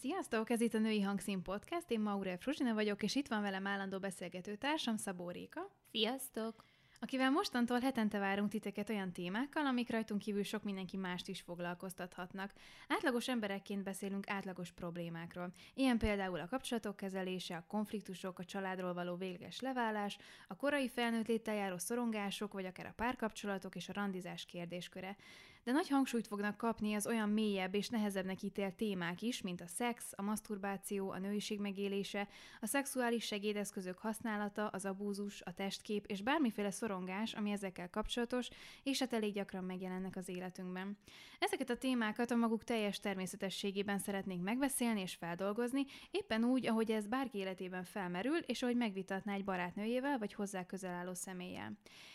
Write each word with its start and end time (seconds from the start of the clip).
Sziasztok! 0.00 0.50
Ez 0.50 0.60
itt 0.60 0.74
a 0.74 0.78
Női 0.78 1.00
Hangszín 1.00 1.42
Podcast, 1.42 1.90
én 1.90 2.00
Maurel 2.00 2.38
Fruzsina 2.38 2.74
vagyok, 2.74 3.02
és 3.02 3.14
itt 3.14 3.28
van 3.28 3.42
velem 3.42 3.66
állandó 3.66 3.98
beszélgető 3.98 4.56
társam, 4.56 4.96
Szabó 4.96 5.30
Réka. 5.30 5.70
Sziasztok! 5.90 6.64
akivel 7.02 7.30
mostantól 7.30 7.80
hetente 7.80 8.18
várunk 8.18 8.50
titeket 8.50 8.88
olyan 8.90 9.12
témákkal, 9.12 9.66
amik 9.66 9.90
rajtunk 9.90 10.20
kívül 10.20 10.42
sok 10.42 10.62
mindenki 10.62 10.96
mást 10.96 11.28
is 11.28 11.40
foglalkoztathatnak. 11.40 12.52
Átlagos 12.88 13.28
emberekként 13.28 13.82
beszélünk 13.82 14.30
átlagos 14.30 14.70
problémákról. 14.70 15.52
Ilyen 15.74 15.98
például 15.98 16.40
a 16.40 16.48
kapcsolatok 16.48 16.96
kezelése, 16.96 17.56
a 17.56 17.64
konfliktusok, 17.68 18.38
a 18.38 18.44
családról 18.44 18.92
való 18.92 19.16
végleges 19.16 19.60
leválás, 19.60 20.18
a 20.48 20.56
korai 20.56 20.88
felnőtt 20.88 21.26
léttel 21.26 21.54
járó 21.54 21.78
szorongások, 21.78 22.52
vagy 22.52 22.64
akár 22.64 22.86
a 22.86 22.94
párkapcsolatok 22.96 23.74
és 23.74 23.88
a 23.88 23.92
randizás 23.92 24.44
kérdésköre. 24.44 25.16
De 25.64 25.72
nagy 25.72 25.88
hangsúlyt 25.88 26.26
fognak 26.26 26.56
kapni 26.56 26.94
az 26.94 27.06
olyan 27.06 27.28
mélyebb 27.28 27.74
és 27.74 27.88
nehezebbnek 27.88 28.42
ítélt 28.42 28.74
témák 28.74 29.22
is, 29.22 29.42
mint 29.42 29.60
a 29.60 29.66
szex, 29.66 30.12
a 30.16 30.22
maszturbáció, 30.22 31.10
a 31.10 31.18
nőiség 31.18 31.60
megélése, 31.60 32.28
a 32.60 32.66
szexuális 32.66 33.24
segédeszközök 33.24 33.98
használata, 33.98 34.66
az 34.66 34.84
abúzus, 34.84 35.40
a 35.40 35.52
testkép 35.52 36.06
és 36.06 36.22
bármiféle 36.22 36.70
szor 36.70 36.88
szorongás, 36.90 37.32
ami 37.32 37.50
ezekkel 37.50 37.90
kapcsolatos, 37.90 38.48
és 38.82 38.98
hát 38.98 39.12
elég 39.12 39.32
gyakran 39.32 39.64
megjelennek 39.64 40.16
az 40.16 40.28
életünkben. 40.28 40.98
Ezeket 41.38 41.70
a 41.70 41.76
témákat 41.76 42.30
a 42.30 42.36
maguk 42.36 42.64
teljes 42.64 43.00
természetességében 43.00 43.98
szeretnénk 43.98 44.42
megbeszélni 44.42 45.00
és 45.00 45.14
feldolgozni, 45.14 45.84
éppen 46.10 46.44
úgy, 46.44 46.66
ahogy 46.66 46.90
ez 46.90 47.06
bárki 47.06 47.38
életében 47.38 47.84
felmerül, 47.84 48.36
és 48.36 48.62
ahogy 48.62 48.76
megvitatná 48.76 49.34
egy 49.34 49.44
barátnőjével 49.44 50.18
vagy 50.18 50.32
hozzá 50.32 50.66
közel 50.66 50.94
álló 50.94 51.14
személlyel. 51.14 51.72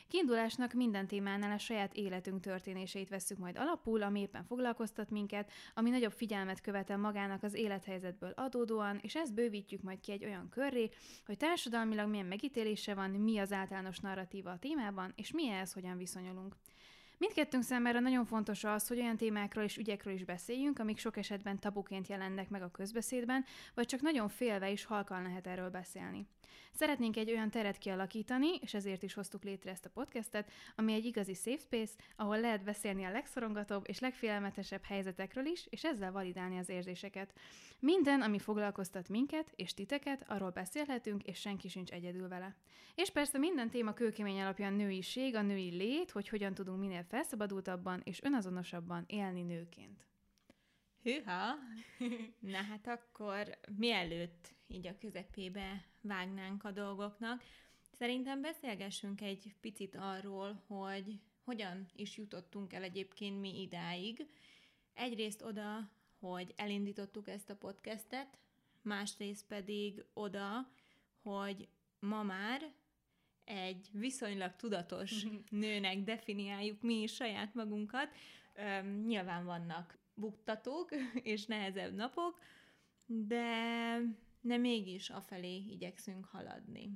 Kiindulásnak 0.08 0.74
minden 0.74 1.08
témánál 1.08 1.52
a 1.52 1.58
saját 1.58 1.94
életünk 1.94 2.42
történéseit 2.42 3.10
veszük 3.10 3.35
majd 3.38 3.58
alapul, 3.58 4.02
ami 4.02 4.20
éppen 4.20 4.44
foglalkoztat 4.44 5.10
minket, 5.10 5.52
ami 5.74 5.90
nagyobb 5.90 6.12
figyelmet 6.12 6.62
követel 6.62 6.98
magának 6.98 7.44
az 7.44 7.54
élethelyzetből 7.54 8.34
adódóan, 8.36 9.00
és 9.02 9.16
ezt 9.16 9.34
bővítjük 9.34 9.82
majd 9.82 10.00
ki 10.00 10.12
egy 10.12 10.26
olyan 10.26 10.50
körré, 10.50 10.90
hogy 11.26 11.38
társadalmilag 11.38 12.10
milyen 12.10 12.26
megítélése 12.26 12.94
van, 12.94 13.10
mi 13.10 13.38
az 13.38 13.52
általános 13.52 14.00
narratíva 14.00 14.52
a 14.52 14.60
témában, 14.60 15.14
és 15.16 15.32
mi 15.32 15.50
ehhez 15.50 15.74
hogyan 15.74 15.98
viszonyulunk. 15.98 16.56
Mindkettőnk 17.18 17.64
számára 17.64 18.00
nagyon 18.00 18.26
fontos 18.26 18.64
az, 18.64 18.88
hogy 18.88 19.00
olyan 19.00 19.18
témákról 19.18 19.64
és 19.64 19.78
ügyekről 19.78 20.14
is 20.14 20.24
beszéljünk, 20.24 20.80
amik 20.80 20.98
sok 20.98 21.18
esetben 21.18 21.60
tabuként 21.60 22.08
jelennek 22.08 22.50
meg 22.50 22.62
a 22.62 22.72
közbeszédben, 22.72 23.46
vagy 23.74 23.86
csak 23.86 24.02
nagyon 24.02 24.28
félve 24.28 24.72
is 24.72 24.86
halkan 24.86 25.22
lehet 25.22 25.48
erről 25.48 25.70
beszélni. 25.70 26.28
Szeretnénk 26.76 27.18
egy 27.18 27.32
olyan 27.32 27.50
teret 27.50 27.78
kialakítani, 27.78 28.56
és 28.62 28.74
ezért 28.74 29.04
is 29.04 29.14
hoztuk 29.14 29.44
létre 29.44 29.72
ezt 29.72 29.86
a 29.86 29.90
podcastet, 29.90 30.52
ami 30.76 30.94
egy 30.94 31.06
igazi 31.06 31.34
safe 31.34 31.58
space, 31.58 31.94
ahol 32.16 32.40
lehet 32.40 32.64
beszélni 32.64 33.04
a 33.04 33.12
legszorongatóbb 33.12 33.84
és 33.88 34.00
legfélelmetesebb 34.00 34.84
helyzetekről 34.84 35.46
is, 35.46 35.68
és 35.70 35.84
ezzel 35.84 36.12
validálni 36.12 36.58
az 36.58 36.70
érzéseket. 36.70 37.34
Minden, 37.80 38.22
ami 38.22 38.40
foglalkoztat 38.40 39.10
minket 39.10 39.52
és 39.56 39.74
titeket, 39.74 40.26
arról 40.28 40.50
beszélhetünk, 40.50 41.24
és 41.24 41.40
senki 41.40 41.68
sincs 41.68 41.92
egyedül 41.92 42.28
vele. 42.28 42.56
És 42.96 43.10
persze 43.10 43.38
minden 43.38 43.70
téma 43.70 43.94
kőkemény 43.94 44.42
alapján 44.42 44.74
nőiség, 44.74 45.36
a 45.36 45.42
női 45.42 45.70
lét, 45.70 46.12
hogy 46.12 46.30
hogyan 46.30 46.54
tudunk 46.54 46.80
minél 46.80 47.04
felszabadultabban 47.04 48.02
és 48.04 48.24
önazonosabban 48.24 49.04
élni 49.08 49.42
nőként. 49.42 50.06
Hűha! 51.06 51.56
Na 52.40 52.58
hát 52.58 52.88
akkor 52.88 53.58
mielőtt 53.78 54.56
így 54.68 54.88
a 54.88 54.98
közepébe 54.98 55.86
vágnánk 56.02 56.64
a 56.64 56.72
dolgoknak, 56.72 57.44
szerintem 57.98 58.42
beszélgessünk 58.42 59.22
egy 59.22 59.56
picit 59.62 59.96
arról, 59.96 60.64
hogy 60.68 61.20
hogyan 61.44 61.86
is 61.96 62.18
jutottunk 62.18 62.74
el 62.74 62.84
egyébként 62.84 63.40
mi 63.40 63.62
idáig. 63.62 64.28
Egyrészt 64.94 65.42
oda, 65.42 65.90
hogy 66.20 66.54
elindítottuk 66.56 67.28
ezt 67.28 67.50
a 67.50 67.56
podcastet, 67.56 68.38
másrészt 68.82 69.48
pedig 69.48 70.06
oda, 70.14 70.72
hogy 71.22 71.68
ma 72.00 72.24
már 72.24 72.74
egy 73.44 73.90
viszonylag 73.92 74.56
tudatos 74.56 75.26
nőnek 75.50 76.04
definiáljuk 76.04 76.82
mi 76.82 77.02
is 77.02 77.14
saját 77.14 77.54
magunkat. 77.54 78.08
Üm, 78.58 79.06
nyilván 79.06 79.46
vannak 79.46 80.04
buktatók 80.16 80.90
és 81.34 81.46
nehezebb 81.46 81.94
napok, 81.94 82.40
de, 83.06 84.00
de 84.42 84.58
mégis 84.58 85.10
afelé 85.10 85.56
igyekszünk 85.56 86.26
haladni. 86.26 86.92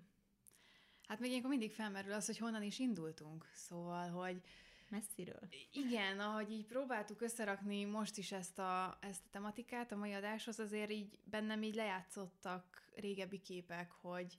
Hát 1.08 1.20
még 1.20 1.30
ilyenkor 1.30 1.50
mindig 1.50 1.72
felmerül 1.72 2.14
az, 2.14 2.26
hogy 2.26 2.38
honnan 2.38 2.64
is 2.64 2.80
indultunk. 2.80 3.50
Szóval, 3.54 4.10
hogy 4.10 4.42
Messziről. 4.90 5.48
Igen, 5.72 6.20
ahogy 6.20 6.52
így 6.52 6.66
próbáltuk 6.66 7.22
összerakni 7.22 7.86
most 7.86 8.18
is 8.18 8.32
ezt 8.32 8.60
a, 8.60 8.98
ezt 9.02 9.26
a 9.26 9.30
tematikát 9.32 9.92
a 9.92 9.96
mai 9.96 10.14
adáshoz, 10.14 10.60
azért 10.60 10.92
így 10.92 11.20
bennem 11.24 11.64
így 11.64 11.76
lejátszottak 11.76 12.90
régebbi 12.96 13.42
képek, 13.42 13.92
hogy, 13.92 14.38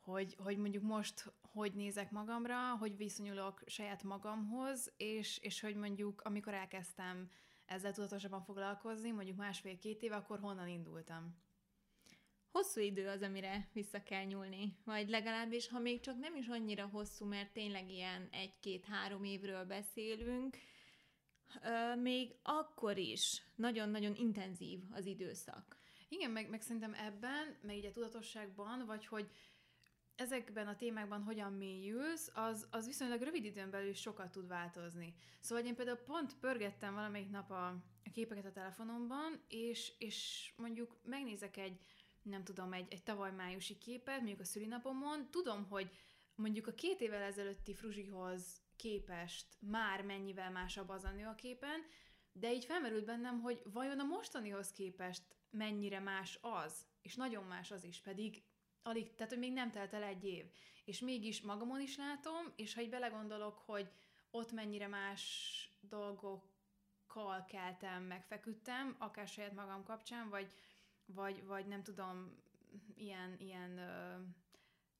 hogy, 0.00 0.36
hogy 0.38 0.58
mondjuk 0.58 0.82
most 0.82 1.32
hogy 1.40 1.74
nézek 1.74 2.10
magamra, 2.10 2.76
hogy 2.76 2.96
viszonyulok 2.96 3.62
saját 3.66 4.02
magamhoz, 4.02 4.92
és, 4.96 5.38
és 5.38 5.60
hogy 5.60 5.76
mondjuk 5.76 6.20
amikor 6.20 6.54
elkezdtem 6.54 7.30
ezzel 7.66 7.92
tudatosabban 7.92 8.42
foglalkozni, 8.42 9.10
mondjuk 9.10 9.36
másfél-két 9.36 10.02
év, 10.02 10.12
akkor 10.12 10.38
honnan 10.38 10.68
indultam. 10.68 11.42
Hosszú 12.50 12.80
idő 12.80 13.08
az, 13.08 13.22
amire 13.22 13.68
vissza 13.72 14.02
kell 14.02 14.24
nyúlni. 14.24 14.76
Vagy 14.84 15.08
legalábbis, 15.08 15.68
ha 15.68 15.78
még 15.78 16.00
csak 16.00 16.18
nem 16.18 16.36
is 16.36 16.46
annyira 16.46 16.86
hosszú, 16.86 17.26
mert 17.26 17.52
tényleg 17.52 17.90
ilyen 17.90 18.28
egy-két-három 18.32 19.24
évről 19.24 19.64
beszélünk, 19.64 20.56
még 22.02 22.34
akkor 22.42 22.98
is 22.98 23.42
nagyon-nagyon 23.54 24.14
intenzív 24.14 24.80
az 24.90 25.06
időszak. 25.06 25.78
Igen, 26.08 26.30
meg, 26.30 26.48
meg 26.48 26.60
szerintem 26.60 26.94
ebben, 26.94 27.56
meg 27.62 27.76
így 27.76 27.86
a 27.86 27.90
tudatosságban, 27.90 28.86
vagy 28.86 29.06
hogy 29.06 29.30
ezekben 30.16 30.66
a 30.66 30.76
témákban 30.76 31.22
hogyan 31.22 31.52
mélyülsz, 31.52 32.30
az, 32.34 32.66
az 32.70 32.86
viszonylag 32.86 33.20
rövid 33.20 33.44
időn 33.44 33.70
belül 33.70 33.92
sokat 33.92 34.30
tud 34.30 34.48
változni. 34.48 35.14
Szóval 35.40 35.64
én 35.64 35.74
például 35.74 35.96
pont 35.96 36.38
pörgettem 36.38 36.94
valamelyik 36.94 37.30
nap 37.30 37.50
a, 37.50 37.66
a 38.04 38.10
képeket 38.12 38.44
a 38.44 38.52
telefonomban, 38.52 39.44
és, 39.48 39.92
és 39.98 40.50
mondjuk 40.56 40.96
megnézek 41.04 41.56
egy, 41.56 41.80
nem 42.22 42.44
tudom, 42.44 42.72
egy, 42.72 42.86
egy 42.90 43.02
tavaly 43.02 43.32
májusi 43.32 43.78
képet, 43.78 44.16
mondjuk 44.16 44.40
a 44.40 44.44
szülinapomon, 44.44 45.30
tudom, 45.30 45.66
hogy 45.68 45.90
mondjuk 46.34 46.66
a 46.66 46.74
két 46.74 47.00
évvel 47.00 47.22
ezelőtti 47.22 47.74
Fruzsihoz 47.74 48.62
képest 48.76 49.46
már 49.58 50.02
mennyivel 50.02 50.50
másabb 50.50 50.88
az 50.88 51.04
a 51.04 51.10
nő 51.10 51.26
a 51.26 51.34
képen, 51.34 51.80
de 52.32 52.52
így 52.52 52.64
felmerült 52.64 53.04
bennem, 53.04 53.40
hogy 53.40 53.62
vajon 53.64 54.00
a 54.00 54.04
mostanihoz 54.04 54.70
képest 54.70 55.22
mennyire 55.50 56.00
más 56.00 56.38
az, 56.40 56.86
és 57.02 57.14
nagyon 57.14 57.44
más 57.44 57.70
az 57.70 57.84
is, 57.84 58.00
pedig 58.00 58.42
alig, 58.84 59.14
tehát 59.14 59.32
hogy 59.32 59.40
még 59.40 59.52
nem 59.52 59.70
telt 59.70 59.92
el 59.92 60.02
egy 60.02 60.24
év. 60.24 60.44
És 60.84 61.00
mégis 61.00 61.40
magamon 61.40 61.80
is 61.80 61.96
látom, 61.96 62.52
és 62.56 62.74
ha 62.74 62.80
így 62.80 62.90
belegondolok, 62.90 63.58
hogy 63.58 63.90
ott 64.30 64.52
mennyire 64.52 64.86
más 64.86 65.22
dolgokkal 65.80 67.44
keltem, 67.48 68.02
megfeküdtem, 68.02 68.96
akár 68.98 69.28
saját 69.28 69.54
magam 69.54 69.84
kapcsán, 69.84 70.28
vagy, 70.28 70.50
vagy, 71.06 71.44
vagy 71.44 71.66
nem 71.66 71.82
tudom, 71.82 72.42
ilyen, 72.96 73.36
ilyen 73.38 73.78
ö, 73.78 74.16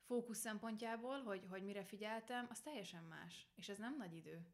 fókusz 0.07 0.39
szempontjából, 0.39 1.23
hogy, 1.23 1.47
hogy 1.49 1.63
mire 1.63 1.85
figyeltem, 1.85 2.47
az 2.51 2.61
teljesen 2.61 3.03
más. 3.03 3.47
És 3.55 3.69
ez 3.69 3.79
nem 3.79 3.97
nagy 3.97 4.15
idő. 4.15 4.47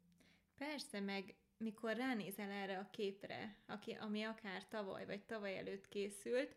Persze, 0.56 1.00
meg 1.00 1.34
mikor 1.56 1.96
ránézel 1.96 2.50
erre 2.50 2.78
a 2.78 2.90
képre, 2.90 3.56
aki, 3.66 3.92
ami 3.92 4.22
akár 4.22 4.68
tavaly 4.68 5.06
vagy 5.06 5.22
tavaly 5.22 5.58
előtt 5.58 5.88
készült, 5.88 6.56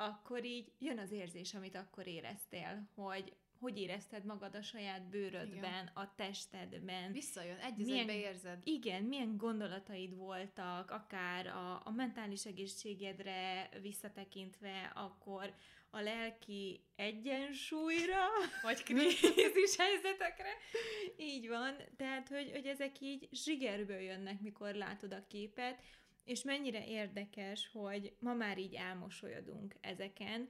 akkor 0.00 0.44
így 0.44 0.72
jön 0.78 0.98
az 0.98 1.10
érzés, 1.10 1.54
amit 1.54 1.76
akkor 1.76 2.06
éreztél, 2.06 2.88
hogy 2.94 3.36
hogy 3.60 3.78
érezted 3.78 4.24
magad 4.24 4.54
a 4.54 4.62
saját 4.62 5.08
bőrödben, 5.08 5.58
igen. 5.58 5.90
a 5.94 6.14
testedben. 6.14 7.12
Visszajön, 7.12 7.56
egy 7.56 7.88
érzed. 8.08 8.58
Igen, 8.64 9.02
milyen 9.02 9.36
gondolataid 9.36 10.16
voltak, 10.16 10.90
akár 10.90 11.46
a, 11.46 11.80
a 11.84 11.90
mentális 11.90 12.46
egészségedre 12.46 13.68
visszatekintve, 13.82 14.92
akkor 14.94 15.54
a 15.90 16.00
lelki 16.00 16.84
egyensúlyra, 16.96 18.26
vagy 18.62 18.82
krízis 18.82 19.76
helyzetekre. 19.76 20.52
Így 21.16 21.48
van, 21.48 21.76
tehát, 21.96 22.28
hogy, 22.28 22.50
hogy 22.50 22.66
ezek 22.66 23.00
így 23.00 23.28
zsigerből 23.32 24.00
jönnek, 24.00 24.40
mikor 24.40 24.74
látod 24.74 25.12
a 25.12 25.26
képet, 25.26 25.82
és 26.24 26.42
mennyire 26.42 26.86
érdekes, 26.86 27.70
hogy 27.72 28.16
ma 28.20 28.34
már 28.34 28.58
így 28.58 28.74
elmosolyodunk 28.74 29.74
ezeken, 29.80 30.48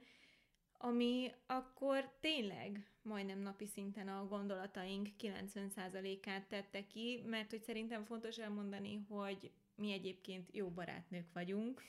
ami 0.77 1.31
akkor 1.45 2.11
tényleg 2.19 2.91
majdnem 3.01 3.39
napi 3.39 3.65
szinten 3.65 4.07
a 4.07 4.27
gondolataink 4.27 5.09
90%-át 5.19 6.47
tette 6.47 6.87
ki, 6.87 7.23
mert 7.25 7.49
hogy 7.49 7.61
szerintem 7.61 8.03
fontos 8.03 8.37
elmondani, 8.37 9.05
hogy 9.09 9.51
mi 9.75 9.91
egyébként 9.91 10.49
jó 10.51 10.69
barátnők 10.69 11.33
vagyunk, 11.33 11.83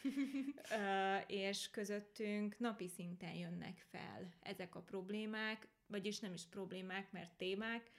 és 1.27 1.71
közöttünk 1.71 2.59
napi 2.59 2.89
szinten 2.89 3.35
jönnek 3.35 3.87
fel 3.91 4.33
ezek 4.43 4.75
a 4.75 4.81
problémák, 4.81 5.69
vagyis 5.87 6.19
nem 6.19 6.33
is 6.33 6.47
problémák, 6.47 7.13
mert 7.13 7.37
témák, 7.37 7.91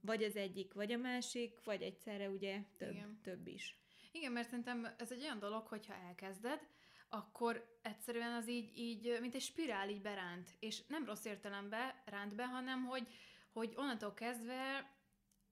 vagy 0.00 0.22
az 0.22 0.36
egyik, 0.36 0.74
vagy 0.74 0.92
a 0.92 0.96
másik, 0.98 1.64
vagy 1.64 1.82
egyszerre 1.82 2.30
ugye 2.30 2.62
több, 2.76 3.20
több 3.22 3.46
is. 3.46 3.78
Igen, 4.14 4.32
mert 4.32 4.48
szerintem 4.48 4.94
ez 4.98 5.12
egy 5.12 5.22
olyan 5.22 5.38
dolog, 5.38 5.66
hogyha 5.66 5.94
elkezded, 5.94 6.60
akkor 7.08 7.78
egyszerűen 7.82 8.32
az 8.32 8.48
így, 8.48 8.78
így, 8.78 9.18
mint 9.20 9.34
egy 9.34 9.40
spirál 9.40 9.88
így 9.88 10.02
beránt. 10.02 10.54
És 10.58 10.86
nem 10.86 11.04
rossz 11.04 11.24
értelemben 11.24 11.92
ránt 12.04 12.34
be, 12.34 12.46
hanem 12.46 12.84
hogy, 12.84 13.06
hogy 13.52 13.72
onnantól 13.76 14.14
kezdve 14.14 14.92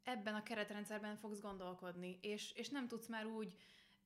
ebben 0.02 0.34
a 0.34 0.42
keretrendszerben 0.42 1.16
fogsz 1.16 1.40
gondolkodni, 1.40 2.18
és, 2.20 2.52
és 2.52 2.68
nem 2.68 2.88
tudsz 2.88 3.06
már 3.06 3.26
úgy 3.26 3.54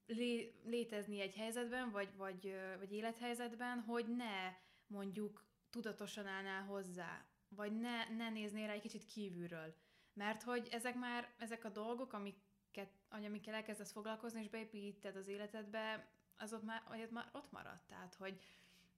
lé, 0.06 0.60
létezni 0.64 1.20
egy 1.20 1.34
helyzetben, 1.34 1.90
vagy, 1.90 2.16
vagy, 2.16 2.54
vagy 2.78 2.92
élethelyzetben, 2.92 3.80
hogy 3.80 4.16
ne 4.16 4.54
mondjuk 4.86 5.44
tudatosan 5.70 6.26
állnál 6.26 6.62
hozzá, 6.62 7.26
vagy 7.48 7.78
ne, 7.78 8.08
ne 8.08 8.30
néznél 8.30 8.66
rá 8.66 8.72
egy 8.72 8.80
kicsit 8.80 9.04
kívülről. 9.04 9.74
Mert 10.12 10.42
hogy 10.42 10.68
ezek 10.70 10.94
már, 10.94 11.34
ezek 11.38 11.64
a 11.64 11.68
dolgok, 11.68 12.12
amiket, 13.16 13.30
amikkel 13.30 13.54
elkezdesz 13.54 13.92
foglalkozni, 13.92 14.40
és 14.40 14.48
beépíted 14.48 15.16
az 15.16 15.28
életedbe, 15.28 16.08
az 16.36 16.52
ott 16.52 16.64
már, 16.64 16.82
vagy 16.88 17.02
ott 17.02 17.10
már 17.10 17.28
ott 17.32 17.50
maradt. 17.50 17.86
Tehát, 17.86 18.14
hogy 18.14 18.40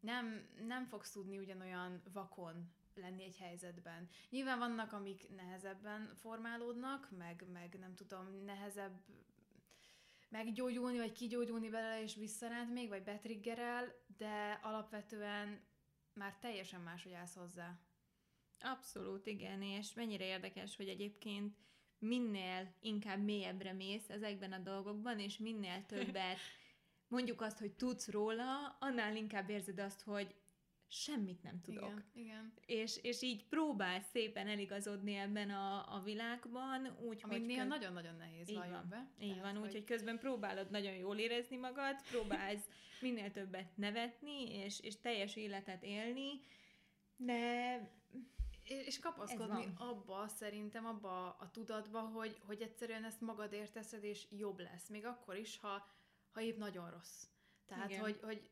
nem, 0.01 0.49
nem 0.67 0.87
fogsz 0.87 1.11
tudni 1.11 1.39
ugyanolyan 1.39 2.03
vakon 2.13 2.73
lenni 2.95 3.25
egy 3.25 3.37
helyzetben. 3.37 4.09
Nyilván 4.31 4.59
vannak, 4.59 4.93
amik 4.93 5.29
nehezebben 5.37 6.15
formálódnak, 6.15 7.11
meg, 7.11 7.45
meg 7.53 7.79
nem 7.79 7.95
tudom, 7.95 8.45
nehezebb 8.45 9.01
meggyógyulni, 10.29 10.99
vagy 10.99 11.13
kigyógyulni 11.13 11.69
belőle, 11.69 12.03
és 12.03 12.15
visszaránt 12.15 12.73
még, 12.73 12.89
vagy 12.89 13.03
betriggerel, 13.03 13.95
de 14.17 14.61
alapvetően 14.63 15.61
már 16.13 16.39
teljesen 16.39 16.81
máshogy 16.81 17.13
állsz 17.13 17.35
hozzá. 17.35 17.79
Abszolút, 18.61 19.27
igen, 19.27 19.63
és 19.63 19.95
mennyire 19.95 20.25
érdekes, 20.25 20.77
hogy 20.77 20.89
egyébként 20.89 21.57
minél 21.99 22.75
inkább 22.81 23.25
mélyebbre 23.25 23.73
mész 23.73 24.09
ezekben 24.09 24.53
a 24.53 24.59
dolgokban, 24.59 25.19
és 25.19 25.39
minél 25.39 25.87
többet 25.87 26.39
mondjuk 27.09 27.41
azt, 27.41 27.59
hogy 27.59 27.73
tudsz 27.73 28.11
róla, 28.11 28.77
annál 28.81 29.17
inkább 29.17 29.51
érzed 29.51 29.79
azt, 29.79 30.03
hogy 30.03 30.35
semmit 30.89 31.43
nem 31.43 31.61
tudok. 31.61 31.83
Igen, 31.83 32.05
igen. 32.13 32.53
És, 32.67 32.99
és 33.03 33.23
így 33.23 33.45
próbál 33.45 34.01
szépen 34.01 34.49
eligazodni 34.49 35.15
ebben 35.15 35.51
a, 35.51 35.95
a 35.95 36.03
világban, 36.05 36.97
úgy, 37.01 37.21
Ami 37.23 37.35
hogy... 37.35 37.47
néha 37.47 37.61
köz... 37.61 37.69
nagyon-nagyon 37.69 38.17
nehéz, 38.17 38.49
így 38.49 38.57
van, 38.57 38.87
be. 38.89 39.11
Így 39.21 39.29
Tehát, 39.29 39.43
van, 39.43 39.57
hogy... 39.57 39.67
úgyhogy 39.67 39.85
közben 39.85 40.19
próbálod 40.19 40.71
nagyon 40.71 40.95
jól 40.95 41.19
érezni 41.19 41.57
magad, 41.57 42.03
próbálsz 42.11 42.69
minél 43.01 43.31
többet 43.31 43.77
nevetni, 43.77 44.55
és, 44.55 44.81
és 44.81 45.01
teljes 45.01 45.37
életet 45.37 45.83
élni, 45.83 46.41
de 47.17 47.81
és 48.69 48.99
kapaszkodni 48.99 49.73
abba, 49.79 50.29
szerintem 50.29 50.87
abba 50.87 51.37
a 51.39 51.51
tudatba, 51.51 52.01
hogy, 52.01 52.41
hogy 52.47 52.63
egyszerűen 52.63 53.05
ezt 53.05 53.21
magad 53.21 53.53
érteszed, 53.53 54.05
és 54.05 54.27
jobb 54.31 54.59
lesz. 54.59 54.89
Még 54.89 55.07
akkor 55.07 55.37
is, 55.37 55.59
ha, 55.59 55.89
ha 56.33 56.41
épp 56.41 56.57
nagyon 56.57 56.91
rossz. 56.91 57.25
Tehát, 57.67 57.97
hogy, 57.97 58.21
hogy 58.23 58.49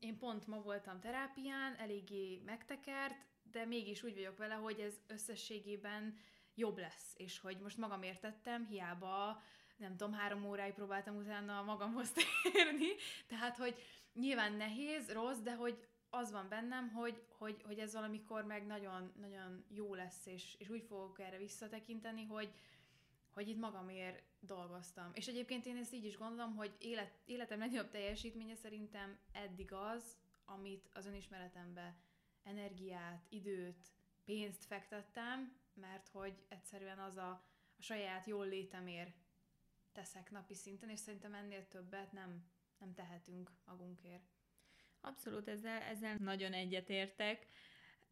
én 0.00 0.18
pont 0.18 0.46
ma 0.46 0.62
voltam 0.62 1.00
terápián, 1.00 1.74
eléggé 1.76 2.42
megtekert, 2.44 3.14
de 3.42 3.64
mégis 3.64 4.02
úgy 4.02 4.14
vagyok 4.14 4.36
vele, 4.36 4.54
hogy 4.54 4.80
ez 4.80 4.94
összességében 5.06 6.18
jobb 6.54 6.78
lesz, 6.78 7.14
és 7.16 7.38
hogy 7.38 7.58
most 7.58 7.76
magam 7.76 8.02
értettem, 8.02 8.66
hiába 8.66 9.42
nem 9.76 9.96
tudom, 9.96 10.12
három 10.12 10.44
óráig 10.44 10.72
próbáltam 10.72 11.16
utána 11.16 11.62
magamhoz 11.62 12.12
térni, 12.52 12.88
tehát, 13.26 13.56
hogy 13.56 13.82
nyilván 14.12 14.52
nehéz, 14.52 15.12
rossz, 15.12 15.38
de 15.38 15.54
hogy 15.54 15.88
az 16.10 16.30
van 16.30 16.48
bennem, 16.48 16.88
hogy, 16.88 17.26
hogy, 17.28 17.62
hogy 17.62 17.78
ez 17.78 17.92
valamikor 17.92 18.44
meg 18.44 18.66
nagyon, 18.66 19.12
nagyon 19.20 19.64
jó 19.68 19.94
lesz, 19.94 20.26
és, 20.26 20.56
és 20.58 20.68
úgy 20.68 20.82
fogok 20.82 21.20
erre 21.20 21.38
visszatekinteni, 21.38 22.24
hogy, 22.24 22.52
hogy 23.30 23.48
itt 23.48 23.58
magamért 23.58 24.22
dolgoztam. 24.40 25.10
És 25.14 25.26
egyébként 25.26 25.66
én 25.66 25.76
ezt 25.76 25.94
így 25.94 26.04
is 26.04 26.16
gondolom, 26.16 26.56
hogy 26.56 26.76
élet, 26.78 27.12
életem 27.24 27.58
legnagyobb 27.58 27.90
teljesítménye 27.90 28.54
szerintem 28.54 29.18
eddig 29.32 29.72
az, 29.72 30.16
amit 30.44 30.90
az 30.92 31.06
önismeretembe 31.06 31.96
energiát, 32.42 33.26
időt, 33.28 33.92
pénzt 34.24 34.64
fektettem, 34.64 35.56
mert 35.74 36.08
hogy 36.08 36.44
egyszerűen 36.48 36.98
az 36.98 37.16
a, 37.16 37.30
a 37.76 37.82
saját 37.82 38.26
jól 38.26 38.46
létemért 38.46 39.16
teszek 39.92 40.30
napi 40.30 40.54
szinten, 40.54 40.88
és 40.88 40.98
szerintem 40.98 41.34
ennél 41.34 41.68
többet 41.68 42.12
nem, 42.12 42.50
nem 42.78 42.94
tehetünk 42.94 43.50
magunkért. 43.64 44.39
Abszolút, 45.00 45.48
ezzel, 45.48 45.80
ezzel 45.80 46.16
nagyon 46.18 46.52
egyetértek, 46.52 47.46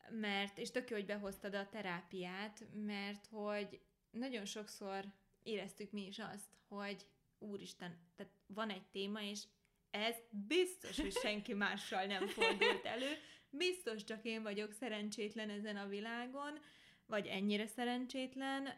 mert, 0.09 0.59
és 0.59 0.71
tök 0.71 0.91
jó, 0.91 0.97
hogy 0.97 1.07
behoztad 1.07 1.55
a 1.55 1.69
terápiát, 1.69 2.65
mert 2.73 3.27
hogy 3.27 3.81
nagyon 4.11 4.45
sokszor 4.45 5.05
éreztük 5.43 5.91
mi 5.91 6.07
is 6.07 6.19
azt, 6.19 6.57
hogy 6.69 7.07
úristen, 7.39 7.99
tehát 8.17 8.33
van 8.47 8.71
egy 8.71 8.87
téma, 8.93 9.23
és 9.23 9.43
ez 9.91 10.17
biztos, 10.31 11.01
hogy 11.01 11.13
senki 11.13 11.55
mással 11.55 12.05
nem 12.05 12.27
fordult 12.27 12.85
elő, 12.85 13.13
biztos 13.51 14.05
csak 14.05 14.25
én 14.25 14.43
vagyok 14.43 14.73
szerencsétlen 14.73 15.51
ezen 15.51 15.77
a 15.77 15.87
világon, 15.87 16.59
vagy 17.07 17.27
ennyire 17.27 17.67
szerencsétlen, 17.67 18.69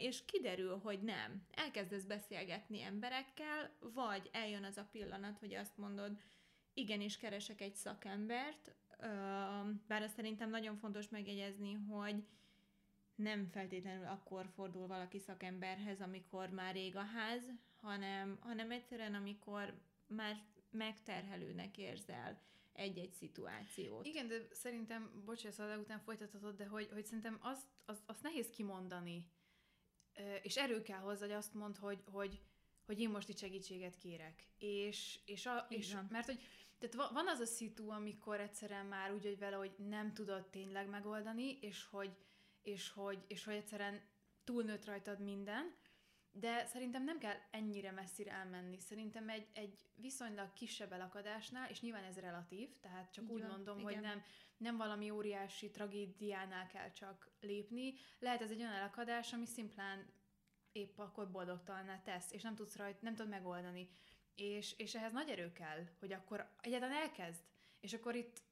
és 0.00 0.24
kiderül, 0.24 0.78
hogy 0.78 1.02
nem. 1.02 1.46
Elkezdesz 1.50 2.04
beszélgetni 2.04 2.82
emberekkel, 2.82 3.76
vagy 3.80 4.28
eljön 4.32 4.64
az 4.64 4.76
a 4.76 4.88
pillanat, 4.92 5.38
hogy 5.38 5.54
azt 5.54 5.76
mondod, 5.76 6.18
igenis 6.78 7.16
keresek 7.16 7.60
egy 7.60 7.74
szakembert, 7.74 8.74
bár 9.86 10.02
azt 10.02 10.14
szerintem 10.14 10.50
nagyon 10.50 10.76
fontos 10.76 11.08
megjegyezni, 11.08 11.72
hogy 11.72 12.24
nem 13.14 13.48
feltétlenül 13.50 14.06
akkor 14.06 14.48
fordul 14.54 14.86
valaki 14.86 15.18
szakemberhez, 15.18 16.00
amikor 16.00 16.48
már 16.48 16.74
rég 16.74 16.96
a 16.96 17.04
ház, 17.04 17.42
hanem, 17.80 18.38
hanem 18.40 18.70
egyszerűen, 18.70 19.14
amikor 19.14 19.80
már 20.06 20.42
megterhelőnek 20.70 21.78
érzel 21.78 22.40
egy-egy 22.72 23.12
szituációt. 23.12 24.06
Igen, 24.06 24.28
de 24.28 24.46
szerintem, 24.50 25.22
bocsánat, 25.24 25.58
az 25.58 25.78
után 25.78 26.00
folytathatod, 26.00 26.56
de 26.56 26.66
hogy, 26.66 26.88
hogy 26.92 27.04
szerintem 27.04 27.38
azt, 27.40 27.66
azt, 27.84 28.02
azt 28.06 28.22
nehéz 28.22 28.50
kimondani, 28.50 29.30
és 30.42 30.56
erő 30.56 30.82
kell 30.82 30.98
hozzá, 30.98 31.26
hogy 31.26 31.34
azt 31.34 31.54
mond, 31.54 31.76
hogy, 31.76 32.02
hogy, 32.04 32.40
hogy 32.86 33.00
én 33.00 33.10
most 33.10 33.28
itt 33.28 33.38
segítséget 33.38 33.98
kérek. 33.98 34.46
És, 34.58 35.18
és, 35.24 35.46
a, 35.46 35.66
és 35.68 35.96
mert 36.08 36.26
hogy 36.26 36.40
tehát 36.78 37.12
van 37.12 37.28
az 37.28 37.40
a 37.40 37.46
szitu, 37.46 37.90
amikor 37.90 38.40
egyszerűen 38.40 38.86
már 38.86 39.12
úgy 39.12 39.22
vagy 39.22 39.38
vele, 39.38 39.56
hogy 39.56 39.74
nem 39.88 40.12
tudod 40.12 40.46
tényleg 40.46 40.88
megoldani, 40.88 41.58
és 41.60 41.84
hogy, 41.90 42.16
és 42.62 42.90
hogy, 42.90 43.24
és 43.26 43.44
hogy 43.44 43.54
egyszerűen 43.54 44.00
túlnőtt 44.44 44.84
rajtad 44.84 45.20
minden, 45.20 45.74
de 46.32 46.64
szerintem 46.66 47.04
nem 47.04 47.18
kell 47.18 47.36
ennyire 47.50 47.90
messzire 47.90 48.32
elmenni. 48.32 48.78
Szerintem 48.78 49.28
egy, 49.28 49.46
egy 49.52 49.90
viszonylag 49.94 50.52
kisebb 50.52 50.92
elakadásnál, 50.92 51.70
és 51.70 51.80
nyilván 51.80 52.04
ez 52.04 52.18
relatív, 52.18 52.68
tehát 52.80 53.12
csak 53.12 53.24
Így 53.24 53.30
úgy 53.30 53.40
van, 53.40 53.50
mondom, 53.50 53.78
igen. 53.78 53.92
hogy 53.92 54.02
nem, 54.02 54.22
nem 54.56 54.76
valami 54.76 55.10
óriási 55.10 55.70
tragédiánál 55.70 56.66
kell 56.66 56.92
csak 56.92 57.30
lépni. 57.40 57.94
Lehet 58.18 58.42
ez 58.42 58.50
egy 58.50 58.60
olyan 58.60 58.72
elakadás, 58.72 59.32
ami 59.32 59.46
szimplán 59.46 60.06
épp 60.72 60.98
akkor 60.98 61.30
boldogtalanná 61.30 62.02
tesz, 62.02 62.32
és 62.32 62.42
nem 62.42 62.54
tudsz 62.54 62.76
rajt, 62.76 63.02
nem 63.02 63.14
tudod 63.14 63.30
megoldani. 63.30 63.90
És, 64.40 64.74
és 64.76 64.94
ehhez 64.94 65.12
nagy 65.12 65.28
erő 65.28 65.52
kell, 65.52 65.86
hogy 65.98 66.12
akkor 66.12 66.50
egyáltalán 66.60 66.96
elkezd. 66.96 67.40
És 67.80 67.92
akkor 67.92 68.14
itt 68.14 68.42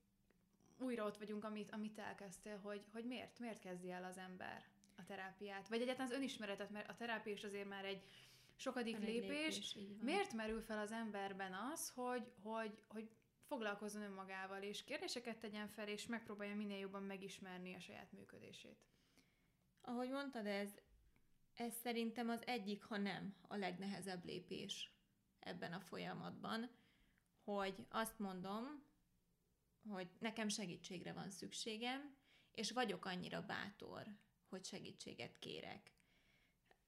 újra 0.78 1.05
ott 1.05 1.16
vagyunk, 1.16 1.45
amit, 1.45 1.73
amit 1.73 1.99
elkezdtél, 1.99 2.59
hogy, 2.59 2.85
hogy 2.93 3.05
miért, 3.05 3.38
miért 3.38 3.61
kezdi 3.61 3.90
el 3.90 4.05
az 4.05 4.19
ember 4.19 4.64
a 4.97 5.05
terápiát. 5.05 5.69
Vagy 5.69 5.81
egyáltalán 5.81 6.11
az 6.11 6.16
önismeretet, 6.16 6.71
mert 6.71 6.88
a 6.88 6.95
terápia 6.95 7.33
is 7.33 7.45
azért 7.45 7.69
már 7.69 7.85
egy 7.85 8.05
sokadik 8.57 8.99
lépés. 8.99 9.19
lépés 9.19 9.78
miért 10.00 10.33
merül 10.33 10.61
fel 10.61 10.78
az 10.78 10.93
emberben 10.93 11.55
az, 11.73 11.90
hogy, 11.95 12.33
hogy, 12.43 12.78
hogy 12.88 13.11
foglalkozzon 13.47 14.02
önmagával, 14.02 14.62
és 14.62 14.85
kérdéseket 14.85 15.38
tegyen 15.38 15.69
fel, 15.69 15.88
és 15.88 16.07
megpróbálja 16.07 16.55
minél 16.55 16.78
jobban 16.78 17.02
megismerni 17.02 17.75
a 17.75 17.81
saját 17.81 18.12
működését? 18.12 18.78
Ahogy 19.81 20.11
mondtad, 20.11 20.47
ez, 20.47 20.71
ez 21.55 21.75
szerintem 21.75 22.28
az 22.28 22.47
egyik, 22.47 22.85
ha 22.85 22.97
nem 22.97 23.37
a 23.49 23.57
legnehezebb 23.57 24.25
lépés 24.25 24.96
ebben 25.47 25.73
a 25.73 25.81
folyamatban, 25.81 26.71
hogy 27.45 27.87
azt 27.88 28.19
mondom, 28.19 28.85
hogy 29.88 30.09
nekem 30.19 30.49
segítségre 30.49 31.12
van 31.12 31.31
szükségem, 31.31 32.17
és 32.50 32.71
vagyok 32.71 33.05
annyira 33.05 33.47
bátor, 33.47 34.07
hogy 34.49 34.65
segítséget 34.65 35.38
kérek. 35.38 35.95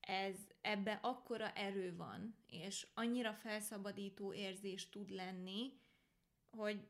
Ez, 0.00 0.36
ebbe 0.60 0.98
akkora 1.02 1.52
erő 1.52 1.96
van, 1.96 2.36
és 2.46 2.86
annyira 2.94 3.34
felszabadító 3.34 4.32
érzés 4.32 4.88
tud 4.88 5.10
lenni, 5.10 5.80
hogy 6.50 6.88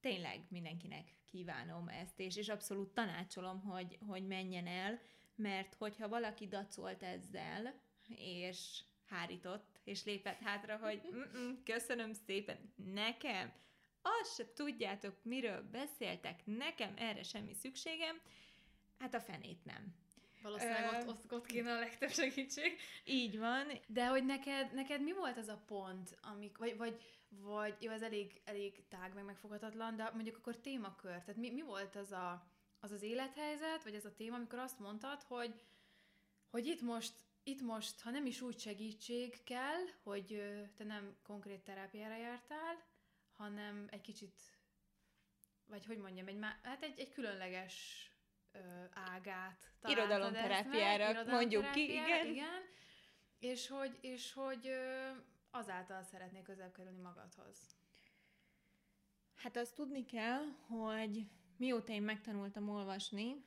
tényleg 0.00 0.46
mindenkinek 0.48 1.16
kívánom 1.24 1.88
ezt, 1.88 2.20
és, 2.20 2.36
és 2.36 2.48
abszolút 2.48 2.94
tanácsolom, 2.94 3.60
hogy, 3.60 3.98
hogy 4.06 4.26
menjen 4.26 4.66
el, 4.66 5.00
mert 5.34 5.74
hogyha 5.74 6.08
valaki 6.08 6.46
dacolt 6.46 7.02
ezzel, 7.02 7.80
és 8.16 8.84
hárított, 9.04 9.69
és 9.84 10.04
lépett 10.04 10.40
hátra, 10.40 10.76
hogy 10.76 11.00
köszönöm 11.64 12.12
szépen, 12.12 12.72
nekem 12.76 13.52
azt 14.02 14.34
se 14.34 14.52
tudjátok, 14.54 15.24
miről 15.24 15.62
beszéltek, 15.70 16.40
nekem 16.44 16.94
erre 16.96 17.22
semmi 17.22 17.54
szükségem, 17.54 18.20
hát 18.98 19.14
a 19.14 19.20
fenét 19.20 19.64
nem. 19.64 19.94
Valószínűleg 20.42 20.92
ott, 20.92 21.08
ott, 21.08 21.32
ott 21.32 21.46
kéne 21.46 21.72
a 21.72 21.78
legtöbb 21.78 22.10
segítség. 22.10 22.78
Így 23.04 23.38
van. 23.38 23.66
De 23.86 24.06
hogy 24.06 24.24
neked, 24.24 24.74
neked 24.74 25.02
mi 25.02 25.12
volt 25.12 25.36
az 25.36 25.48
a 25.48 25.62
pont, 25.66 26.18
amik, 26.22 26.58
vagy, 26.58 26.76
vagy, 26.76 27.00
vagy 27.28 27.76
jó, 27.80 27.90
ez 27.90 28.02
elég, 28.02 28.40
elég 28.44 28.88
tág, 28.88 29.14
meg 29.14 29.24
megfoghatatlan, 29.24 29.96
de 29.96 30.10
mondjuk 30.14 30.36
akkor 30.36 30.56
témakör. 30.56 31.10
Tehát 31.10 31.36
mi, 31.36 31.50
mi 31.50 31.62
volt 31.62 31.96
az, 31.96 32.12
a, 32.12 32.46
az 32.80 32.90
az 32.90 33.02
élethelyzet, 33.02 33.82
vagy 33.84 33.94
ez 33.94 34.04
a 34.04 34.14
téma, 34.14 34.36
amikor 34.36 34.58
azt 34.58 34.78
mondtad, 34.78 35.22
hogy, 35.22 35.60
hogy 36.50 36.66
itt 36.66 36.80
most 36.80 37.12
itt 37.42 37.60
most, 37.60 38.00
ha 38.00 38.10
nem 38.10 38.26
is 38.26 38.40
úgy 38.40 38.58
segítség 38.58 39.42
kell, 39.42 39.84
hogy 40.02 40.42
te 40.76 40.84
nem 40.84 41.16
konkrét 41.22 41.64
terápiára 41.64 42.16
jártál, 42.16 42.84
hanem 43.32 43.86
egy 43.90 44.00
kicsit, 44.00 44.40
vagy 45.66 45.86
hogy 45.86 45.98
mondjam, 45.98 46.28
egy, 46.28 46.38
hát 46.62 46.82
egy, 46.82 46.98
egy 46.98 47.12
különleges 47.12 48.06
ö, 48.52 48.58
ágát 48.92 49.72
Irodalomterápiára, 49.82 51.24
mondjuk 51.24 51.70
ki, 51.70 51.90
igen. 51.92 52.26
igen. 52.26 52.62
És 53.38 53.68
hogy, 53.68 53.98
és 54.00 54.32
hogy 54.32 54.66
ö, 54.66 55.10
azáltal 55.50 56.02
szeretnék 56.02 56.42
közelebb 56.42 56.72
kerülni 56.72 57.00
magadhoz. 57.00 57.58
Hát 59.34 59.56
azt 59.56 59.74
tudni 59.74 60.04
kell, 60.04 60.44
hogy 60.66 61.26
mióta 61.56 61.92
én 61.92 62.02
megtanultam 62.02 62.68
olvasni, 62.68 63.44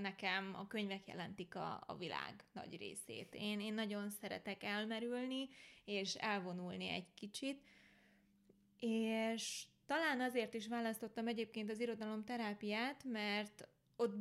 nekem 0.00 0.54
a 0.54 0.66
könyvek 0.66 1.06
jelentik 1.06 1.54
a, 1.54 1.82
a 1.86 1.96
világ 1.96 2.44
nagy 2.52 2.76
részét. 2.76 3.34
Én, 3.34 3.60
én 3.60 3.74
nagyon 3.74 4.10
szeretek 4.10 4.62
elmerülni, 4.62 5.48
és 5.84 6.14
elvonulni 6.14 6.88
egy 6.88 7.14
kicsit, 7.14 7.62
és 8.78 9.64
talán 9.86 10.20
azért 10.20 10.54
is 10.54 10.68
választottam 10.68 11.26
egyébként 11.26 11.70
az 11.70 11.80
irodalomterápiát, 11.80 13.04
mert 13.04 13.68
ott 13.96 14.18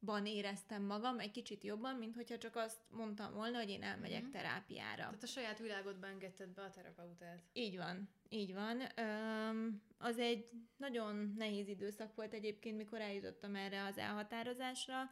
biztonságban 0.00 0.26
éreztem 0.26 0.82
magam 0.82 1.18
egy 1.18 1.30
kicsit 1.30 1.64
jobban, 1.64 1.96
mint 1.96 2.14
hogyha 2.14 2.38
csak 2.38 2.56
azt 2.56 2.78
mondtam 2.90 3.34
volna, 3.34 3.58
hogy 3.58 3.68
én 3.68 3.82
elmegyek 3.82 4.22
mm-hmm. 4.22 4.30
terápiára. 4.30 5.02
Tehát 5.02 5.22
a 5.22 5.26
saját 5.26 5.58
világodba 5.58 6.06
engedted 6.06 6.48
be 6.48 6.62
a 6.62 6.70
terapeutát. 6.70 7.42
Így 7.52 7.76
van, 7.76 8.08
így 8.28 8.54
van. 8.54 8.82
Öm, 8.96 9.82
az 9.98 10.18
egy 10.18 10.48
nagyon 10.76 11.34
nehéz 11.36 11.68
időszak 11.68 12.14
volt 12.14 12.32
egyébként, 12.32 12.76
mikor 12.76 13.00
eljutottam 13.00 13.54
erre 13.54 13.84
az 13.84 13.98
elhatározásra. 13.98 15.10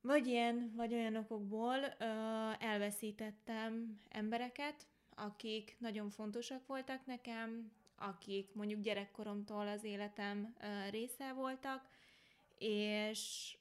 Vagy 0.00 0.26
ilyen, 0.26 0.72
vagy 0.76 0.92
olyan 0.92 1.16
okokból 1.16 1.78
ö, 1.98 2.04
elveszítettem 2.58 4.00
embereket, 4.08 4.86
akik 5.14 5.76
nagyon 5.78 6.10
fontosak 6.10 6.66
voltak 6.66 7.06
nekem, 7.06 7.72
akik 7.96 8.54
mondjuk 8.54 8.80
gyerekkoromtól 8.80 9.68
az 9.68 9.84
életem 9.84 10.56
része 10.90 11.32
voltak, 11.32 11.88
és 12.58 13.56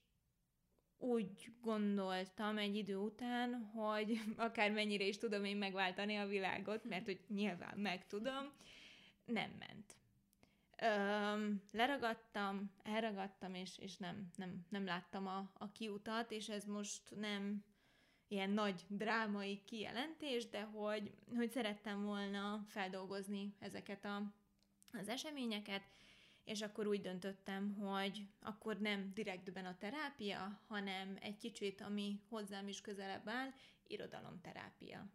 úgy 1.04 1.52
gondoltam 1.62 2.58
egy 2.58 2.76
idő 2.76 2.96
után, 2.98 3.72
hogy 3.74 4.22
akár 4.38 4.72
mennyire 4.72 5.06
is 5.06 5.18
tudom 5.18 5.44
én 5.46 5.58
megváltani 5.58 6.16
a 6.16 6.28
világot, 6.28 6.84
mert 6.84 7.06
hogy 7.06 7.20
nyilván 7.28 7.78
meg 7.78 8.08
tudom, 8.08 8.52
nem 9.26 9.52
ment. 9.60 9.98
Öm, 10.82 11.62
leragadtam, 11.72 12.72
elragadtam, 12.84 13.54
és, 13.54 13.78
és 13.78 13.98
nem, 13.98 14.30
nem, 14.36 14.66
nem 14.70 14.86
láttam 14.86 15.28
a, 15.28 15.52
a 15.54 15.72
kiutat, 15.72 16.32
és 16.32 16.50
ez 16.50 16.66
most 16.66 17.16
nem 17.16 17.64
ilyen 18.28 18.50
nagy 18.50 18.86
drámai 18.88 19.62
kijelentés, 19.66 20.50
de 20.50 20.62
hogy, 20.62 21.12
hogy 21.36 21.52
szerettem 21.52 22.04
volna 22.04 22.64
feldolgozni 22.68 23.56
ezeket 23.60 24.06
a, 24.06 24.34
az 24.92 25.08
eseményeket, 25.08 25.84
és 26.44 26.62
akkor 26.62 26.88
úgy 26.88 27.02
döntöttem, 27.02 27.74
hogy 27.74 28.28
akkor 28.42 28.78
nem 28.80 29.12
direktben 29.14 29.66
a 29.66 29.78
terápia, 29.78 30.60
hanem 30.68 31.18
egy 31.22 31.38
kicsit, 31.38 31.82
ami 31.82 32.22
hozzám 32.30 32.68
is 32.68 32.82
közelebb 32.82 33.28
áll, 33.28 33.50
irodalomterápia. 33.88 35.06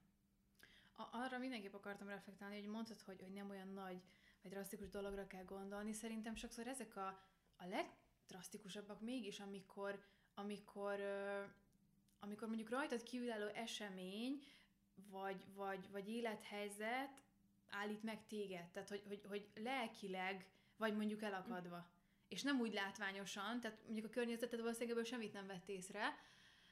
Arra 1.11 1.39
mindenképp 1.39 1.75
akartam 1.75 2.09
reflektálni, 2.09 2.59
hogy 2.59 2.69
mondtad, 2.69 3.01
hogy, 3.01 3.21
hogy 3.23 3.33
nem 3.33 3.51
olyan 3.51 3.69
nagy 3.69 4.03
vagy 4.43 4.51
drasztikus 4.51 4.89
dologra 4.89 5.27
kell 5.27 5.45
gondolni. 5.45 5.93
Szerintem 5.93 6.35
sokszor 6.35 6.67
ezek 6.67 6.97
a, 6.97 7.07
a 7.57 7.67
legdrasztikusabbak 7.67 9.01
mégis, 9.01 9.41
amikor, 9.41 10.05
amikor 10.35 11.01
amikor 12.21 12.49
mondjuk 12.49 12.69
rajtad 12.69 13.03
kívülálló 13.03 13.47
esemény, 13.47 14.43
vagy, 15.11 15.45
vagy, 15.55 15.91
vagy 15.91 16.09
élethelyzet 16.09 17.23
állít 17.71 18.03
meg 18.03 18.27
téged, 18.27 18.65
tehát 18.73 18.89
hogy, 18.89 19.03
hogy, 19.07 19.21
hogy 19.29 19.49
lelkileg 19.55 20.47
vagy 20.79 20.97
mondjuk 20.97 21.23
elakadva. 21.23 21.77
Mm. 21.77 21.97
És 22.29 22.43
nem 22.43 22.61
úgy 22.61 22.73
látványosan, 22.73 23.61
tehát 23.61 23.79
mondjuk 23.85 24.07
a 24.07 24.11
környezeted 24.11 24.61
valószínűleg 24.61 24.91
ebből 24.91 25.05
semmit 25.05 25.33
nem 25.33 25.47
vett 25.47 25.69
észre. 25.69 26.19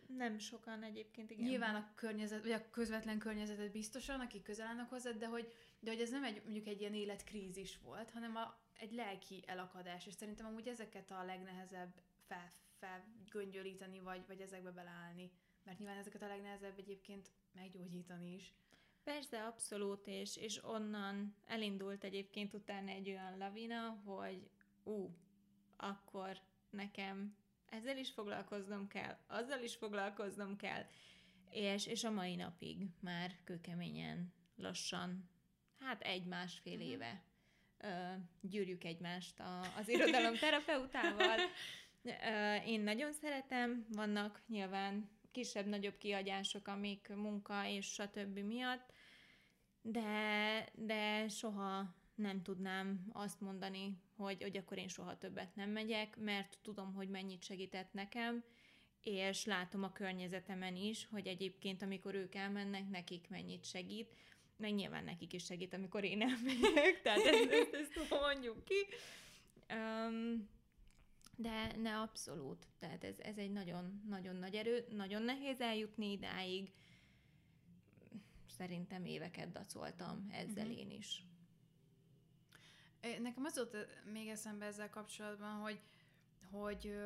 Nem 0.07 0.39
sokan 0.39 0.83
egyébként, 0.83 1.31
igen. 1.31 1.47
Nyilván 1.47 1.75
a 1.75 1.93
környezet, 1.95 2.43
vagy 2.43 2.51
a 2.51 2.71
közvetlen 2.71 3.19
környezetet 3.19 3.73
biztosan, 3.73 4.21
akik 4.21 4.43
közel 4.43 4.67
állnak 4.67 4.89
hozzád, 4.89 5.17
de 5.17 5.27
hogy, 5.27 5.53
de 5.81 5.91
hogy 5.91 6.01
ez 6.01 6.11
nem 6.11 6.25
egy, 6.25 6.43
mondjuk 6.43 6.67
egy 6.67 6.81
ilyen 6.81 6.95
életkrízis 6.95 7.79
volt, 7.79 8.11
hanem 8.11 8.37
a, 8.37 8.59
egy 8.79 8.93
lelki 8.93 9.45
elakadás, 9.47 10.07
és 10.07 10.15
szerintem 10.15 10.47
amúgy 10.47 10.69
ezeket 10.69 11.11
a 11.11 11.25
legnehezebb 11.25 11.95
fel, 12.27 12.51
felgöngyölíteni, 12.79 14.01
vagy, 14.01 14.27
vagy 14.27 14.41
ezekbe 14.41 14.71
beleállni. 14.71 15.31
Mert 15.65 15.79
nyilván 15.79 15.99
ezeket 15.99 16.23
a 16.23 16.27
legnehezebb 16.27 16.79
egyébként 16.79 17.31
meggyógyítani 17.53 18.35
is. 18.35 18.55
Persze, 19.07 19.45
abszolút, 19.45 20.07
és, 20.07 20.37
és 20.37 20.65
onnan 20.65 21.35
elindult 21.47 22.05
egyébként 22.05 22.55
utána 22.55 22.91
egy 22.91 23.09
olyan 23.09 23.39
lavina, 23.39 24.03
hogy 24.05 24.51
ú, 24.85 25.17
akkor 25.77 26.41
nekem 26.71 27.37
ezzel 27.67 27.97
is 27.97 28.11
foglalkoznom 28.11 28.89
kell, 28.89 29.19
azzal 29.27 29.63
is 29.63 29.75
foglalkoznom 29.75 30.57
kell, 30.57 30.85
és, 31.51 31.87
és 31.87 32.05
a 32.05 32.11
mai 32.11 32.35
napig 32.35 32.87
már 33.01 33.37
kőkeményen, 33.45 34.33
lassan, 34.57 35.31
hát 35.79 36.03
egy-másfél 36.03 36.73
uh-huh. 36.73 36.89
éve 36.89 37.23
ö, 37.79 37.89
gyűrjük 38.41 38.85
egymást 38.85 39.41
a, 39.41 39.61
az 39.77 39.89
irodalom 39.89 40.35
terapeutával, 40.35 41.39
én 42.65 42.81
nagyon 42.81 43.13
szeretem, 43.13 43.87
vannak 43.89 44.43
nyilván 44.47 45.11
kisebb-nagyobb 45.33 45.97
kiadások, 45.97 46.69
amik 46.69 47.09
munka 47.15 47.67
és 47.67 47.87
stb. 47.87 48.39
miatt, 48.39 48.95
de, 49.91 50.69
de 50.75 51.29
soha 51.29 51.95
nem 52.15 52.43
tudnám 52.43 53.07
azt 53.13 53.41
mondani, 53.41 53.99
hogy, 54.17 54.43
hogy 54.43 54.57
akkor 54.57 54.79
én 54.79 54.89
soha 54.89 55.19
többet 55.19 55.55
nem 55.55 55.71
megyek, 55.71 56.17
mert 56.17 56.59
tudom, 56.63 56.95
hogy 56.95 57.09
mennyit 57.09 57.45
segített 57.45 57.93
nekem, 57.93 58.45
és 59.03 59.45
látom 59.45 59.83
a 59.83 59.93
környezetemen 59.93 60.77
is, 60.77 61.07
hogy 61.11 61.27
egyébként, 61.27 61.83
amikor 61.83 62.15
ők 62.15 62.35
elmennek, 62.35 62.89
nekik 62.89 63.29
mennyit 63.29 63.65
segít, 63.65 64.15
meg 64.57 64.75
nyilván 64.75 65.05
nekik 65.05 65.33
is 65.33 65.45
segít, 65.45 65.75
amikor 65.75 66.05
én 66.05 66.23
elmegyek, 66.23 67.01
tehát 67.03 67.25
ezt, 67.25 67.51
ezt, 67.51 67.75
ezt 67.75 68.11
mondjuk 68.11 68.65
ki. 68.65 68.87
Um, 69.75 70.49
de 71.37 71.73
ne 71.77 71.97
abszolút. 71.97 72.67
Tehát 72.79 73.05
ez, 73.05 73.19
ez 73.19 73.37
egy 73.37 73.53
nagyon, 73.53 74.03
nagyon 74.09 74.37
nagy 74.37 74.55
erő, 74.55 74.87
nagyon 74.91 75.23
nehéz 75.23 75.61
eljutni 75.61 76.11
idáig. 76.11 76.73
Szerintem 78.59 79.05
éveket 79.05 79.53
dacoltam 79.53 80.29
ezzel 80.31 80.67
uh-huh. 80.67 80.79
én 80.79 80.91
is. 80.91 81.23
Nekem 83.21 83.45
az 83.45 83.57
volt 83.57 83.77
még 84.13 84.29
eszembe 84.29 84.65
ezzel 84.65 84.91
kapcsolatban, 84.91 85.55
hogy, 85.55 85.81
hogy, 86.51 86.97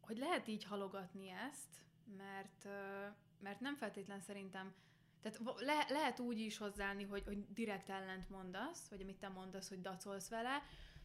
hogy 0.00 0.18
lehet 0.18 0.48
így 0.48 0.64
halogatni 0.64 1.28
ezt, 1.28 1.84
mert, 2.16 2.68
mert 3.40 3.60
nem 3.60 3.76
feltétlen 3.76 4.20
szerintem 4.20 4.74
tehát 5.20 5.40
le, 5.56 5.86
lehet 5.88 6.20
úgy 6.20 6.38
is 6.38 6.58
hozzáállni, 6.58 7.04
hogy, 7.04 7.22
hogy 7.24 7.52
direkt 7.52 7.88
ellent 7.88 8.28
mondasz, 8.28 8.88
vagy 8.88 9.00
amit 9.00 9.18
te 9.18 9.28
mondasz, 9.28 9.68
hogy 9.68 9.80
dacolsz 9.80 10.28
vele, 10.28 10.62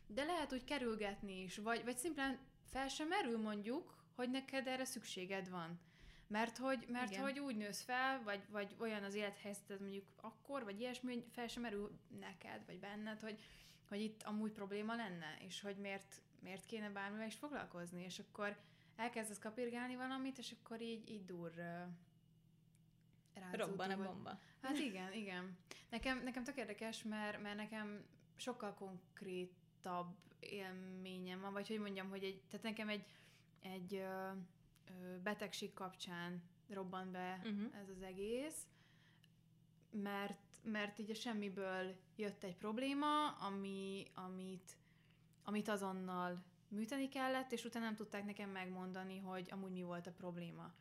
de 0.08 0.24
lehet 0.24 0.54
úgy 0.54 0.64
kerülgetni 0.64 1.42
is, 1.42 1.58
vagy, 1.58 1.84
vagy 1.84 1.98
szimplán 1.98 2.40
fel 2.72 2.88
sem 2.88 3.08
merül 3.08 3.38
mondjuk, 3.38 3.96
hogy 4.16 4.30
neked 4.30 4.68
erre 4.68 4.86
szükséged 4.86 5.50
van. 5.50 5.80
Mert 6.28 6.58
hogy, 6.58 6.86
mert 6.90 7.16
hogy 7.16 7.40
úgy 7.40 7.56
nősz 7.56 7.82
fel, 7.82 8.24
vagy, 8.24 8.42
vagy 8.50 8.76
olyan 8.80 9.04
az 9.04 9.14
élethelyzeted 9.14 9.80
mondjuk 9.80 10.06
akkor, 10.16 10.64
vagy 10.64 10.80
ilyesmi, 10.80 11.14
hogy 11.14 11.26
fel 11.32 11.48
sem 11.48 11.62
merül 11.62 12.00
neked, 12.20 12.66
vagy 12.66 12.80
benned, 12.80 13.20
hogy, 13.20 13.40
hogy 13.88 14.02
itt 14.02 14.24
amúgy 14.24 14.52
probléma 14.52 14.96
lenne, 14.96 15.38
és 15.40 15.62
hogy 15.62 15.78
miért, 15.78 16.22
miért 16.40 16.66
kéne 16.66 16.90
bármivel 16.90 17.28
is 17.28 17.36
foglalkozni, 17.36 18.04
és 18.04 18.20
akkor 18.20 18.58
elkezdesz 18.96 19.40
kapirgálni 19.40 19.96
valamit, 19.96 20.38
és 20.38 20.56
akkor 20.60 20.82
így, 20.82 21.10
így 21.10 21.26
dur 21.26 21.54
Robban 23.52 23.92
a 23.92 23.98
bomba. 23.98 24.40
Hát 24.62 24.78
igen, 24.90 25.14
igen. 25.14 25.58
Nekem, 25.90 26.24
nekem 26.24 26.44
tök 26.44 26.58
érdekes, 26.58 27.04
mert, 27.04 27.42
mert 27.42 27.56
nekem 27.56 28.06
sokkal 28.36 28.74
konkrét 28.74 29.54
konkrétabb 29.86 30.16
élményem 30.40 31.42
van, 31.42 31.54
vagy 31.54 31.68
hogy 31.68 31.80
mondjam, 31.80 32.10
hogy 32.10 32.24
egy, 32.24 32.42
tehát 32.50 32.66
nekem 32.66 32.90
egy, 32.90 33.06
egy 33.62 34.06
betegség 35.24 35.74
kapcsán 35.74 36.44
robban 36.70 37.12
be 37.12 37.40
uh-huh. 37.44 37.78
ez 37.82 37.90
az 37.90 38.02
egész, 38.02 38.68
mert, 39.92 40.40
mert 40.64 41.00
így 41.00 41.10
a 41.10 41.14
semmiből 41.14 41.96
jött 42.16 42.44
egy 42.44 42.56
probléma, 42.58 43.32
ami, 43.32 44.08
amit, 44.14 44.78
amit 45.44 45.68
azonnal 45.68 46.44
műteni 46.68 47.10
kellett, 47.10 47.52
és 47.52 47.64
utána 47.64 47.86
nem 47.86 47.96
tudták 47.96 48.26
nekem 48.26 48.50
megmondani, 48.50 49.20
hogy 49.20 49.48
amúgy 49.52 49.72
mi 49.72 49.84
volt 49.84 50.08
a 50.08 50.12
probléma. 50.12 50.74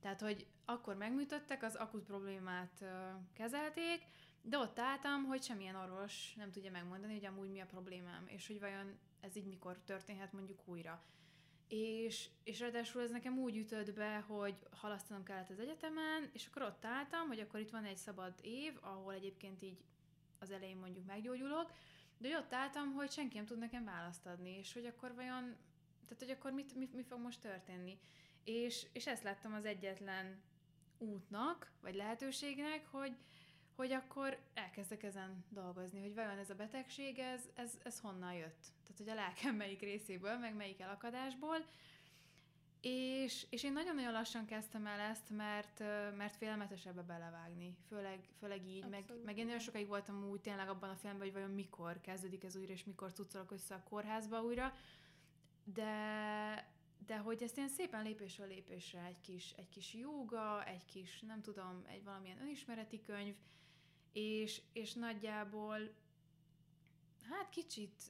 Tehát, 0.00 0.20
hogy 0.20 0.46
akkor 0.64 0.96
megműtöttek, 0.96 1.62
az 1.62 1.74
akut 1.74 2.04
problémát 2.04 2.80
ö, 2.80 3.10
kezelték, 3.32 4.02
de 4.42 4.58
ott 4.58 4.78
álltam, 4.78 5.24
hogy 5.24 5.42
semmilyen 5.42 5.74
orvos 5.74 6.34
nem 6.36 6.50
tudja 6.50 6.70
megmondani, 6.70 7.12
hogy 7.12 7.24
amúgy 7.24 7.50
mi 7.50 7.60
a 7.60 7.66
problémám, 7.66 8.24
és 8.26 8.46
hogy 8.46 8.60
vajon 8.60 8.98
ez 9.20 9.36
így 9.36 9.46
mikor 9.46 9.78
történhet 9.78 10.32
mondjuk 10.32 10.60
újra. 10.64 11.02
És, 11.68 12.28
és 12.44 12.60
ráadásul 12.60 13.02
ez 13.02 13.10
nekem 13.10 13.38
úgy 13.38 13.56
ütött 13.56 13.94
be, 13.94 14.18
hogy 14.18 14.54
halasztanom 14.70 15.24
kellett 15.24 15.50
az 15.50 15.58
egyetemen, 15.58 16.30
és 16.32 16.46
akkor 16.46 16.62
ott 16.62 16.84
álltam, 16.84 17.26
hogy 17.26 17.40
akkor 17.40 17.60
itt 17.60 17.70
van 17.70 17.84
egy 17.84 17.96
szabad 17.96 18.34
év, 18.40 18.72
ahol 18.80 19.12
egyébként 19.12 19.62
így 19.62 19.78
az 20.38 20.50
elején 20.50 20.76
mondjuk 20.76 21.06
meggyógyulok, 21.06 21.72
de 22.18 22.36
ott 22.36 22.52
álltam, 22.52 22.92
hogy 22.92 23.10
senki 23.10 23.36
nem 23.36 23.46
tud 23.46 23.58
nekem 23.58 23.84
választ 23.84 24.26
adni, 24.26 24.58
és 24.58 24.72
hogy 24.72 24.86
akkor 24.86 25.14
vajon, 25.14 25.56
tehát 26.04 26.22
hogy 26.22 26.30
akkor 26.30 26.52
mit, 26.52 26.74
mi, 26.74 26.88
mi 26.92 27.02
fog 27.02 27.20
most 27.20 27.40
történni. 27.40 27.98
És, 28.44 28.86
és 28.92 29.06
ezt 29.06 29.22
láttam 29.22 29.52
az 29.54 29.64
egyetlen 29.64 30.42
útnak, 30.98 31.72
vagy 31.80 31.94
lehetőségnek, 31.94 32.86
hogy, 32.86 33.16
hogy 33.78 33.92
akkor 33.92 34.38
elkezdek 34.54 35.02
ezen 35.02 35.44
dolgozni, 35.48 36.00
hogy 36.00 36.14
vajon 36.14 36.38
ez 36.38 36.50
a 36.50 36.54
betegség, 36.54 37.18
ez, 37.18 37.48
ez, 37.54 37.78
ez 37.84 38.00
honnan 38.00 38.32
jött. 38.32 38.66
Tehát, 38.82 38.96
hogy 38.96 39.08
a 39.08 39.14
lelkem 39.14 39.54
melyik 39.54 39.80
részéből, 39.80 40.38
meg 40.38 40.54
melyik 40.54 40.80
elakadásból. 40.80 41.56
És, 42.80 43.46
és 43.50 43.62
én 43.62 43.72
nagyon-nagyon 43.72 44.12
lassan 44.12 44.46
kezdtem 44.46 44.86
el 44.86 45.00
ezt, 45.00 45.30
mert, 45.30 45.78
mert 46.16 46.36
félelmetes 46.36 46.86
ebbe 46.86 47.02
belevágni. 47.02 47.76
Főleg, 47.88 48.28
főleg 48.38 48.66
így, 48.66 48.88
meg, 48.88 49.12
meg 49.24 49.38
én 49.38 49.44
nagyon 49.44 49.60
sokáig 49.60 49.86
voltam 49.86 50.28
úgy 50.30 50.40
tényleg 50.40 50.68
abban 50.68 50.90
a 50.90 50.96
filmben, 50.96 51.22
hogy 51.22 51.32
vajon 51.32 51.50
mikor 51.50 52.00
kezdődik 52.00 52.44
ez 52.44 52.56
újra, 52.56 52.72
és 52.72 52.84
mikor 52.84 53.12
cuccolok 53.12 53.50
össze 53.50 53.74
a 53.74 53.82
kórházba 53.88 54.42
újra. 54.42 54.74
De, 55.64 56.72
de 57.06 57.16
hogy 57.16 57.42
ezt 57.42 57.56
ilyen 57.56 57.68
szépen 57.68 58.02
lépésről 58.02 58.46
lépésre, 58.48 59.04
egy 59.04 59.20
kis, 59.20 59.52
egy 59.56 59.68
kis 59.68 59.94
jóga, 59.94 60.64
egy 60.64 60.84
kis, 60.84 61.20
nem 61.20 61.42
tudom, 61.42 61.84
egy 61.88 62.04
valamilyen 62.04 62.40
önismereti 62.40 63.02
könyv, 63.02 63.34
és, 64.12 64.62
és 64.72 64.92
nagyjából 64.92 65.78
hát 67.30 67.48
kicsit 67.48 68.02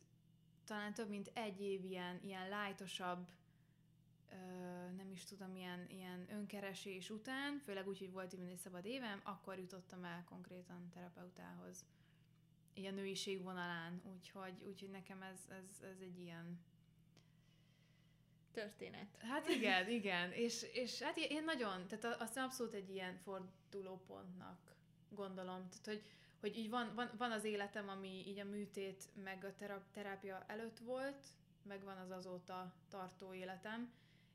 talán 0.65 0.95
több 0.95 1.09
mint 1.09 1.31
egy 1.35 1.61
év 1.61 1.85
ilyen, 1.85 2.21
ilyen 2.23 2.49
lájtosabb, 2.49 3.29
ö, 4.31 4.37
nem 4.97 5.11
is 5.11 5.25
tudom, 5.25 5.57
ilyen, 5.57 5.87
ilyen 5.91 6.27
önkeresés 6.31 7.11
után, 7.11 7.59
főleg 7.65 7.89
úgy, 7.89 7.99
hogy 7.99 8.13
volt 8.13 8.33
így 8.33 8.41
egy 8.41 8.59
szabad 8.59 8.85
évem, 8.85 9.21
akkor 9.25 9.59
jutottam 9.59 10.05
el 10.05 10.25
konkrétan 10.25 10.89
terapeutához. 10.95 11.85
A 12.75 12.91
nőiség 12.91 13.43
vonalán, 13.43 14.03
úgyhogy, 14.15 14.63
úgyhogy 14.67 14.91
nekem 14.91 15.23
ez, 15.23 15.49
ez, 15.49 15.83
ez 15.83 16.01
egy 16.01 16.19
ilyen 16.19 16.61
történet. 18.53 19.17
Hát 19.19 19.49
igen, 19.49 19.89
igen, 19.89 20.33
és, 20.33 20.63
és 20.73 21.03
hát 21.03 21.17
én 21.17 21.45
nagyon, 21.45 21.87
tehát 21.87 22.21
azt 22.21 22.37
abszolút 22.37 22.75
egy 22.75 22.91
ilyen 22.91 23.17
fordulópontnak 23.17 24.78
gondolom. 25.11 25.69
Tehát, 25.69 25.85
hogy, 25.85 26.03
hogy 26.41 26.57
így 26.57 26.71
van, 26.71 26.93
van, 26.95 27.11
van 27.19 27.33
az 27.33 27.45
életem, 27.45 27.89
ami 27.89 28.25
így 28.27 28.39
a 28.39 28.45
műtét 28.45 29.09
meg 29.23 29.45
a 29.45 29.83
terápia 29.93 30.45
előtt 30.47 30.79
volt, 30.79 31.27
meg 31.63 31.85
van 31.85 31.97
az 31.97 32.11
azóta 32.11 32.75
tartó 32.89 33.35
életem, 33.35 33.93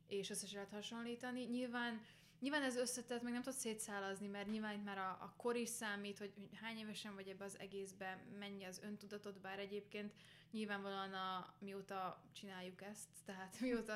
és 0.07 0.29
össze 0.29 0.47
lehet 0.53 0.69
hasonlítani. 0.69 1.43
Nyilván, 1.43 2.01
nyilván 2.39 2.63
ez 2.63 2.75
összetett, 2.75 3.21
meg 3.21 3.31
nem 3.31 3.41
tudsz 3.41 3.59
szétszálazni, 3.59 4.27
mert 4.27 4.49
nyilván 4.49 4.79
már 4.79 4.97
a, 4.97 5.09
a 5.09 5.33
kor 5.37 5.55
is 5.55 5.69
számít, 5.69 6.17
hogy 6.17 6.33
hány 6.61 6.77
évesen 6.77 7.15
vagy 7.15 7.27
ebbe 7.27 7.43
az 7.43 7.59
egészbe, 7.59 8.25
mennyi 8.39 8.63
az 8.63 8.81
öntudatod, 8.83 9.39
bár 9.39 9.59
egyébként 9.59 10.13
nyilvánvalóan 10.51 11.13
a, 11.13 11.53
mióta 11.59 12.23
csináljuk 12.33 12.81
ezt, 12.81 13.09
tehát 13.25 13.59
mióta 13.61 13.93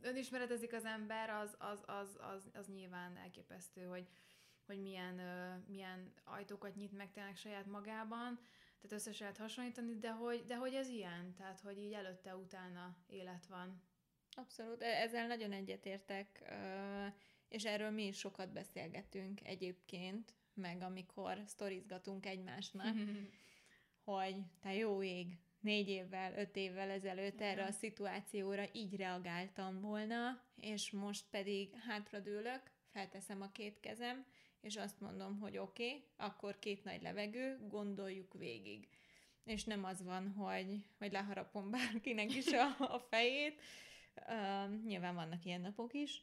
önismeretezik 0.00 0.72
az 0.72 0.84
ember, 0.84 1.30
az, 1.30 1.54
az, 1.58 1.78
az, 1.86 2.16
az, 2.20 2.50
az 2.52 2.66
nyilván 2.66 3.16
elképesztő, 3.16 3.84
hogy, 3.84 4.06
hogy 4.68 4.80
milyen, 4.80 5.14
milyen 5.68 6.12
ajtókat 6.24 6.74
nyit 6.74 6.92
meg 6.92 7.10
tényleg 7.10 7.36
saját 7.36 7.66
magában, 7.66 8.38
tehát 8.80 9.06
össze 9.06 9.10
lehet 9.18 9.36
hasonlítani, 9.36 9.98
de 9.98 10.10
hogy, 10.10 10.44
de 10.44 10.56
hogy 10.56 10.74
ez 10.74 10.88
ilyen, 10.88 11.34
tehát 11.34 11.60
hogy 11.60 11.78
így 11.78 11.92
előtte-utána 11.92 12.96
élet 13.06 13.46
van. 13.46 13.82
Abszolút, 14.36 14.82
e-, 14.82 15.02
ezzel 15.02 15.26
nagyon 15.26 15.52
egyetértek, 15.52 16.54
és 17.48 17.64
erről 17.64 17.90
mi 17.90 18.06
is 18.06 18.18
sokat 18.18 18.52
beszélgetünk 18.52 19.40
egyébként, 19.46 20.34
meg 20.54 20.82
amikor 20.82 21.42
sztorizgatunk 21.46 22.26
egymásnak, 22.26 22.94
hogy 24.04 24.36
te 24.60 24.74
jó 24.74 25.02
ég, 25.02 25.38
négy 25.60 25.88
évvel, 25.88 26.38
öt 26.38 26.56
évvel 26.56 26.90
ezelőtt 26.90 27.40
erre 27.40 27.64
a 27.64 27.72
szituációra 27.72 28.64
így 28.72 28.96
reagáltam 28.96 29.80
volna, 29.80 30.42
és 30.56 30.90
most 30.90 31.24
pedig 31.30 31.74
hátradőlök, 31.74 32.70
felteszem 32.92 33.42
a 33.42 33.52
két 33.52 33.80
kezem, 33.80 34.26
és 34.68 34.76
azt 34.76 35.00
mondom, 35.00 35.38
hogy 35.38 35.58
oké, 35.58 35.86
okay, 35.86 36.04
akkor 36.16 36.58
két 36.58 36.84
nagy 36.84 37.02
levegő, 37.02 37.58
gondoljuk 37.68 38.32
végig. 38.32 38.88
És 39.44 39.64
nem 39.64 39.84
az 39.84 40.04
van, 40.04 40.32
hogy, 40.32 40.84
hogy 40.98 41.12
leharapom 41.12 41.70
bárkinek 41.76 42.34
is 42.34 42.46
a, 42.46 42.76
a 42.78 42.98
fejét. 43.10 43.60
Uh, 44.16 44.84
nyilván 44.84 45.14
vannak 45.14 45.44
ilyen 45.44 45.60
napok 45.60 45.94
is, 45.94 46.22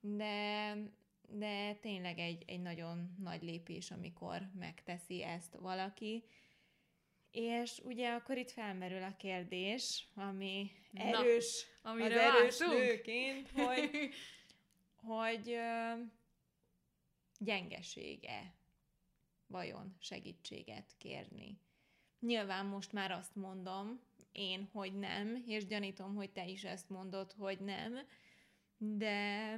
de, 0.00 0.74
de 1.28 1.74
tényleg 1.74 2.18
egy, 2.18 2.42
egy 2.46 2.60
nagyon 2.60 3.16
nagy 3.22 3.42
lépés, 3.42 3.90
amikor 3.90 4.50
megteszi 4.58 5.22
ezt 5.22 5.56
valaki. 5.60 6.24
És 7.30 7.80
ugye 7.84 8.12
akkor 8.12 8.36
itt 8.36 8.50
felmerül 8.50 9.02
a 9.02 9.16
kérdés, 9.16 10.08
ami 10.14 10.70
erős, 10.94 11.66
Na, 11.82 11.90
az 11.90 12.00
erős 12.00 12.58
nőként, 12.58 13.50
hogy, 13.50 14.10
hogy 15.16 15.56
gyengesége 17.40 18.54
vajon 19.46 19.96
segítséget 19.98 20.94
kérni. 20.98 21.58
Nyilván 22.20 22.66
most 22.66 22.92
már 22.92 23.10
azt 23.10 23.34
mondom 23.34 24.00
én, 24.32 24.68
hogy 24.72 24.98
nem, 24.98 25.42
és 25.46 25.66
gyanítom, 25.66 26.14
hogy 26.14 26.30
te 26.30 26.46
is 26.46 26.64
ezt 26.64 26.88
mondod, 26.88 27.32
hogy 27.32 27.60
nem, 27.60 27.98
de 28.76 29.56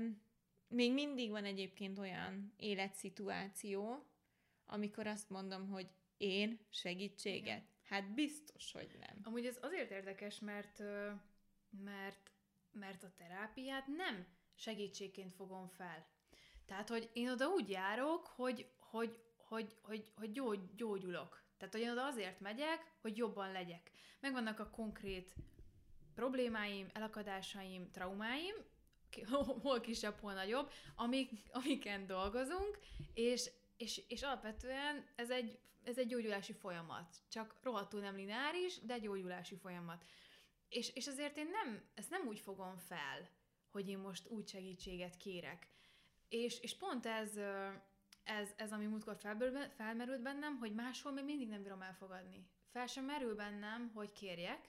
még 0.68 0.92
mindig 0.92 1.30
van 1.30 1.44
egyébként 1.44 1.98
olyan 1.98 2.52
életszituáció, 2.56 4.06
amikor 4.66 5.06
azt 5.06 5.30
mondom, 5.30 5.68
hogy 5.68 5.88
én 6.16 6.66
segítséget. 6.70 7.42
Igen. 7.42 7.66
Hát 7.82 8.14
biztos, 8.14 8.72
hogy 8.72 8.96
nem. 8.98 9.20
Amúgy 9.22 9.46
ez 9.46 9.58
azért 9.60 9.90
érdekes, 9.90 10.38
mert, 10.38 10.78
mert, 11.70 12.30
mert 12.72 13.02
a 13.02 13.12
terápiát 13.16 13.86
nem 13.86 14.26
segítségként 14.54 15.34
fogom 15.34 15.68
fel. 15.68 16.06
Tehát, 16.72 16.88
hogy 16.88 17.10
én 17.12 17.30
oda 17.30 17.46
úgy 17.48 17.70
járok, 17.70 18.26
hogy, 18.26 18.66
hogy, 18.78 19.18
hogy, 19.36 19.76
hogy, 19.82 20.04
hogy 20.14 20.32
gyógy, 20.32 20.74
gyógyulok. 20.74 21.42
Tehát, 21.56 21.74
hogy 21.74 21.82
én 21.82 21.90
oda 21.90 22.04
azért 22.04 22.40
megyek, 22.40 22.92
hogy 23.00 23.16
jobban 23.16 23.52
legyek. 23.52 23.90
Megvannak 24.20 24.58
a 24.58 24.70
konkrét 24.70 25.34
problémáim, 26.14 26.88
elakadásaim, 26.92 27.90
traumáim, 27.90 28.54
hol 29.62 29.80
kisebb, 29.80 30.18
hol 30.20 30.32
nagyobb, 30.32 30.70
amik, 30.96 31.30
amiken 31.50 32.06
dolgozunk, 32.06 32.78
és, 33.14 33.50
és, 33.76 34.02
és 34.08 34.22
alapvetően 34.22 35.06
ez 35.16 35.30
egy, 35.30 35.58
ez 35.84 35.98
egy 35.98 36.06
gyógyulási 36.06 36.52
folyamat. 36.52 37.16
Csak 37.28 37.56
rohadtul 37.62 38.00
nem 38.00 38.16
lineáris, 38.16 38.80
de 38.80 38.98
gyógyulási 38.98 39.56
folyamat. 39.56 40.04
És, 40.68 40.94
és 40.94 41.06
azért 41.06 41.36
én 41.36 41.48
nem, 41.50 41.82
ezt 41.94 42.10
nem 42.10 42.26
úgy 42.26 42.38
fogom 42.38 42.76
fel, 42.76 43.28
hogy 43.70 43.88
én 43.88 43.98
most 43.98 44.28
úgy 44.28 44.48
segítséget 44.48 45.16
kérek. 45.16 45.70
És, 46.32 46.60
és 46.60 46.76
pont 46.76 47.06
ez, 47.06 47.36
ez, 48.24 48.48
ez 48.56 48.72
ami 48.72 48.86
múltkor 48.86 49.16
felmerült 49.76 50.22
bennem, 50.22 50.58
hogy 50.58 50.74
máshol 50.74 51.12
még 51.12 51.24
mindig 51.24 51.48
nem 51.48 51.62
bírom 51.62 51.82
elfogadni. 51.82 52.46
Fel 52.70 52.86
sem 52.86 53.04
merül 53.04 53.34
bennem, 53.34 53.90
hogy 53.94 54.12
kérjek, 54.12 54.68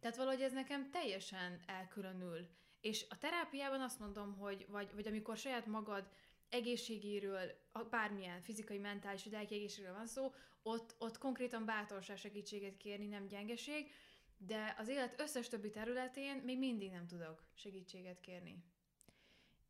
tehát 0.00 0.16
valahogy 0.16 0.42
ez 0.42 0.52
nekem 0.52 0.90
teljesen 0.90 1.60
elkülönül. 1.66 2.48
És 2.80 3.06
a 3.08 3.18
terápiában 3.18 3.80
azt 3.80 3.98
mondom, 3.98 4.36
hogy 4.36 4.66
vagy, 4.68 4.94
vagy 4.94 5.06
amikor 5.06 5.36
saját 5.36 5.66
magad 5.66 6.10
egészségéről, 6.48 7.52
bármilyen 7.90 8.40
fizikai, 8.40 8.78
mentális 8.78 9.24
vagy 9.24 9.32
lelki 9.32 9.54
egészségről 9.54 9.94
van 9.94 10.06
szó, 10.06 10.34
ott, 10.62 10.94
ott 10.98 11.18
konkrétan 11.18 11.64
bátorság 11.64 12.16
segítséget 12.16 12.76
kérni, 12.76 13.06
nem 13.06 13.26
gyengeség, 13.26 13.92
de 14.36 14.74
az 14.78 14.88
élet 14.88 15.20
összes 15.20 15.48
többi 15.48 15.70
területén 15.70 16.36
még 16.36 16.58
mindig 16.58 16.90
nem 16.90 17.06
tudok 17.06 17.42
segítséget 17.54 18.20
kérni. 18.20 18.64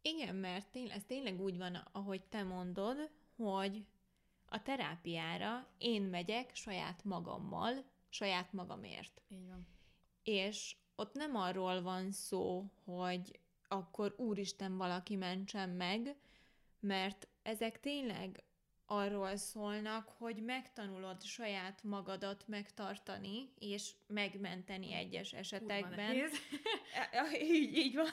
Igen, 0.03 0.35
mert 0.35 0.67
tény, 0.71 0.91
ez 0.91 1.05
tényleg 1.07 1.41
úgy 1.41 1.59
van, 1.59 1.75
ahogy 1.93 2.23
te 2.25 2.43
mondod, 2.43 3.11
hogy 3.37 3.85
a 4.49 4.63
terápiára 4.63 5.67
én 5.79 6.03
megyek 6.03 6.55
saját 6.55 7.05
magammal, 7.05 7.85
saját 8.09 8.53
magamért. 8.53 9.23
Így 9.29 9.47
van. 9.47 9.67
És 10.23 10.77
ott 10.97 11.15
nem 11.15 11.37
arról 11.37 11.83
van 11.83 12.11
szó, 12.11 12.65
hogy 12.85 13.41
akkor 13.69 14.15
úristen 14.17 14.77
valaki 14.77 15.17
mentsen 15.17 15.69
meg, 15.69 16.17
mert 16.81 17.29
ezek 17.43 17.81
tényleg 17.81 18.43
arról 18.87 19.37
szólnak, 19.37 20.09
hogy 20.09 20.43
megtanulod 20.43 21.23
saját 21.23 21.83
magadat 21.83 22.45
megtartani, 22.49 23.49
és 23.59 23.91
megmenteni 24.07 24.95
egyes 24.95 25.33
esetekben. 25.33 26.17
így, 27.41 27.77
így 27.77 27.95
van. 27.95 28.11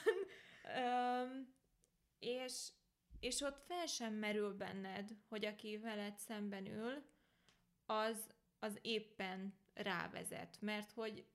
Um, 0.84 1.58
és, 2.20 2.68
és 3.20 3.42
ott 3.42 3.64
fel 3.68 3.86
sem 3.86 4.14
merül 4.14 4.54
benned, 4.54 5.10
hogy 5.28 5.46
aki 5.46 5.78
veled 5.78 6.18
szemben 6.18 6.66
ül, 6.66 7.04
az, 7.86 8.30
az 8.60 8.78
éppen 8.82 9.54
rávezet, 9.74 10.58
mert 10.62 10.92
hogy 10.92 11.26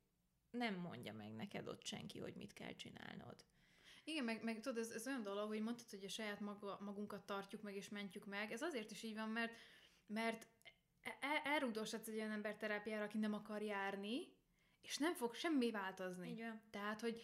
nem 0.50 0.74
mondja 0.74 1.12
meg 1.12 1.32
neked 1.32 1.68
ott 1.68 1.84
senki, 1.84 2.18
hogy 2.18 2.34
mit 2.34 2.52
kell 2.52 2.74
csinálnod. 2.74 3.44
Igen, 4.04 4.24
meg, 4.24 4.44
meg 4.44 4.60
tudod, 4.60 4.78
ez, 4.78 4.90
ez 4.90 5.06
olyan 5.06 5.22
dolog, 5.22 5.48
hogy 5.48 5.62
mondtad, 5.62 5.90
hogy 5.90 6.04
a 6.04 6.08
saját 6.08 6.40
maga, 6.40 6.78
magunkat 6.80 7.26
tartjuk 7.26 7.62
meg 7.62 7.76
és 7.76 7.88
mentjük 7.88 8.24
meg. 8.24 8.52
Ez 8.52 8.62
azért 8.62 8.90
is 8.90 9.02
így 9.02 9.14
van, 9.14 9.28
mert, 9.28 9.52
mert 10.06 10.48
el, 11.20 11.36
elrugdoshatsz 11.44 12.08
egy 12.08 12.14
olyan 12.14 12.30
ember 12.30 12.56
terápiára, 12.56 13.04
aki 13.04 13.18
nem 13.18 13.32
akar 13.32 13.62
járni, 13.62 14.32
és 14.80 14.98
nem 14.98 15.14
fog 15.14 15.34
semmi 15.34 15.70
változni. 15.70 16.30
Igen. 16.30 16.62
Tehát, 16.70 17.00
hogy 17.00 17.22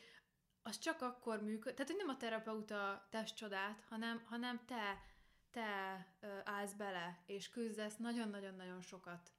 az 0.63 0.79
csak 0.79 1.03
akkor 1.03 1.43
működik, 1.43 1.77
tehát, 1.77 1.93
hogy 1.93 2.05
nem 2.07 2.15
a 2.15 2.17
terapeuta 2.17 3.07
tesz 3.11 3.35
csodát, 3.35 3.85
hanem, 3.89 4.23
hanem 4.25 4.65
te, 4.67 5.03
te 5.51 6.07
állsz 6.45 6.73
bele, 6.73 7.23
és 7.27 7.49
küzdesz 7.49 7.97
nagyon-nagyon-nagyon 7.97 8.81
sokat 8.81 9.33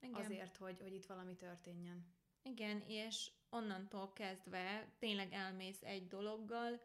Igen. 0.00 0.14
azért, 0.14 0.56
hogy, 0.56 0.80
hogy 0.80 0.94
itt 0.94 1.06
valami 1.06 1.36
történjen. 1.36 2.14
Igen, 2.42 2.80
és 2.80 3.30
onnantól 3.50 4.12
kezdve 4.12 4.92
tényleg 4.98 5.32
elmész 5.32 5.82
egy 5.82 6.06
dologgal, 6.06 6.80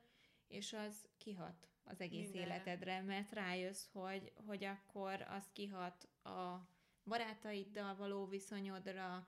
és 0.48 0.74
az 0.74 1.08
kihat 1.18 1.70
az 1.84 2.02
egész 2.02 2.30
Mindenre. 2.30 2.54
életedre, 2.56 3.02
mert 3.02 3.32
rájössz, 3.32 3.88
hogy, 3.92 4.34
hogy 4.48 4.64
akkor 4.64 5.22
az 5.22 5.50
kihat 5.54 6.10
a 6.24 6.70
barátaiddal 7.04 7.96
való 7.96 8.26
viszonyodra, 8.26 9.28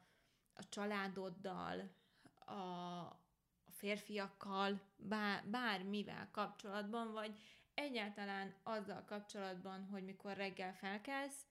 a 0.54 0.70
családoddal, 0.70 1.92
a 2.40 3.28
férfiakkal, 3.80 4.82
bár, 4.96 5.44
bármivel 5.46 6.30
kapcsolatban, 6.32 7.12
vagy 7.12 7.40
egyáltalán 7.74 8.54
azzal 8.64 9.04
kapcsolatban, 9.06 9.88
hogy 9.92 10.04
mikor 10.04 10.34
reggel 10.34 10.74
felkelsz, 10.74 11.46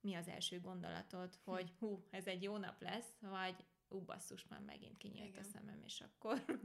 mi 0.00 0.14
az 0.14 0.28
első 0.28 0.60
gondolatod, 0.60 1.38
hogy 1.44 1.72
hm. 1.78 1.86
hú, 1.86 2.06
ez 2.10 2.26
egy 2.26 2.42
jó 2.42 2.56
nap 2.56 2.82
lesz, 2.82 3.14
vagy 3.20 3.64
ú, 3.88 4.00
basszus, 4.00 4.46
már 4.48 4.60
megint 4.60 4.96
kinyílt 4.96 5.28
Igen. 5.28 5.40
a 5.40 5.44
szemem, 5.44 5.82
és 5.84 6.00
akkor... 6.00 6.44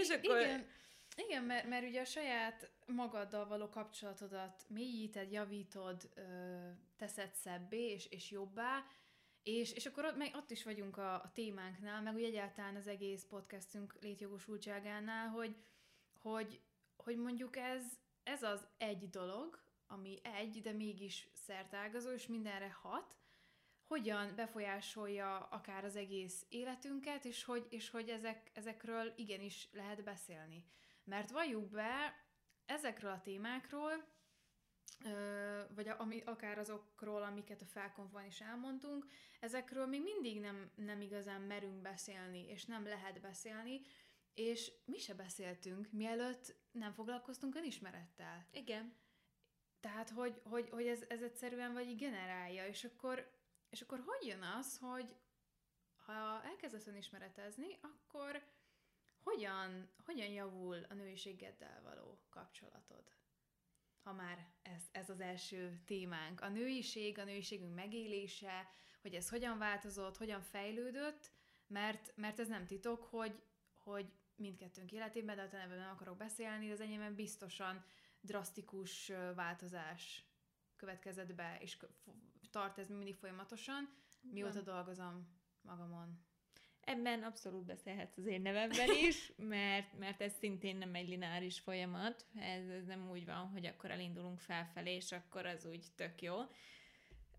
és 0.00 0.08
akkor... 0.08 0.40
Igen. 0.40 0.66
Igen, 1.16 1.44
mert, 1.44 1.68
mert 1.68 1.86
ugye 1.86 2.00
a 2.00 2.04
saját 2.04 2.70
magaddal 2.86 3.46
való 3.46 3.68
kapcsolatodat 3.68 4.64
mélyíted, 4.68 5.32
javítod, 5.32 6.08
teszed 6.96 7.34
szebbé 7.34 7.90
és, 7.90 8.06
és 8.06 8.30
jobbá, 8.30 8.84
és, 9.46 9.72
és 9.72 9.86
akkor 9.86 10.04
ott, 10.04 10.16
meg 10.16 10.34
ott 10.34 10.50
is 10.50 10.64
vagyunk 10.64 10.96
a, 10.96 11.14
a 11.14 11.30
témánknál, 11.34 12.02
meg 12.02 12.14
ugye 12.14 12.26
egyáltalán 12.26 12.76
az 12.76 12.86
egész 12.86 13.24
podcastünk 13.28 13.96
létjogosultságánál, 14.00 15.28
hogy, 15.28 15.56
hogy, 16.22 16.60
hogy 16.96 17.16
mondjuk 17.16 17.56
ez, 17.56 17.82
ez 18.22 18.42
az 18.42 18.66
egy 18.78 19.10
dolog, 19.10 19.62
ami 19.86 20.18
egy, 20.22 20.60
de 20.62 20.72
mégis 20.72 21.28
szertágazó, 21.32 22.10
és 22.10 22.26
mindenre 22.26 22.76
hat, 22.82 23.16
hogyan 23.84 24.34
befolyásolja 24.34 25.38
akár 25.38 25.84
az 25.84 25.96
egész 25.96 26.46
életünket, 26.48 27.24
és 27.24 27.44
hogy, 27.44 27.66
és 27.68 27.90
hogy 27.90 28.08
ezek, 28.08 28.50
ezekről 28.54 29.12
igenis 29.16 29.68
lehet 29.72 30.04
beszélni. 30.04 30.64
Mert 31.04 31.30
valljuk 31.30 31.70
be, 31.70 32.24
ezekről 32.64 33.10
a 33.10 33.20
témákról, 33.20 34.04
vagy 35.74 35.88
ami, 35.88 36.22
akár 36.24 36.58
azokról, 36.58 37.22
amiket 37.22 37.62
a 37.62 37.66
felkonfban 37.66 38.24
is 38.24 38.40
elmondtunk, 38.40 39.06
ezekről 39.40 39.86
még 39.86 40.02
mindig 40.02 40.40
nem, 40.40 40.70
nem 40.74 41.00
igazán 41.00 41.40
merünk 41.40 41.80
beszélni, 41.80 42.48
és 42.48 42.64
nem 42.64 42.84
lehet 42.84 43.20
beszélni, 43.20 43.80
és 44.34 44.72
mi 44.84 44.98
se 44.98 45.14
beszéltünk, 45.14 45.92
mielőtt 45.92 46.54
nem 46.72 46.92
foglalkoztunk 46.92 47.54
önismerettel. 47.54 48.46
Igen. 48.50 48.94
Tehát, 49.80 50.10
hogy, 50.10 50.40
hogy, 50.44 50.68
hogy 50.70 50.86
ez, 50.86 51.04
ez 51.08 51.22
egyszerűen 51.22 51.72
vagy 51.72 51.96
generálja, 51.96 52.66
és 52.66 52.84
akkor 52.84 53.34
és 53.70 53.82
akkor 53.82 54.02
hogy 54.06 54.26
jön 54.26 54.42
az, 54.42 54.78
hogy 54.78 55.16
ha 56.04 56.42
elkezdesz 56.42 56.86
önismeretezni, 56.86 57.78
akkor 57.80 58.44
hogyan, 59.22 59.88
hogyan 60.04 60.28
javul 60.28 60.86
a 60.88 60.94
nőiségeddel 60.94 61.82
való 61.82 62.18
kapcsolatod? 62.28 63.14
Ha 64.06 64.12
már 64.12 64.46
ez, 64.62 64.82
ez 64.92 65.10
az 65.10 65.20
első 65.20 65.80
témánk. 65.84 66.40
A 66.40 66.48
nőiség, 66.48 67.18
a 67.18 67.24
nőiségünk 67.24 67.74
megélése, 67.74 68.68
hogy 69.02 69.14
ez 69.14 69.28
hogyan 69.28 69.58
változott, 69.58 70.16
hogyan 70.16 70.40
fejlődött, 70.42 71.30
mert, 71.66 72.12
mert 72.16 72.40
ez 72.40 72.48
nem 72.48 72.66
titok, 72.66 73.02
hogy, 73.02 73.42
hogy 73.72 74.12
mindkettőnk 74.36 74.92
életében, 74.92 75.36
de 75.36 75.42
a 75.42 75.44
ebben 75.44 75.78
nem 75.78 75.90
akarok 75.90 76.16
beszélni, 76.16 76.66
de 76.66 76.72
az 76.72 76.80
enyémben 76.80 77.14
biztosan 77.14 77.84
drasztikus 78.20 79.12
változás 79.34 80.24
következett 80.76 81.34
be, 81.34 81.58
és 81.60 81.76
tart 82.50 82.78
ez 82.78 82.88
mindig 82.88 83.14
folyamatosan, 83.14 83.94
mióta 84.20 84.60
dolgozom 84.60 85.28
magamon. 85.60 86.24
Ebben 86.86 87.22
abszolút 87.22 87.64
beszélhetsz 87.64 88.16
az 88.16 88.26
én 88.26 88.40
nevemben 88.40 88.88
is, 89.08 89.32
mert, 89.54 89.98
mert 89.98 90.20
ez 90.20 90.32
szintén 90.38 90.76
nem 90.76 90.94
egy 90.94 91.08
lineáris 91.08 91.58
folyamat, 91.58 92.26
ez, 92.34 92.68
ez 92.68 92.84
nem 92.86 93.10
úgy 93.10 93.24
van, 93.24 93.48
hogy 93.48 93.66
akkor 93.66 93.90
elindulunk 93.90 94.40
felfelé, 94.40 94.94
és 94.94 95.12
akkor 95.12 95.46
az 95.46 95.66
úgy 95.66 95.84
tök 95.96 96.22
jó. 96.22 96.36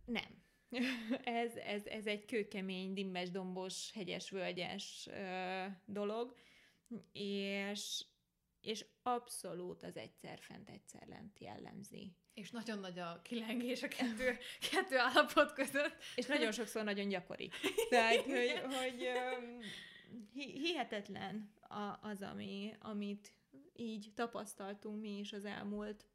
Nem. 0.05 0.43
ez, 1.23 1.55
ez, 1.55 1.85
ez 1.85 2.05
egy 2.05 2.25
kőkemény, 2.25 2.93
dimbes, 2.93 3.29
dombos, 3.29 3.91
hegyes, 3.91 4.29
völgyes 4.29 5.07
ö, 5.11 5.65
dolog, 5.85 6.35
és, 7.13 8.05
és 8.67 8.85
abszolút 9.03 9.83
az 9.83 9.97
egyszer 9.97 10.39
fent, 10.41 10.69
egyszer 10.69 11.07
lent 11.07 11.39
jellemzi. 11.39 12.15
És 12.33 12.51
nagyon 12.51 12.79
nagy 12.79 12.99
a 12.99 13.21
kilengés 13.23 13.83
a 13.83 13.87
kettő, 13.87 14.37
kettő 14.71 14.97
állapot 14.97 15.53
között. 15.53 15.95
És 16.15 16.25
nagyon 16.25 16.51
sokszor 16.51 16.83
nagyon 16.83 17.07
gyakori. 17.07 17.49
Tehát, 17.89 18.21
hogy, 18.21 18.59
hogy 18.59 19.07
um, 19.07 19.59
hihetetlen 20.33 21.53
az, 22.01 22.21
ami, 22.21 22.75
amit 22.79 23.31
így 23.73 24.11
tapasztaltunk 24.15 25.01
mi 25.01 25.17
is 25.17 25.33
az 25.33 25.45
elmúlt 25.45 26.05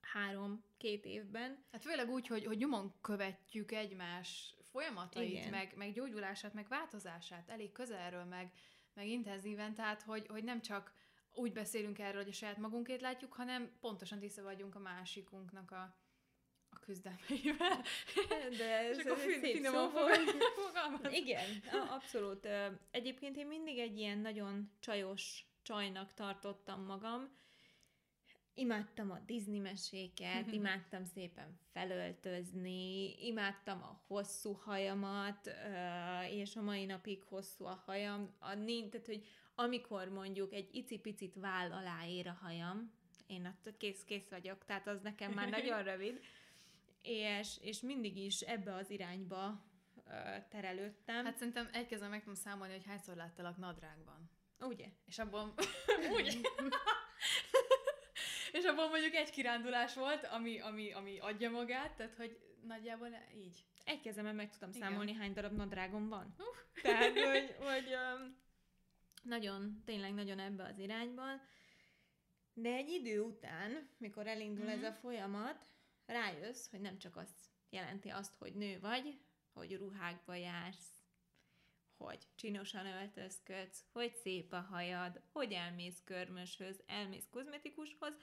három-két 0.00 1.04
évben. 1.04 1.64
Hát 1.72 1.82
főleg 1.82 2.10
úgy, 2.10 2.26
hogy, 2.26 2.44
hogy 2.44 2.58
nyomon 2.58 2.94
követjük 3.00 3.72
egymás 3.72 4.56
folyamatait, 4.70 5.50
meg, 5.50 5.72
meg 5.76 5.92
gyógyulását, 5.92 6.54
meg 6.54 6.68
változását 6.68 7.48
elég 7.48 7.72
közelről, 7.72 8.24
meg, 8.24 8.52
meg 8.94 9.06
intenzíven, 9.06 9.74
tehát 9.74 10.02
hogy, 10.02 10.26
hogy 10.26 10.44
nem 10.44 10.60
csak 10.60 11.00
úgy 11.34 11.52
beszélünk 11.52 11.98
erről, 11.98 12.22
hogy 12.22 12.30
a 12.30 12.34
saját 12.34 12.58
magunkét 12.58 13.00
látjuk, 13.00 13.32
hanem 13.32 13.70
pontosan 13.80 14.18
tiszta 14.18 14.42
vagyunk 14.42 14.74
a 14.74 14.78
másikunknak 14.78 15.70
a, 15.70 15.96
a 16.70 16.78
küzdelmeivel. 16.78 17.82
De 18.58 18.78
ez, 18.78 18.98
ez 18.98 19.18
szép 19.40 19.64
szó 19.64 19.90
Igen, 21.10 21.62
abszolút. 21.90 22.48
Egyébként 22.90 23.36
én 23.36 23.46
mindig 23.46 23.78
egy 23.78 23.98
ilyen 23.98 24.18
nagyon 24.18 24.70
csajos 24.80 25.46
csajnak 25.62 26.14
tartottam 26.14 26.84
magam. 26.84 27.40
Imádtam 28.54 29.10
a 29.10 29.18
Disney 29.26 29.58
meséket, 29.58 30.52
imádtam 30.58 31.04
szépen 31.04 31.60
felöltözni, 31.72 33.14
imádtam 33.26 33.82
a 33.82 34.02
hosszú 34.06 34.52
hajamat, 34.52 35.50
és 36.30 36.56
a 36.56 36.62
mai 36.62 36.84
napig 36.84 37.22
hosszú 37.22 37.64
a 37.64 37.82
hajam. 37.86 38.34
A, 38.38 38.54
tehát, 38.64 39.06
hogy 39.06 39.26
amikor 39.54 40.08
mondjuk 40.08 40.52
egy 40.52 40.68
icipicit 40.72 41.34
váll 41.34 41.72
alá 41.72 42.06
ér 42.06 42.28
a 42.28 42.38
hajam, 42.42 42.92
én 43.26 43.44
attól 43.44 43.72
kész-kész 43.78 44.28
vagyok, 44.28 44.64
tehát 44.64 44.86
az 44.86 45.00
nekem 45.00 45.32
már 45.32 45.48
nagyon 45.48 45.82
rövid, 45.92 46.20
és, 47.02 47.56
és 47.60 47.80
mindig 47.80 48.16
is 48.16 48.40
ebbe 48.40 48.74
az 48.74 48.90
irányba 48.90 49.70
terelődtem. 50.48 51.24
Hát 51.24 51.36
szerintem 51.36 51.68
egy 51.72 51.86
kezem 51.86 52.10
meg 52.10 52.20
tudom 52.20 52.34
számolni, 52.34 52.72
hogy 52.72 52.84
hányszor 52.84 53.16
láttalak 53.16 53.56
nadrágban. 53.56 54.30
Ugye? 54.60 54.86
És 55.06 55.18
abban... 55.18 55.54
Ugye? 56.12 56.32
és 58.52 58.64
abban 58.64 58.88
mondjuk 58.88 59.14
egy 59.14 59.30
kirándulás 59.30 59.94
volt, 59.94 60.24
ami, 60.24 60.60
ami, 60.60 60.92
ami 60.92 61.18
adja 61.18 61.50
magát, 61.50 61.92
tehát 61.92 62.14
hogy 62.16 62.38
nagyjából 62.66 63.08
így. 63.34 63.64
Egy 63.84 64.00
kezemen 64.00 64.34
meg 64.34 64.50
tudom 64.50 64.74
Igen. 64.74 64.88
számolni, 64.88 65.12
hány 65.12 65.32
darab 65.32 65.52
nadrágom 65.52 66.08
van. 66.08 66.34
Uh. 66.38 66.82
Tehát, 66.82 67.18
hogy, 67.18 67.54
hogy 67.58 67.94
um, 67.94 68.41
nagyon, 69.22 69.82
tényleg 69.84 70.14
nagyon 70.14 70.38
ebbe 70.38 70.64
az 70.64 70.78
irányban. 70.78 71.40
De 72.54 72.72
egy 72.72 72.90
idő 72.90 73.20
után, 73.20 73.88
mikor 73.98 74.26
elindul 74.26 74.64
mm-hmm. 74.64 74.78
ez 74.78 74.82
a 74.82 74.90
mhm. 74.90 74.98
folyamat, 74.98 75.66
rájössz, 76.06 76.70
hogy 76.70 76.80
nem 76.80 76.98
csak 76.98 77.16
azt 77.16 77.50
jelenti 77.70 78.08
azt, 78.08 78.34
hogy 78.34 78.54
nő 78.54 78.80
vagy, 78.80 79.18
hogy 79.52 79.76
ruhákba 79.76 80.34
jársz, 80.34 81.02
hogy 81.96 82.28
csinosan 82.34 82.86
öltözködsz, 82.86 83.84
hogy 83.92 84.14
szép 84.14 84.52
a 84.52 84.60
hajad, 84.60 85.22
hogy 85.32 85.52
elmész 85.52 86.02
körmöshöz, 86.04 86.82
elmész 86.86 87.28
kozmetikushoz, 87.30 88.14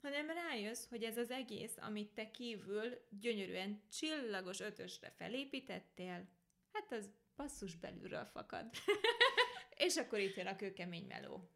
hanem 0.00 0.30
rájössz, 0.30 0.88
hogy 0.88 1.02
ez 1.02 1.18
az 1.18 1.30
egész, 1.30 1.76
amit 1.76 2.14
te 2.14 2.30
kívül 2.30 3.06
gyönyörűen 3.10 3.82
csillagos 3.88 4.60
ötösre 4.60 5.10
felépítettél, 5.10 6.28
hát 6.72 6.92
az 6.92 7.10
passzus 7.34 7.76
belülről 7.76 8.24
fakad. 8.24 8.70
És 9.76 9.96
akkor 9.96 10.18
itt 10.18 10.34
jön 10.34 10.46
a 10.46 10.56
kőkemény 10.56 11.06
meló. 11.06 11.50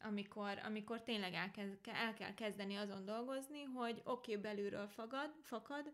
Amikor, 0.00 0.58
amikor 0.58 1.02
tényleg 1.02 1.34
el, 1.34 1.50
kell, 1.50 1.78
el 1.82 2.14
kell 2.14 2.34
kezdeni 2.34 2.76
azon 2.76 3.04
dolgozni, 3.04 3.62
hogy 3.62 4.00
oké, 4.04 4.36
okay, 4.36 4.42
belülről 4.42 4.88
fakad, 4.88 5.34
fakad, 5.42 5.92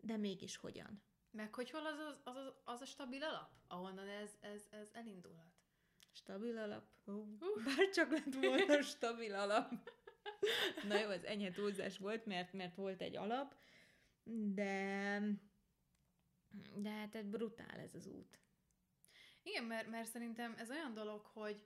de 0.00 0.16
mégis 0.16 0.56
hogyan. 0.56 1.02
Meg 1.30 1.54
hogy 1.54 1.70
hol 1.70 1.86
az, 1.86 1.98
az, 1.98 2.34
az, 2.34 2.52
az, 2.64 2.80
a 2.80 2.84
stabil 2.84 3.22
alap, 3.22 3.50
ahonnan 3.68 4.08
ez, 4.08 4.36
ez, 4.40 4.66
ez 4.70 4.90
elindulhat. 4.92 5.52
Stabil 6.12 6.58
alap? 6.58 6.84
Uh, 7.04 7.38
bár 7.64 7.88
csak 7.88 8.10
lett 8.10 8.34
volna 8.34 8.82
stabil 8.82 9.34
alap. 9.34 9.72
Na 10.88 10.98
jó, 10.98 11.08
az 11.08 11.24
enyhe 11.24 11.50
túlzás 11.50 11.98
volt, 11.98 12.26
mert, 12.26 12.52
mert 12.52 12.74
volt 12.74 13.00
egy 13.00 13.16
alap, 13.16 13.54
de 14.54 15.20
de 16.74 16.90
hát 16.90 17.14
ez 17.14 17.26
brutál 17.26 17.78
ez 17.78 17.94
az 17.94 18.06
út. 18.06 18.41
Igen, 19.42 19.64
mert, 19.64 19.88
mert 19.88 20.08
szerintem 20.08 20.54
ez 20.58 20.70
olyan 20.70 20.94
dolog, 20.94 21.24
hogy, 21.32 21.62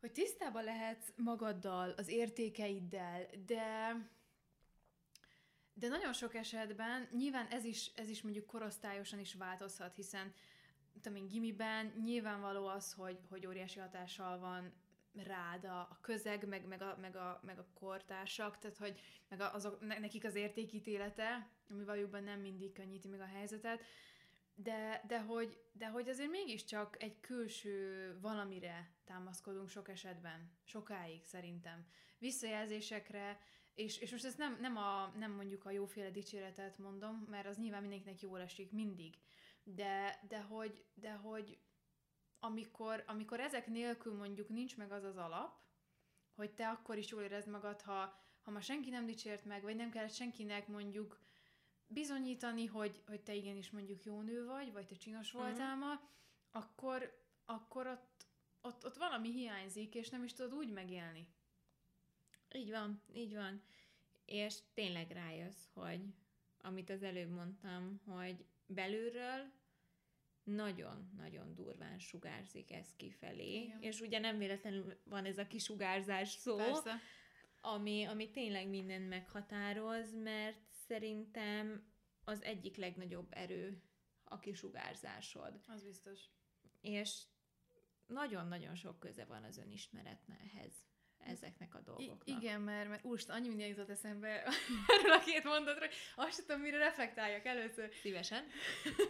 hogy 0.00 0.12
tisztában 0.12 0.64
lehetsz 0.64 1.12
magaddal, 1.16 1.90
az 1.90 2.08
értékeiddel, 2.08 3.26
de 3.46 3.96
de 5.78 5.88
nagyon 5.88 6.12
sok 6.12 6.34
esetben 6.34 7.08
nyilván 7.12 7.46
ez 7.46 7.64
is, 7.64 7.90
ez 7.94 8.08
is 8.08 8.22
mondjuk 8.22 8.46
korosztályosan 8.46 9.18
is 9.18 9.34
változhat, 9.34 9.94
hiszen 9.94 10.32
tudom 11.00 11.18
én, 11.18 11.28
gimiben 11.28 11.92
nyilvánvaló 12.04 12.66
az, 12.66 12.92
hogy, 12.92 13.18
hogy 13.28 13.46
óriási 13.46 13.78
hatással 13.78 14.38
van 14.38 14.72
rád 15.24 15.64
a, 15.64 15.80
a 15.80 15.98
közeg, 16.00 16.48
meg, 16.48 16.66
meg, 16.66 16.82
a, 16.82 16.96
meg, 17.00 17.16
a, 17.16 17.40
meg 17.44 17.58
a 17.58 17.66
kortársak, 17.74 18.58
tehát 18.58 18.76
hogy 18.76 19.00
meg 19.28 19.40
azok, 19.40 19.86
nekik 19.86 20.24
az 20.24 20.34
értékítélete, 20.34 21.48
ami 21.70 21.84
valójában 21.84 22.22
nem 22.22 22.40
mindig 22.40 22.72
könnyíti 22.72 23.08
meg 23.08 23.20
a 23.20 23.30
helyzetet, 23.34 23.82
de, 24.58 25.04
de, 25.06 25.20
hogy, 25.20 25.60
de 25.72 25.88
hogy 25.88 26.08
azért 26.08 26.30
mégiscsak 26.30 27.02
egy 27.02 27.20
külső 27.20 28.18
valamire 28.20 28.90
támaszkodunk 29.04 29.68
sok 29.68 29.88
esetben, 29.88 30.50
sokáig 30.64 31.24
szerintem. 31.24 31.86
Visszajelzésekre, 32.18 33.40
és, 33.74 33.98
és 33.98 34.10
most 34.10 34.24
ezt 34.24 34.38
nem, 34.38 34.58
nem, 34.60 34.76
a, 34.76 35.12
nem 35.16 35.32
mondjuk 35.32 35.64
a 35.64 35.70
jóféle 35.70 36.10
dicséretet 36.10 36.78
mondom, 36.78 37.26
mert 37.30 37.46
az 37.46 37.56
nyilván 37.56 37.80
mindenkinek 37.80 38.20
jól 38.20 38.40
esik 38.40 38.72
mindig, 38.72 39.18
de, 39.62 40.20
de, 40.28 40.40
hogy, 40.40 40.84
de 40.94 41.12
hogy 41.12 41.58
amikor, 42.38 43.04
amikor 43.06 43.40
ezek 43.40 43.66
nélkül 43.66 44.14
mondjuk 44.14 44.48
nincs 44.48 44.76
meg 44.76 44.92
az 44.92 45.04
az 45.04 45.16
alap, 45.16 45.58
hogy 46.34 46.50
te 46.50 46.68
akkor 46.68 46.98
is 46.98 47.10
jól 47.10 47.22
érezd 47.22 47.48
magad, 47.48 47.80
ha, 47.80 48.20
ha 48.42 48.50
ma 48.50 48.60
senki 48.60 48.90
nem 48.90 49.06
dicsért 49.06 49.44
meg, 49.44 49.62
vagy 49.62 49.76
nem 49.76 49.90
kellett 49.90 50.14
senkinek 50.14 50.68
mondjuk 50.68 51.20
bizonyítani, 51.86 52.66
hogy, 52.66 53.02
hogy 53.06 53.20
te 53.20 53.34
igenis 53.34 53.70
mondjuk 53.70 54.04
jó 54.04 54.20
nő 54.20 54.44
vagy, 54.44 54.72
vagy 54.72 54.86
te 54.86 54.94
csinos 54.94 55.32
mhm. 55.32 55.42
voltál 55.42 55.76
uh-huh. 55.76 55.92
ma, 55.92 56.00
akkor, 56.50 57.24
akkor 57.44 57.86
ott, 57.86 58.26
ott, 58.60 58.84
ott 58.84 58.96
valami 58.96 59.30
hiányzik, 59.32 59.94
és 59.94 60.08
nem 60.08 60.24
is 60.24 60.32
tudod 60.32 60.54
úgy 60.54 60.70
megélni. 60.70 61.28
Így 62.54 62.70
van, 62.70 63.02
így 63.12 63.34
van. 63.34 63.62
És 64.24 64.58
tényleg 64.74 65.10
rájössz, 65.10 65.66
hogy 65.74 66.00
amit 66.60 66.90
az 66.90 67.02
előbb 67.02 67.30
mondtam, 67.30 68.00
hogy 68.06 68.44
belülről 68.66 69.52
nagyon-nagyon 70.44 71.54
durván 71.54 71.98
sugárzik 71.98 72.72
ez 72.72 72.94
kifelé, 72.96 73.62
Igen. 73.62 73.82
és 73.82 74.00
ugye 74.00 74.18
nem 74.18 74.38
véletlenül 74.38 75.00
van 75.04 75.24
ez 75.24 75.38
a 75.38 75.46
kisugárzás 75.46 76.28
szó, 76.28 76.56
Persze. 76.56 77.00
Ami, 77.60 78.04
ami 78.04 78.30
tényleg 78.30 78.68
mindent 78.68 79.08
meghatároz, 79.08 80.14
mert 80.14 80.75
szerintem 80.88 81.92
az 82.24 82.42
egyik 82.42 82.76
legnagyobb 82.76 83.26
erő 83.30 83.82
a 84.24 84.38
kisugárzásod. 84.38 85.60
Az 85.66 85.82
biztos. 85.82 86.20
És 86.80 87.22
nagyon-nagyon 88.06 88.74
sok 88.74 88.98
köze 88.98 89.24
van 89.24 89.44
az 89.44 89.58
önismerethez 89.58 90.72
ezeknek 91.18 91.74
a 91.74 91.80
dolgoknak. 91.80 92.28
I- 92.28 92.30
igen, 92.30 92.60
mert, 92.60 92.88
mert 92.88 93.04
úrst, 93.04 93.28
annyi 93.28 93.48
minden 93.48 93.66
jutott 93.66 93.88
eszembe 93.88 94.42
erről 94.98 95.12
a 95.12 95.24
két 95.24 95.44
mondatra, 95.44 95.86
hogy 95.86 95.94
azt 96.16 96.46
tudom, 96.46 96.60
mire 96.60 96.78
reflektáljak 96.78 97.44
először. 97.44 97.92
Szívesen. 98.00 98.44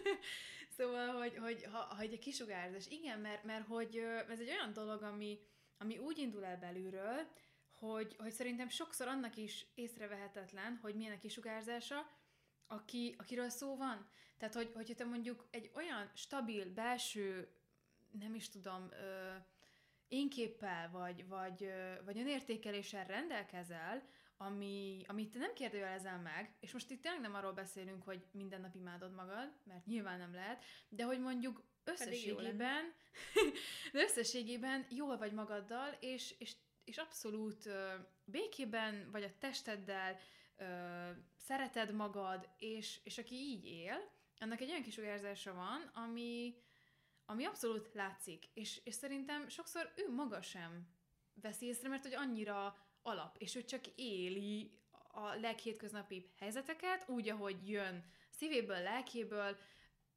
szóval, 0.76 1.18
hogy, 1.18 1.36
hogy 1.36 1.64
ha, 1.64 1.78
ha 1.78 2.00
egy 2.00 2.18
kisugárzás, 2.18 2.86
igen, 2.86 3.20
mert, 3.20 3.44
mert 3.44 3.66
hogy 3.66 3.96
ez 4.28 4.40
egy 4.40 4.50
olyan 4.50 4.72
dolog, 4.72 5.02
ami, 5.02 5.38
ami 5.78 5.98
úgy 5.98 6.18
indul 6.18 6.44
el 6.44 6.58
belülről, 6.58 7.28
hogy, 7.78 8.16
hogy 8.18 8.32
szerintem 8.32 8.68
sokszor 8.68 9.08
annak 9.08 9.36
is 9.36 9.66
észrevehetetlen, 9.74 10.78
hogy 10.82 10.94
milyen 10.94 11.12
a 11.12 11.18
kisugárzása, 11.18 12.10
aki, 12.66 13.14
akiről 13.18 13.48
szó 13.48 13.76
van. 13.76 14.08
Tehát, 14.38 14.54
hogy, 14.54 14.70
hogyha 14.74 14.94
te 14.94 15.04
mondjuk 15.04 15.46
egy 15.50 15.70
olyan 15.74 16.10
stabil, 16.14 16.72
belső, 16.72 17.48
nem 18.10 18.34
is 18.34 18.48
tudom, 18.48 18.88
ö, 18.90 19.34
énképpel, 20.08 20.90
vagy, 20.90 21.26
vagy, 21.28 21.64
ö, 21.64 21.94
vagy 22.04 22.18
önértékeléssel 22.18 23.04
rendelkezel, 23.04 24.08
ami, 24.36 25.02
amit 25.06 25.30
te 25.30 25.38
nem 25.38 25.52
kérdőjelezel 25.52 26.20
meg, 26.20 26.56
és 26.60 26.72
most 26.72 26.90
itt 26.90 27.02
tényleg 27.02 27.20
nem 27.20 27.34
arról 27.34 27.52
beszélünk, 27.52 28.02
hogy 28.02 28.26
minden 28.30 28.60
nap 28.60 28.74
imádod 28.74 29.14
magad, 29.14 29.52
mert 29.64 29.86
nyilván 29.86 30.18
nem 30.18 30.34
lehet, 30.34 30.64
de 30.88 31.04
hogy 31.04 31.20
mondjuk 31.20 31.62
összességében, 31.84 32.94
de 33.92 34.02
összességében 34.02 34.86
jól 34.90 35.16
vagy 35.16 35.32
magaddal, 35.32 35.96
és, 36.00 36.34
és 36.38 36.56
és 36.86 36.96
abszolút 36.96 37.66
ö, 37.66 37.94
békében 38.24 39.10
vagy 39.10 39.22
a 39.22 39.38
testeddel, 39.38 40.18
ö, 40.56 40.64
szereted 41.36 41.92
magad, 41.92 42.48
és, 42.58 43.00
és 43.04 43.18
aki 43.18 43.34
így 43.34 43.64
él, 43.64 44.10
annak 44.38 44.60
egy 44.60 44.70
olyan 44.70 44.82
kisugárzása 44.82 45.54
van, 45.54 45.90
ami, 45.94 46.54
ami 47.24 47.44
abszolút 47.44 47.90
látszik, 47.92 48.44
és, 48.54 48.80
és 48.84 48.94
szerintem 48.94 49.48
sokszor 49.48 49.92
ő 49.96 50.12
maga 50.12 50.42
sem 50.42 50.88
veszi 51.34 51.66
észre, 51.66 51.88
mert 51.88 52.02
hogy 52.02 52.14
annyira 52.14 52.76
alap, 53.02 53.36
és 53.38 53.54
ő 53.54 53.64
csak 53.64 53.86
éli 53.94 54.78
a 55.12 55.34
leghétköznapibb 55.34 56.28
helyzeteket, 56.38 57.08
úgy, 57.08 57.28
ahogy 57.28 57.68
jön 57.68 58.04
szívéből, 58.30 58.82
lelkéből, 58.82 59.58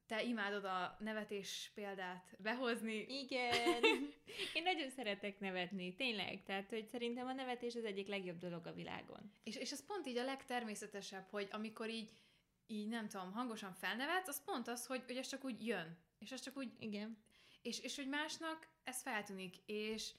te 0.10 0.24
imádod 0.24 0.66
a 0.66 0.98
nevetés 1.00 1.72
példát 1.74 2.36
behozni. 2.38 3.06
Igen. 3.08 3.84
Én 4.56 4.64
nagyon 4.64 4.90
szeretek 4.90 5.40
nevetni, 5.40 5.96
tényleg. 5.96 6.44
Tehát, 6.44 6.70
hogy 6.70 6.88
szerintem 6.88 7.28
a 7.28 7.34
nevetés 7.34 7.76
az 7.76 7.84
egyik 7.84 8.08
legjobb 8.08 8.38
dolog 8.38 8.68
a 8.68 8.74
világon. 8.74 9.32
És, 9.44 9.56
és 9.56 9.72
ez 9.72 9.86
pont 9.86 10.08
így 10.08 10.18
a 10.18 10.24
legtermészetesebb, 10.24 11.28
hogy 11.30 11.48
amikor 11.52 11.90
így, 11.90 12.12
így 12.68 12.88
nem 12.88 13.08
tudom, 13.08 13.32
hangosan 13.32 13.74
felnevetsz, 13.74 14.28
az 14.28 14.44
pont 14.44 14.68
az, 14.68 14.86
hogy, 14.86 15.04
hogy 15.06 15.18
ez 15.18 15.28
csak 15.28 15.44
úgy 15.44 15.66
jön. 15.66 15.98
És 16.20 16.32
ez 16.32 16.42
csak 16.42 16.58
úgy... 16.58 16.72
Igen. 16.80 17.18
És, 17.62 17.80
és 17.80 17.96
hogy 17.96 18.08
másnak 18.08 18.68
ez 18.84 19.02
feltűnik. 19.02 19.56
És 19.66 20.12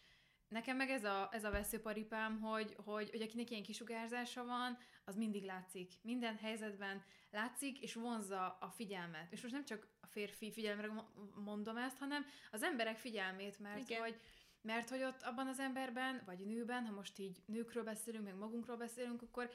nekem 0.50 0.76
meg 0.76 0.90
ez 0.90 1.04
a, 1.04 1.28
ez 1.32 1.44
a 1.44 1.50
veszőparipám, 1.50 2.40
hogy, 2.40 2.76
hogy, 2.84 3.10
hogy 3.10 3.22
akinek 3.22 3.50
ilyen 3.50 3.62
kisugárzása 3.62 4.44
van, 4.44 4.78
az 5.04 5.16
mindig 5.16 5.44
látszik. 5.44 5.92
Minden 6.02 6.36
helyzetben 6.36 7.02
látszik, 7.30 7.80
és 7.82 7.94
vonzza 7.94 8.56
a 8.60 8.70
figyelmet. 8.70 9.32
És 9.32 9.42
most 9.42 9.54
nem 9.54 9.64
csak 9.64 9.88
a 10.00 10.06
férfi 10.06 10.52
figyelmre 10.52 10.88
mondom 11.34 11.76
ezt, 11.76 11.98
hanem 11.98 12.26
az 12.50 12.62
emberek 12.62 12.96
figyelmét, 12.96 13.58
mert 13.58 13.88
Igen. 13.88 14.00
hogy 14.00 14.20
mert 14.62 14.88
hogy 14.88 15.02
ott 15.02 15.22
abban 15.22 15.46
az 15.46 15.58
emberben, 15.58 16.22
vagy 16.26 16.38
nőben, 16.38 16.86
ha 16.86 16.92
most 16.92 17.18
így 17.18 17.42
nőkről 17.46 17.84
beszélünk, 17.84 18.24
meg 18.24 18.34
magunkról 18.34 18.76
beszélünk, 18.76 19.22
akkor, 19.22 19.50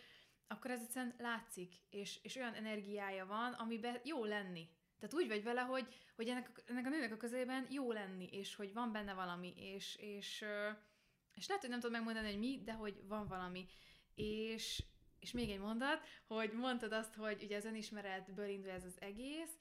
akkor 0.48 0.72
ez 0.72 0.82
egyszerűen 0.82 1.16
látszik, 1.18 1.74
és, 1.90 2.20
és 2.22 2.36
olyan 2.36 2.54
energiája 2.54 3.26
van, 3.26 3.54
amiben 3.54 4.00
jó 4.04 4.24
lenni. 4.24 4.70
Tehát 5.08 5.24
úgy 5.24 5.32
vagy 5.32 5.44
vele, 5.44 5.62
hogy, 5.62 5.88
hogy 6.16 6.28
ennek, 6.28 6.64
ennek 6.66 6.86
a 6.86 6.90
nőnek 6.90 7.12
a 7.12 7.18
közében 7.18 7.68
jó 7.70 7.92
lenni, 7.92 8.30
és 8.32 8.56
hogy 8.56 8.74
van 8.74 8.92
benne 8.92 9.14
valami, 9.14 9.54
és, 9.58 9.96
és, 9.96 10.46
és 11.34 11.48
lehet, 11.48 11.62
hogy 11.62 11.70
nem 11.70 11.80
tudod 11.80 11.96
megmondani, 11.96 12.28
hogy 12.30 12.40
mi, 12.40 12.62
de 12.64 12.74
hogy 12.74 13.02
van 13.08 13.28
valami. 13.28 13.66
És, 14.16 14.84
és 15.20 15.32
még 15.32 15.50
egy 15.50 15.60
mondat, 15.60 16.02
hogy 16.28 16.52
mondtad 16.52 16.92
azt, 16.92 17.16
hogy 17.16 17.44
ugye 17.44 17.58
az 17.58 17.66
önismeretből 17.66 18.48
indul 18.48 18.70
ez 18.70 18.84
az 18.84 19.02
egész, 19.02 19.58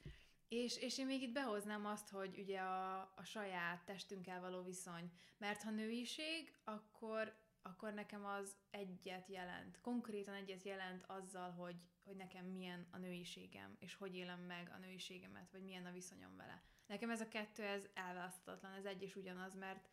és, 0.47 0.77
és 0.77 0.97
én 0.97 1.05
még 1.05 1.21
itt 1.21 1.33
behoznám 1.33 1.85
azt, 1.85 2.09
hogy 2.09 2.39
ugye 2.39 2.59
a, 2.59 2.99
a 3.15 3.23
saját 3.23 3.85
testünkkel 3.85 4.41
való 4.41 4.63
viszony. 4.63 5.11
Mert 5.37 5.63
ha 5.63 5.71
nőiség, 5.71 6.53
akkor, 6.63 7.35
akkor 7.65 7.93
nekem 7.93 8.25
az 8.25 8.55
egyet 8.69 9.27
jelent. 9.27 9.79
Konkrétan 9.81 10.33
egyet 10.33 10.63
jelent 10.63 11.03
azzal, 11.07 11.51
hogy, 11.51 11.75
hogy 12.03 12.15
nekem 12.15 12.45
milyen 12.45 12.87
a 12.91 12.97
nőiségem, 12.97 13.75
és 13.79 13.95
hogy 13.95 14.15
élem 14.15 14.39
meg 14.39 14.71
a 14.75 14.77
nőiségemet, 14.77 15.51
vagy 15.51 15.63
milyen 15.63 15.85
a 15.85 15.91
viszonyom 15.91 16.35
vele. 16.35 16.63
Nekem 16.87 17.09
ez 17.09 17.21
a 17.21 17.27
kettő, 17.27 17.63
ez 17.63 17.87
elválaszthatatlan, 17.93 18.71
ez 18.71 18.85
egy 18.85 19.01
is 19.01 19.15
ugyanaz, 19.15 19.55
mert, 19.55 19.89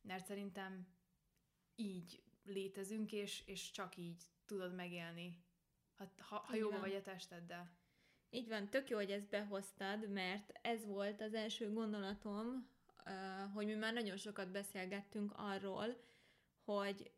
mert 0.00 0.26
szerintem 0.26 0.86
így 1.74 2.22
létezünk, 2.44 3.12
és, 3.12 3.42
és 3.46 3.70
csak 3.70 3.96
így 3.96 4.22
tudod 4.44 4.74
megélni, 4.74 5.44
ha, 5.94 6.10
ha, 6.18 6.36
ha 6.36 6.56
jó 6.56 6.70
vagy 6.70 6.94
a 6.94 7.02
testeddel. 7.02 7.70
Így 8.30 8.48
van, 8.48 8.68
tök 8.68 8.88
jó, 8.88 8.96
hogy 8.96 9.10
ezt 9.10 9.28
behoztad, 9.28 10.08
mert 10.10 10.52
ez 10.62 10.86
volt 10.86 11.20
az 11.20 11.34
első 11.34 11.72
gondolatom, 11.72 12.68
hogy 13.54 13.66
mi 13.66 13.74
már 13.74 13.92
nagyon 13.92 14.16
sokat 14.16 14.50
beszélgettünk 14.50 15.32
arról, 15.36 16.04
hogy 16.64 17.10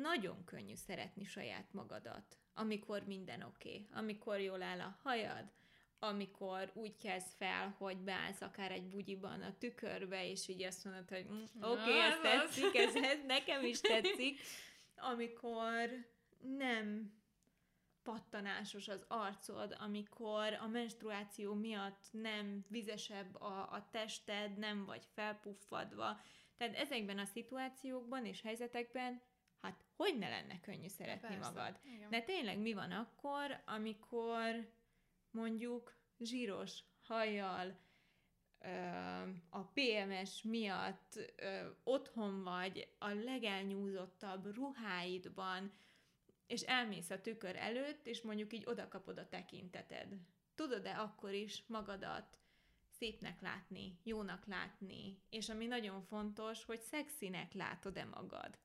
nagyon 0.00 0.44
könnyű 0.44 0.74
szeretni 0.74 1.24
saját 1.24 1.72
magadat, 1.72 2.38
amikor 2.54 3.02
minden 3.06 3.42
oké, 3.42 3.68
okay, 3.68 3.88
amikor 3.92 4.40
jól 4.40 4.62
áll 4.62 4.80
a 4.80 4.98
hajad, 5.02 5.50
amikor 5.98 6.70
úgy 6.74 6.96
kezd 6.96 7.26
fel, 7.36 7.74
hogy 7.78 7.96
beállsz 7.96 8.40
akár 8.40 8.72
egy 8.72 8.88
bugyiban 8.88 9.42
a 9.42 9.58
tükörbe, 9.58 10.30
és 10.30 10.48
így 10.48 10.62
azt 10.62 10.84
mondod, 10.84 11.08
hogy 11.08 11.26
mm, 11.30 11.62
oké, 11.62 11.80
okay, 11.80 11.98
ez 11.98 12.18
tetszik, 12.22 12.76
ez, 12.76 12.94
ez 12.94 13.18
nekem 13.26 13.64
is 13.64 13.80
tetszik, 13.80 14.40
amikor 14.96 15.90
nem 16.40 17.14
pattanásos 18.02 18.88
az 18.88 19.04
arcod, 19.08 19.76
amikor 19.78 20.52
a 20.52 20.66
menstruáció 20.66 21.54
miatt 21.54 22.04
nem 22.10 22.64
vizesebb 22.68 23.40
a, 23.40 23.72
a 23.72 23.88
tested, 23.90 24.58
nem 24.58 24.84
vagy 24.84 25.06
felpuffadva. 25.14 26.20
Tehát 26.56 26.76
ezekben 26.76 27.18
a 27.18 27.24
szituációkban 27.24 28.24
és 28.24 28.42
helyzetekben, 28.42 29.22
hát 29.66 29.84
hogy 29.96 30.18
ne 30.18 30.28
lenne 30.28 30.60
könnyű 30.60 30.88
szeretni 30.88 31.28
Persze, 31.28 31.50
magad? 31.50 31.80
Igen. 31.82 32.10
De 32.10 32.20
tényleg 32.20 32.58
mi 32.58 32.72
van 32.72 32.90
akkor, 32.90 33.62
amikor 33.64 34.72
mondjuk 35.30 35.96
zsíros 36.18 36.78
hajjal, 37.02 37.84
a 39.50 39.62
PMS 39.64 40.42
miatt 40.42 41.18
otthon 41.84 42.42
vagy 42.42 42.94
a 42.98 43.08
legelnyúzottabb 43.08 44.54
ruháidban, 44.54 45.72
és 46.46 46.62
elmész 46.62 47.10
a 47.10 47.20
tükör 47.20 47.56
előtt, 47.56 48.06
és 48.06 48.22
mondjuk 48.22 48.52
így 48.52 48.66
odakapod 48.66 49.18
a 49.18 49.28
tekinteted. 49.28 50.16
Tudod-e 50.54 51.00
akkor 51.00 51.32
is 51.32 51.64
magadat 51.66 52.38
szépnek 52.98 53.40
látni, 53.40 53.98
jónak 54.02 54.46
látni, 54.46 55.22
és 55.30 55.48
ami 55.48 55.66
nagyon 55.66 56.02
fontos, 56.02 56.64
hogy 56.64 56.80
szexinek 56.80 57.52
látod-e 57.52 58.04
magad. 58.04 58.58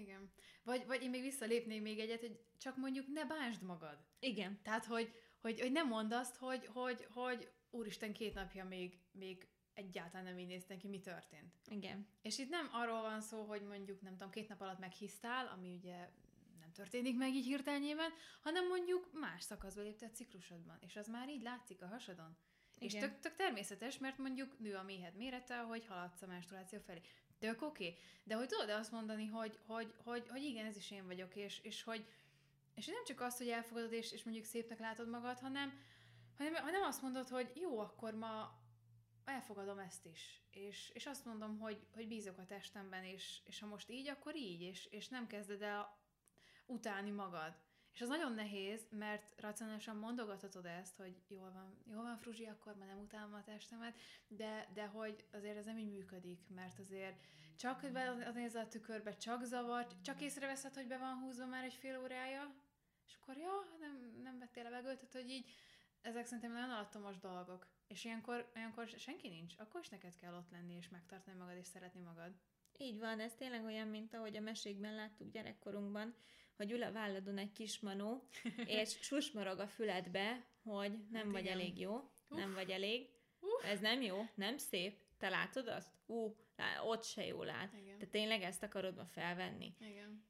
Igen. 0.00 0.32
Vagy, 0.64 0.86
vagy 0.86 1.02
én 1.02 1.10
még 1.10 1.22
visszalépnék 1.22 1.82
még 1.82 1.98
egyet, 1.98 2.20
hogy 2.20 2.40
csak 2.58 2.76
mondjuk 2.76 3.06
ne 3.06 3.24
bánsd 3.24 3.62
magad. 3.62 3.98
Igen. 4.18 4.60
Tehát, 4.62 4.84
hogy, 4.84 5.12
hogy, 5.40 5.60
hogy 5.60 5.72
nem 5.72 5.88
mondd 5.88 6.12
azt, 6.12 6.36
hogy, 6.36 6.66
hogy, 6.66 7.06
hogy 7.10 7.50
úristen, 7.70 8.12
két 8.12 8.34
napja 8.34 8.64
még, 8.64 8.98
még 9.12 9.48
egyáltalán 9.74 10.24
nem 10.24 10.38
így 10.38 10.46
néztek 10.46 10.78
ki, 10.78 10.88
mi 10.88 11.00
történt. 11.00 11.54
Igen. 11.66 12.08
És 12.22 12.38
itt 12.38 12.48
nem 12.48 12.68
arról 12.72 13.00
van 13.00 13.20
szó, 13.20 13.44
hogy 13.44 13.62
mondjuk, 13.62 14.00
nem 14.00 14.12
tudom, 14.12 14.30
két 14.30 14.48
nap 14.48 14.60
alatt 14.60 14.78
meghisztál, 14.78 15.46
ami 15.46 15.74
ugye 15.74 16.10
nem 16.60 16.72
történik 16.72 17.16
meg 17.16 17.34
így 17.34 17.44
hirtelnyében, 17.44 18.10
hanem 18.40 18.66
mondjuk 18.66 19.10
más 19.12 19.42
szakaszba 19.42 19.82
léptett 19.82 20.14
ciklusodban, 20.14 20.78
és 20.80 20.96
az 20.96 21.06
már 21.06 21.28
így 21.28 21.42
látszik 21.42 21.82
a 21.82 21.86
hasadon. 21.86 22.36
Igen. 22.78 23.02
És 23.02 23.08
tök, 23.08 23.20
tök 23.20 23.36
természetes, 23.36 23.98
mert 23.98 24.18
mondjuk 24.18 24.58
nő 24.58 24.74
a 24.74 24.82
méhed 24.82 25.16
mérete, 25.16 25.58
hogy 25.58 25.86
haladsz 25.86 26.22
a 26.22 26.26
menstruáció 26.26 26.78
felé. 26.78 27.00
Tök 27.38 27.62
oké. 27.62 27.86
Okay. 27.86 27.98
De 28.24 28.34
hogy 28.34 28.48
tudod 28.48 28.70
azt 28.70 28.92
mondani, 28.92 29.26
hogy, 29.26 29.58
hogy, 29.66 29.94
hogy, 30.04 30.28
hogy 30.28 30.42
igen, 30.42 30.66
ez 30.66 30.76
is 30.76 30.90
én 30.90 31.06
vagyok, 31.06 31.36
és, 31.36 31.60
és 31.62 31.82
hogy 31.82 32.06
és 32.76 32.86
nem 32.86 33.04
csak 33.04 33.20
azt, 33.20 33.38
hogy 33.38 33.48
elfogadod, 33.48 33.92
és, 33.92 34.12
és 34.12 34.24
mondjuk 34.24 34.44
szépnek 34.44 34.78
látod 34.78 35.08
magad, 35.08 35.38
hanem, 35.38 35.80
hanem, 36.36 36.54
hanem 36.54 36.82
azt 36.82 37.02
mondod, 37.02 37.28
hogy 37.28 37.52
jó, 37.54 37.78
akkor 37.78 38.14
ma 38.14 38.58
elfogadom 39.24 39.78
ezt 39.78 40.06
is. 40.06 40.42
És, 40.50 40.90
és 40.94 41.06
azt 41.06 41.24
mondom, 41.24 41.58
hogy, 41.58 41.86
hogy 41.94 42.08
bízok 42.08 42.38
a 42.38 42.46
testemben, 42.46 43.04
és, 43.04 43.40
és 43.44 43.60
ha 43.60 43.66
most 43.66 43.90
így, 43.90 44.08
akkor 44.08 44.36
így, 44.36 44.60
és, 44.60 44.86
és 44.86 45.08
nem 45.08 45.26
kezded 45.26 45.62
el 45.62 45.98
utálni 46.66 47.10
magad. 47.10 47.56
És 47.96 48.02
az 48.02 48.08
nagyon 48.08 48.32
nehéz, 48.32 48.86
mert 48.90 49.40
racionálisan 49.40 49.96
mondogathatod 49.96 50.66
ezt, 50.66 50.96
hogy 50.96 51.22
jól 51.28 51.52
van, 51.52 51.76
jól 51.90 52.02
van 52.02 52.16
Fruzsi, 52.16 52.46
akkor 52.46 52.76
már 52.76 52.88
nem 52.88 52.98
utálom 52.98 53.34
a 53.34 53.42
testemet, 53.42 53.98
de, 54.28 54.68
de 54.74 54.86
hogy 54.86 55.24
azért 55.32 55.56
ez 55.56 55.64
nem 55.64 55.78
így 55.78 55.90
működik, 55.90 56.48
mert 56.48 56.78
azért 56.78 57.26
csak 57.58 57.82
az 58.26 58.34
nézzel 58.34 58.64
a 58.64 58.68
tükörbe, 58.68 59.16
csak 59.16 59.44
zavar, 59.44 59.86
csak 60.02 60.20
észreveszed, 60.20 60.74
hogy 60.74 60.86
be 60.86 60.98
van 60.98 61.18
húzva 61.18 61.46
már 61.46 61.64
egy 61.64 61.74
fél 61.74 62.00
órája, 62.02 62.54
és 63.06 63.16
akkor 63.20 63.36
ja, 63.36 63.76
nem, 63.80 64.20
nem 64.22 64.38
vettél 64.38 64.62
levegőt, 64.62 65.12
hogy 65.12 65.30
így 65.30 65.50
ezek 66.00 66.24
szerintem 66.24 66.52
nagyon 66.52 66.70
alattomos 66.70 67.18
dolgok. 67.18 67.66
És 67.86 68.04
ilyenkor, 68.04 68.50
ilyenkor 68.54 68.88
senki 68.88 69.28
nincs, 69.28 69.54
akkor 69.58 69.80
is 69.80 69.88
neked 69.88 70.16
kell 70.16 70.34
ott 70.34 70.50
lenni, 70.50 70.74
és 70.74 70.88
megtartani 70.88 71.36
magad, 71.36 71.56
és 71.56 71.66
szeretni 71.66 72.00
magad. 72.00 72.32
Így 72.78 72.98
van, 72.98 73.20
ez 73.20 73.34
tényleg 73.34 73.64
olyan, 73.64 73.88
mint 73.88 74.14
ahogy 74.14 74.36
a 74.36 74.40
mesékben 74.40 74.94
láttuk 74.94 75.30
gyerekkorunkban, 75.30 76.14
hogy 76.56 76.70
ül 76.72 76.82
a 76.82 76.92
válladon 76.92 77.38
egy 77.38 77.52
kis 77.52 77.80
manó, 77.80 78.28
és 78.80 78.98
susmorog 79.00 79.58
a 79.58 79.66
füledbe, 79.66 80.46
hogy 80.62 80.92
nem 81.10 81.22
hát 81.22 81.32
vagy 81.32 81.44
igen. 81.44 81.58
elég 81.58 81.78
jó, 81.78 81.94
Uf. 82.28 82.38
nem 82.38 82.54
vagy 82.54 82.70
elég, 82.70 83.08
Uf. 83.40 83.64
ez 83.64 83.80
nem 83.80 84.02
jó, 84.02 84.28
nem 84.34 84.58
szép, 84.58 84.98
te 85.18 85.28
látod 85.28 85.68
azt? 85.68 85.92
Ú, 86.06 86.36
ott 86.84 87.04
se 87.04 87.26
jól 87.26 87.50
áll. 87.50 87.68
Igen. 87.80 87.98
Te 87.98 88.06
tényleg 88.06 88.42
ezt 88.42 88.62
akarod 88.62 88.96
ma 88.96 89.06
felvenni? 89.06 89.74
Igen. 89.80 90.24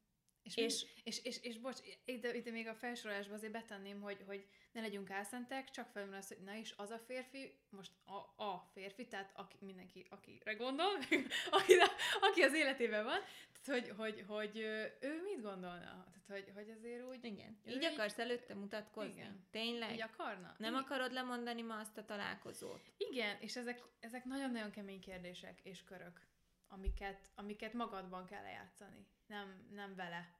És, 0.46 0.56
és, 0.56 0.82
és, 0.82 0.86
és, 1.04 1.24
és, 1.24 1.42
és 1.42 1.58
bocs, 1.58 1.78
ide, 2.04 2.34
ide 2.34 2.50
még 2.50 2.66
a 2.66 2.74
felsorolásba 2.74 3.34
azért 3.34 3.52
betenném, 3.52 4.00
hogy, 4.00 4.22
hogy 4.26 4.46
ne 4.72 4.80
legyünk 4.80 5.10
álszentek, 5.10 5.70
csak 5.70 5.88
felül 5.88 6.14
az, 6.14 6.28
hogy 6.28 6.42
na 6.44 6.54
is 6.54 6.74
az 6.76 6.90
a 6.90 6.98
férfi, 6.98 7.58
most 7.70 7.92
a, 8.04 8.44
a 8.44 8.70
férfi, 8.72 9.06
tehát 9.06 9.32
aki, 9.34 9.56
mindenki, 9.60 10.06
akire 10.10 10.54
gondol, 10.54 10.96
aki, 11.58 11.74
aki 12.20 12.42
az 12.42 12.54
életében 12.54 13.04
van, 13.04 13.18
tehát 13.64 13.80
hogy, 13.80 13.94
hogy, 13.96 14.24
hogy 14.26 14.58
ő 15.00 15.22
mit 15.22 15.42
gondolna? 15.42 16.06
Tehát, 16.26 16.44
hogy, 16.44 16.52
hogy 16.54 16.70
azért 16.70 17.04
úgy... 17.08 17.24
Igen. 17.24 17.58
Így 17.66 17.84
akarsz 17.84 18.18
előtte 18.18 18.54
mutatkozni? 18.54 19.12
Igen. 19.12 19.46
Tényleg? 19.50 19.92
Így 19.92 20.02
akarna? 20.02 20.54
Nem 20.58 20.72
Igen. 20.72 20.84
akarod 20.84 21.12
lemondani 21.12 21.62
ma 21.62 21.78
azt 21.78 21.96
a 21.96 22.04
találkozót? 22.04 22.80
Igen, 22.96 23.36
és 23.40 23.56
ezek, 23.56 23.82
ezek 24.00 24.24
nagyon-nagyon 24.24 24.70
kemény 24.70 25.00
kérdések 25.00 25.60
és 25.62 25.84
körök, 25.84 26.20
amiket, 26.68 27.30
amiket 27.34 27.72
magadban 27.72 28.26
kell 28.26 28.42
lejátszani. 28.42 29.06
Nem, 29.26 29.66
nem 29.70 29.94
vele, 29.94 30.38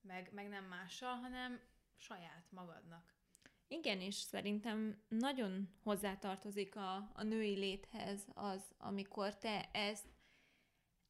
meg, 0.00 0.30
meg 0.32 0.48
nem 0.48 0.64
mással, 0.64 1.14
hanem 1.14 1.60
saját 1.96 2.46
magadnak. 2.50 3.16
Igen, 3.68 4.00
és 4.00 4.14
szerintem 4.14 5.02
nagyon 5.08 5.68
hozzátartozik 5.82 6.76
a, 6.76 7.10
a 7.14 7.22
női 7.22 7.54
léthez 7.54 8.26
az, 8.34 8.74
amikor 8.78 9.36
te 9.36 9.70
ezt 9.72 10.06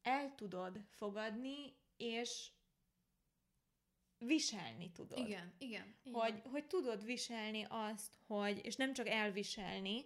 el 0.02 0.34
tudod 0.34 0.80
fogadni, 0.90 1.76
és 1.96 2.50
viselni 4.18 4.92
tudod. 4.92 5.18
Igen, 5.18 5.52
igen. 5.58 5.94
Hogy, 6.12 6.36
igen. 6.36 6.50
hogy 6.50 6.66
tudod 6.66 7.04
viselni 7.04 7.66
azt, 7.68 8.18
hogy, 8.26 8.64
és 8.64 8.76
nem 8.76 8.92
csak 8.92 9.08
elviselni, 9.08 10.04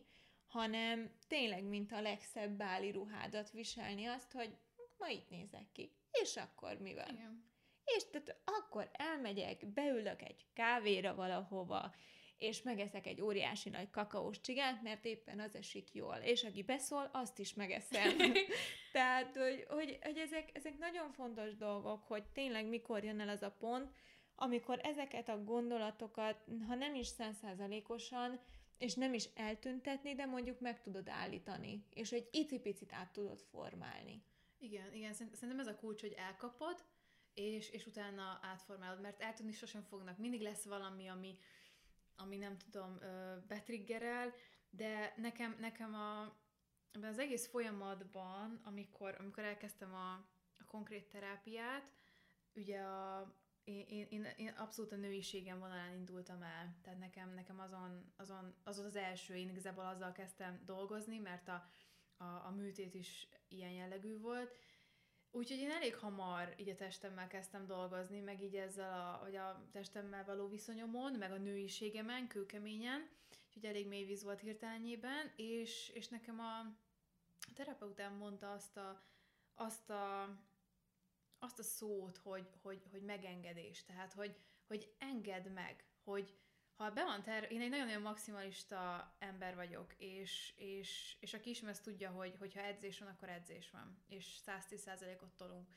hanem 0.53 1.11
tényleg, 1.29 1.65
mint 1.65 1.93
a 1.93 2.01
legszebb 2.01 2.51
báli 2.51 2.91
ruhádat 2.91 3.51
viselni 3.51 4.07
azt, 4.07 4.33
hogy 4.33 4.57
ma 4.99 5.09
itt 5.09 5.31
nézek 5.31 5.67
ki, 5.73 5.93
és 6.23 6.37
akkor 6.37 6.79
mi 6.79 6.95
van? 6.95 7.09
Igen. 7.15 7.51
És 7.85 8.05
tehát 8.11 8.41
akkor 8.45 8.91
elmegyek, 8.93 9.67
beülök 9.67 10.23
egy 10.23 10.47
kávéra 10.53 11.15
valahova, 11.15 11.95
és 12.39 12.63
megeszek 12.63 13.07
egy 13.07 13.21
óriási 13.21 13.71
nagy 13.71 13.91
kakaós 13.91 14.41
csigát, 14.41 14.83
mert 14.83 15.05
éppen 15.05 15.41
az 15.41 15.55
esik 15.55 15.95
jól. 15.95 16.17
És 16.17 16.45
aki 16.45 16.63
beszól, 16.63 17.11
azt 17.13 17.39
is 17.39 17.55
megeszem. 17.55 18.17
Tehát, 18.93 19.37
hogy, 19.37 19.67
hogy, 19.69 19.99
hogy 20.03 20.17
ezek, 20.17 20.51
ezek 20.53 20.79
nagyon 20.79 21.13
fontos 21.13 21.57
dolgok, 21.57 22.05
hogy 22.07 22.25
tényleg 22.33 22.67
mikor 22.67 23.05
jön 23.05 23.21
el 23.21 23.29
az 23.29 23.43
a 23.43 23.57
pont, 23.59 23.93
amikor 24.35 24.81
ezeket 24.83 25.29
a 25.29 25.45
gondolatokat, 25.45 26.45
ha 26.67 26.75
nem 26.75 26.95
is 26.95 27.07
százszázalékosan, 27.07 28.41
és 28.83 28.95
nem 28.95 29.15
is 29.15 29.29
eltüntetni, 29.35 30.15
de 30.15 30.27
mondjuk 30.27 30.61
meg 30.61 30.81
tudod 30.81 31.09
állítani, 31.09 31.87
és 31.91 32.13
egy 32.13 32.29
icipicit 32.31 32.93
át 32.93 33.13
tudod 33.13 33.41
formálni. 33.41 34.23
Igen, 34.59 34.93
igen, 34.95 35.13
szerintem 35.13 35.59
ez 35.59 35.67
a 35.67 35.77
kulcs, 35.77 36.01
hogy 36.01 36.13
elkapod, 36.13 36.85
és, 37.35 37.71
és 37.71 37.87
utána 37.87 38.39
átformálod, 38.43 39.01
mert 39.01 39.21
eltűnni 39.21 39.53
sosem 39.53 39.83
fognak. 39.83 40.19
Mindig 40.19 40.41
lesz 40.41 40.65
valami, 40.65 41.09
ami, 41.09 41.39
ami 42.17 42.37
nem 42.37 42.59
tudom, 42.59 42.99
betriggerel, 43.49 44.35
de 44.71 45.15
nekem, 45.17 45.57
nekem 45.61 45.95
a, 45.95 46.37
ebben 46.93 47.11
az 47.11 47.19
egész 47.19 47.47
folyamatban, 47.49 48.61
amikor, 48.65 49.17
amikor 49.19 49.45
elkezdtem 49.45 49.95
a, 49.95 50.13
a 50.59 50.65
konkrét 50.67 51.09
terápiát, 51.09 51.93
ugye 52.55 52.81
a, 52.81 53.35
én, 53.65 54.07
én, 54.11 54.27
én 54.37 54.49
abszolút 54.49 54.93
a 54.93 54.97
nőiségem 54.97 55.59
vonalán 55.59 55.93
indultam 55.93 56.43
el, 56.43 56.77
tehát 56.83 56.99
nekem, 56.99 57.35
nekem 57.35 57.61
azon, 57.61 58.13
azon, 58.17 58.55
az 58.65 58.79
az 58.79 58.97
első, 58.97 59.35
én 59.35 59.49
igazából 59.49 59.85
azzal 59.85 60.13
kezdtem 60.13 60.63
dolgozni, 60.65 61.19
mert 61.19 61.49
a, 61.49 61.69
a, 62.17 62.25
a 62.25 62.53
műtét 62.57 62.95
is 62.95 63.29
ilyen 63.49 63.73
jellegű 63.73 64.19
volt, 64.19 64.57
Úgyhogy 65.35 65.59
én 65.59 65.71
elég 65.71 65.97
hamar 65.97 66.55
így 66.57 66.69
a 66.69 66.75
testemmel 66.75 67.27
kezdtem 67.27 67.67
dolgozni, 67.67 68.21
meg 68.21 68.43
így 68.43 68.55
ezzel 68.55 68.93
a, 68.93 69.19
vagy 69.23 69.37
a 69.37 69.69
testemmel 69.71 70.25
való 70.25 70.49
viszonyomon, 70.49 71.13
meg 71.13 71.33
a 71.33 71.37
nőiségemen, 71.37 72.29
kőkeményen, 72.29 73.09
úgyhogy 73.47 73.65
elég 73.65 73.89
mély 73.89 74.05
víz 74.05 74.23
volt 74.23 74.41
hirtelenjében, 74.41 75.33
és, 75.37 75.91
és 75.95 76.09
nekem 76.09 76.41
a 76.41 76.77
terapeutám 77.55 78.15
mondta 78.15 78.53
azt 78.53 78.77
a, 78.77 79.03
azt 79.55 79.91
a, 79.91 80.29
azt 81.43 81.59
a 81.59 81.63
szót, 81.63 82.17
hogy, 82.17 82.49
hogy, 82.63 82.83
hogy 82.91 83.03
megengedés, 83.03 83.85
tehát 83.85 84.13
hogy, 84.13 84.37
hogy 84.67 84.95
engedd 84.99 85.49
meg, 85.49 85.85
hogy, 86.05 86.35
ha 86.77 86.91
be 86.91 87.05
van 87.05 87.23
ter, 87.23 87.53
én 87.53 87.61
egy 87.61 87.71
nagyon-nagyon 87.71 88.03
maximalista 88.03 89.15
ember 89.19 89.55
vagyok, 89.55 89.95
és, 89.97 90.53
és, 90.57 91.17
és 91.21 91.35
aki 91.35 91.51
ismer, 91.51 91.81
tudja, 91.81 92.11
hogy 92.11 92.37
hogyha 92.39 92.61
edzés 92.61 92.99
van, 92.99 93.09
akkor 93.09 93.29
edzés 93.29 93.71
van, 93.71 94.03
és 94.09 94.39
110%-ot 94.47 95.37
tolunk. 95.37 95.69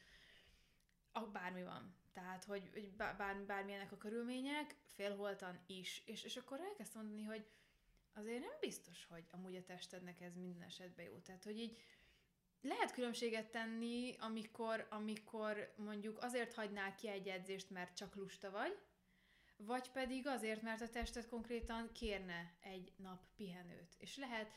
a, 1.12 1.20
bármi 1.20 1.64
van. 1.64 1.96
Tehát, 2.14 2.44
hogy, 2.44 2.70
hogy 2.74 2.92
bár, 2.92 3.46
bármilyenek 3.46 3.92
a 3.92 3.98
körülmények, 3.98 4.76
félholtan 4.86 5.60
is. 5.66 6.04
És, 6.06 6.24
és 6.24 6.38
akkor 6.38 6.60
elkezdtem 6.60 7.02
mondani, 7.02 7.24
hogy 7.24 7.48
azért 8.14 8.40
nem 8.40 8.58
biztos, 8.60 9.06
hogy 9.06 9.24
amúgy 9.32 9.56
a 9.56 9.64
testednek 9.64 10.22
ez 10.22 10.36
minden 10.36 10.68
esetben 10.68 11.06
jó. 11.06 11.18
Tehát, 11.18 11.44
hogy 11.44 11.60
így 11.60 11.78
lehet 12.66 12.92
különbséget 12.92 13.52
tenni, 13.52 14.16
amikor, 14.20 14.88
amikor 14.90 15.74
mondjuk 15.78 16.24
azért 16.24 16.54
hagynál 16.54 16.96
ki 16.96 17.08
egy 17.08 17.28
edzést, 17.28 17.70
mert 17.70 17.96
csak 17.96 18.16
lusta 18.16 18.52
vagy, 18.52 18.78
vagy 19.58 19.92
pedig 19.92 20.28
azért, 20.28 20.62
mert 20.62 20.82
a 20.82 20.90
tested 20.90 21.28
konkrétan 21.28 21.92
kérne 21.92 22.54
egy 22.62 22.94
nap 22.98 23.22
pihenőt. 23.36 23.96
És 23.98 24.18
lehet 24.18 24.52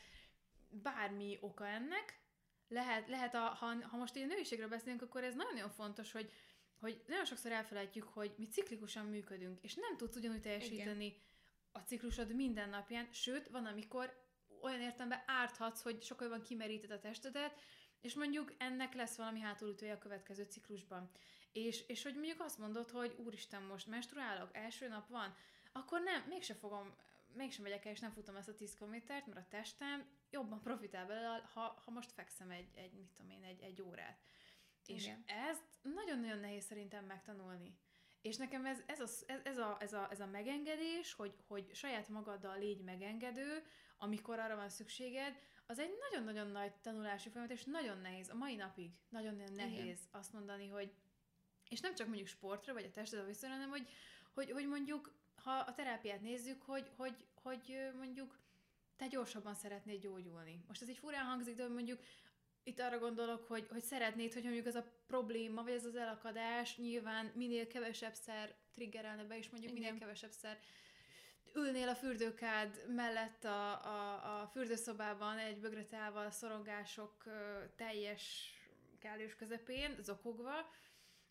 bármi 0.69 1.37
oka 1.41 1.67
ennek, 1.67 2.19
lehet, 2.67 3.07
lehet 3.07 3.35
a, 3.35 3.39
ha, 3.39 3.87
ha 3.87 3.97
most 3.97 4.15
ilyen 4.15 4.27
nőiségről 4.27 4.67
beszélünk, 4.67 5.01
akkor 5.01 5.23
ez 5.23 5.35
nagyon-nagyon 5.35 5.69
fontos, 5.69 6.11
hogy, 6.11 6.31
hogy 6.79 7.03
nagyon 7.07 7.25
sokszor 7.25 7.51
elfelejtjük, 7.51 8.07
hogy 8.07 8.33
mi 8.37 8.47
ciklikusan 8.47 9.05
működünk, 9.05 9.63
és 9.63 9.75
nem 9.75 9.97
tudsz 9.97 10.15
ugyanúgy 10.15 10.41
teljesíteni 10.41 11.05
Igen. 11.05 11.19
a 11.71 11.79
ciklusod 11.79 12.35
minden 12.35 12.69
napján, 12.69 13.07
sőt, 13.11 13.47
van, 13.47 13.65
amikor 13.65 14.27
olyan 14.61 14.81
értelemben 14.81 15.23
árthatsz, 15.25 15.81
hogy 15.81 16.03
sokkal 16.03 16.27
jobban 16.27 16.43
kimeríted 16.43 16.91
a 16.91 16.99
testedet, 16.99 17.59
és 18.01 18.13
mondjuk 18.13 18.53
ennek 18.57 18.93
lesz 18.93 19.15
valami 19.15 19.39
hátulütője 19.39 19.93
a 19.93 19.97
következő 19.97 20.43
ciklusban. 20.43 21.09
És, 21.51 21.83
és 21.87 22.03
hogy 22.03 22.13
mondjuk 22.13 22.41
azt 22.41 22.57
mondod, 22.57 22.89
hogy 22.89 23.15
úristen, 23.17 23.63
most 23.63 23.87
menstruálok, 23.87 24.49
első 24.55 24.87
nap 24.87 25.07
van, 25.07 25.35
akkor 25.71 26.01
nem, 26.01 26.23
mégse 26.27 26.53
fogom, 26.53 26.95
mégsem 27.33 27.63
megyek 27.63 27.85
el, 27.85 27.91
és 27.91 27.99
nem 27.99 28.11
futom 28.11 28.35
ezt 28.35 28.47
a 28.47 28.55
10 28.55 28.73
kilométert, 28.73 29.25
mert 29.25 29.39
a 29.39 29.47
testem 29.49 30.07
jobban 30.29 30.61
profitál 30.61 31.05
belőle, 31.05 31.49
ha, 31.53 31.81
ha 31.85 31.91
most 31.91 32.11
fekszem 32.11 32.51
egy, 32.51 32.69
egy, 32.75 32.93
mit 32.93 33.09
tudom 33.15 33.31
én, 33.31 33.43
egy, 33.43 33.61
egy 33.61 33.81
órát. 33.81 34.19
És 34.85 35.03
Igen. 35.03 35.23
ezt 35.25 35.63
nagyon-nagyon 35.81 36.39
nehéz 36.39 36.65
szerintem 36.65 37.05
megtanulni. 37.05 37.77
És 38.21 38.37
nekem 38.37 38.65
ez, 38.65 38.81
ez, 38.85 38.99
a, 38.99 39.07
ez, 39.43 39.57
a, 39.57 39.77
ez, 39.79 39.93
a, 39.93 40.07
ez 40.11 40.19
a 40.19 40.25
megengedés, 40.25 41.13
hogy, 41.13 41.35
hogy 41.47 41.75
saját 41.75 42.09
magaddal 42.09 42.57
légy 42.57 42.81
megengedő, 42.81 43.63
amikor 43.97 44.39
arra 44.39 44.55
van 44.55 44.69
szükséged, 44.69 45.39
az 45.69 45.79
egy 45.79 45.93
nagyon-nagyon 46.09 46.47
nagy 46.47 46.71
tanulási 46.81 47.29
folyamat, 47.29 47.53
és 47.53 47.63
nagyon 47.63 47.97
nehéz, 47.97 48.29
a 48.29 48.35
mai 48.35 48.55
napig 48.55 48.91
nagyon-nagyon 49.09 49.53
nehéz 49.53 49.77
Igen. 49.77 49.97
azt 50.11 50.33
mondani, 50.33 50.67
hogy 50.67 50.91
és 51.69 51.79
nem 51.79 51.95
csak 51.95 52.07
mondjuk 52.07 52.27
sportra, 52.27 52.73
vagy 52.73 52.85
a 52.85 52.91
testedre 52.91 53.25
viszonyra, 53.25 53.55
hanem 53.55 53.69
hogy, 53.69 53.87
hogy, 54.33 54.51
hogy 54.51 54.67
mondjuk, 54.67 55.13
ha 55.35 55.51
a 55.51 55.73
terápiát 55.73 56.21
nézzük, 56.21 56.61
hogy, 56.61 56.91
hogy, 56.95 57.15
hogy 57.33 57.91
mondjuk 57.97 58.39
te 58.95 59.07
gyorsabban 59.07 59.55
szeretnéd 59.55 60.01
gyógyulni. 60.01 60.63
Most 60.67 60.81
ez 60.81 60.89
egy 60.89 60.97
furán 60.97 61.25
hangzik, 61.25 61.55
de 61.55 61.67
mondjuk 61.67 61.99
itt 62.63 62.79
arra 62.79 62.99
gondolok, 62.99 63.47
hogy, 63.47 63.67
hogy 63.69 63.83
szeretnéd, 63.83 64.33
hogy 64.33 64.43
mondjuk 64.43 64.65
ez 64.65 64.75
a 64.75 64.91
probléma, 65.07 65.63
vagy 65.63 65.73
ez 65.73 65.85
az 65.85 65.95
elakadás 65.95 66.77
nyilván 66.77 67.31
minél 67.35 67.67
kevesebb 67.67 68.13
szer 68.13 68.55
triggerelne 68.71 69.23
be, 69.23 69.37
és 69.37 69.49
mondjuk 69.49 69.71
Igen. 69.71 69.83
minél 69.83 69.99
kevesebb 69.99 70.31
szer 70.31 70.59
ülnél 71.55 71.87
a 71.87 71.95
fürdőkád 71.95 72.85
mellett 72.87 73.43
a, 73.43 73.85
a, 73.85 74.41
a 74.41 74.47
fürdőszobában 74.47 75.37
egy 75.37 75.59
bögretával 75.59 76.31
szorongások 76.31 77.23
teljes 77.75 78.53
kellős 78.99 79.35
közepén, 79.35 79.95
zokogva, 80.01 80.69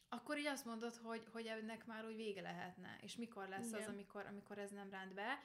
akkor 0.08 0.38
így 0.38 0.46
azt 0.46 0.64
mondod, 0.64 0.96
hogy, 0.96 1.28
hogy 1.32 1.46
ennek 1.46 1.86
már 1.86 2.04
úgy 2.04 2.16
vége 2.16 2.40
lehetne, 2.40 2.98
és 3.00 3.16
mikor 3.16 3.48
lesz 3.48 3.68
Igen. 3.68 3.80
az, 3.80 3.88
amikor, 3.88 4.26
amikor 4.26 4.58
ez 4.58 4.70
nem 4.70 4.90
ránt 4.90 5.14
be, 5.14 5.40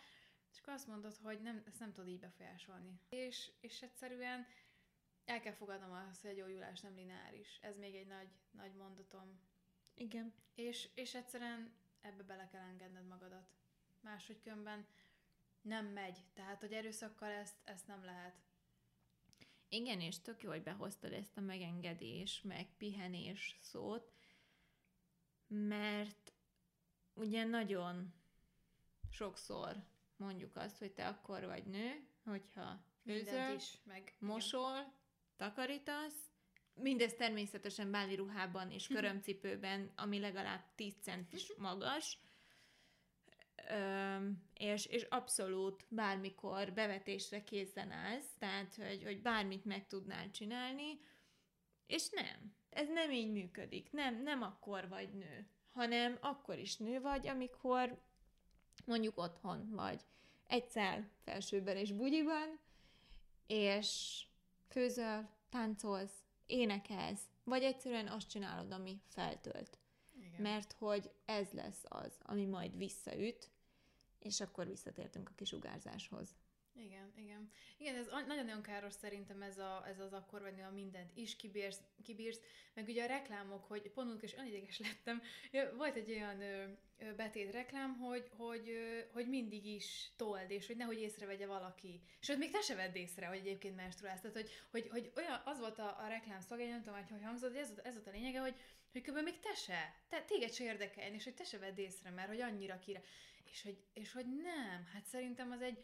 és 0.52 0.60
akkor 0.60 0.74
azt 0.74 0.88
mondod, 0.88 1.18
hogy 1.18 1.42
nem, 1.42 1.64
ezt 1.68 1.80
nem 1.80 1.94
tudod 1.94 2.10
így 2.10 2.20
befolyásolni. 2.20 3.00
És, 3.10 3.52
és 3.62 3.82
egyszerűen 3.82 4.48
el 5.26 5.40
kell 5.40 5.54
fogadnom 5.54 5.92
azt, 5.92 6.22
hogy 6.22 6.30
a 6.30 6.34
gyógyulás 6.34 6.80
nem 6.82 6.96
lineáris. 6.96 7.60
Ez 7.62 7.78
még 7.78 7.96
egy 7.96 8.08
nagy, 8.08 8.30
nagy 8.52 8.74
mondatom. 8.74 9.40
Igen. 9.94 10.34
És, 10.56 10.90
és 10.94 11.16
egyszerűen 11.16 11.74
ebbe 12.02 12.24
bele 12.24 12.48
kell 12.48 12.62
engedned 12.62 13.06
magadat. 13.06 13.48
Máshogy 14.04 14.40
különben 14.40 14.86
nem 15.62 15.86
megy. 15.86 16.18
Tehát, 16.34 16.62
hogy 16.62 16.74
erőszakkal 16.74 17.30
ezt, 17.30 17.56
ezt 17.64 17.88
nem 17.88 18.04
lehet. 18.06 18.36
Igen, 19.70 20.02
és 20.02 20.22
tök 20.22 20.42
jó, 20.44 20.50
hogy 20.50 20.64
behoztad 20.64 21.14
ezt 21.14 21.38
a 21.38 21.42
megengedés, 21.42 22.42
meg 22.42 22.68
pihenés 22.78 23.58
szót, 23.62 24.12
mert 25.48 26.34
ugye 27.14 27.44
nagyon 27.44 28.14
sokszor 29.10 29.76
mondjuk 30.16 30.56
azt, 30.56 30.78
hogy 30.78 30.92
te 30.92 31.08
akkor 31.08 31.46
vagy 31.46 31.66
nő, 31.66 32.08
hogyha 32.24 32.86
főzöl, 33.04 33.56
is, 33.56 33.78
meg, 33.84 34.16
mosol, 34.20 34.78
igen. 34.78 34.94
takarítasz, 35.36 36.32
mindez 36.74 37.14
természetesen 37.14 37.92
báli 37.92 38.16
ruhában 38.16 38.72
és 38.72 38.88
körömcipőben, 38.96 39.92
ami 39.96 40.20
legalább 40.20 40.64
10 40.76 40.94
centis 41.02 41.54
magas, 41.58 42.18
Ö, 43.70 44.30
és, 44.54 44.86
és 44.86 45.04
abszolút 45.04 45.86
bármikor 45.90 46.74
bevetésre 46.74 47.44
készen 47.44 47.92
állsz, 47.92 48.36
tehát, 48.40 48.76
hogy, 48.76 49.04
hogy 49.04 49.22
bármit 49.22 49.66
meg 49.66 49.88
tudnál 49.88 50.32
csinálni, 50.32 51.00
és 51.88 52.10
nem. 52.10 52.56
Ez 52.70 52.88
nem 52.88 53.12
így 53.12 53.32
működik. 53.32 53.92
Nem, 53.92 54.22
nem 54.24 54.42
akkor 54.42 54.88
vagy 54.88 55.14
nő, 55.14 55.48
hanem 55.74 56.18
akkor 56.22 56.58
is 56.58 56.78
nő 56.78 57.02
vagy, 57.02 57.28
amikor 57.28 58.02
mondjuk 58.86 59.18
otthon 59.18 59.70
vagy 59.70 60.02
egy 60.48 60.70
szál 60.70 61.10
felsőben 61.24 61.78
és 61.78 61.92
bugyiban, 61.92 62.60
és 63.48 64.22
főzöl, 64.68 65.30
táncolsz, 65.50 66.24
énekelsz, 66.46 67.24
vagy 67.44 67.64
egyszerűen 67.64 68.08
azt 68.08 68.30
csinálod, 68.30 68.72
ami 68.72 69.02
feltölt. 69.08 69.78
Igen. 70.34 70.52
Mert 70.52 70.74
hogy 70.74 71.12
ez 71.26 71.52
lesz 71.52 71.84
az, 71.88 72.14
ami 72.22 72.46
majd 72.46 72.78
visszaüt, 72.78 73.52
és 74.20 74.42
akkor 74.42 74.68
visszatértünk 74.68 75.30
a 75.30 75.36
kisugárzáshoz. 75.36 76.36
Igen, 76.76 77.14
igen. 77.16 77.52
Igen, 77.78 77.96
ez 77.96 78.08
nagyon-nagyon 78.08 78.62
káros 78.62 78.94
szerintem 78.94 79.42
ez, 79.42 79.58
a, 79.58 79.84
ez 79.88 80.00
az 80.00 80.14
akkor 80.14 80.42
vagy 80.42 80.62
a 80.62 80.72
mindent 80.72 81.12
is 81.14 81.36
kibírsz, 81.36 81.82
kibírsz, 82.04 82.40
meg 82.74 82.88
ugye 82.88 83.04
a 83.04 83.08
reklámok, 83.08 83.66
hogy 83.66 83.92
pont 83.92 84.24
és 84.24 84.34
olyan 84.34 84.48
ideges 84.48 84.80
lettem, 84.80 85.22
volt 85.76 85.96
egy 85.96 86.12
olyan 86.12 86.42
ö, 86.42 86.64
ö, 86.98 87.16
betét 87.16 87.52
reklám, 87.52 87.98
hogy, 87.98 88.30
hogy, 88.38 88.70
ö, 88.70 89.00
hogy 89.12 89.28
mindig 89.28 89.66
is 89.66 90.12
told, 90.16 90.52
és 90.52 90.68
hogy 90.68 90.76
nehogy 90.78 91.00
észrevegye 91.00 91.46
valaki. 91.46 92.02
És 92.20 92.28
hogy 92.28 92.38
még 92.38 92.52
te 92.52 92.62
se 92.62 92.76
vedd 92.76 92.96
észre, 92.96 93.26
hogy 93.26 93.38
egyébként 93.38 93.76
menstruálsz. 93.76 94.22
Tehát, 94.22 94.36
hogy, 94.36 94.50
hogy, 94.72 94.88
hogy 94.90 95.12
olyan, 95.16 95.42
az 95.46 95.60
volt 95.60 95.80
a, 95.80 96.00
a 96.00 96.08
reklám 96.08 96.40
szolgály, 96.40 96.68
nem 96.68 96.84
tudom, 96.84 97.00
hogy 97.00 97.10
hogy 97.10 97.24
hangzott, 97.24 97.56
ez, 97.56 97.74
ez 97.84 97.94
volt 97.94 98.08
a 98.08 98.12
lényege, 98.12 98.40
hogy, 98.40 98.56
hogy 98.92 99.02
kb. 99.02 99.18
még 99.18 99.40
te 99.40 99.54
se, 99.54 99.96
te, 100.10 100.22
téged 100.22 100.54
se 100.54 100.64
érdekeljen, 100.64 101.14
és 101.14 101.24
hogy 101.24 101.36
te 101.36 101.44
se 101.44 101.58
vedd 101.58 101.78
észre, 101.78 102.10
mert 102.10 102.28
hogy 102.28 102.42
annyira 102.42 102.80
kire. 102.80 103.02
És 103.44 103.64
hogy, 103.64 103.78
és 103.94 104.12
hogy 104.12 104.26
nem, 104.26 104.86
hát 104.94 105.06
szerintem 105.06 105.52
az 105.52 105.62
egy, 105.62 105.78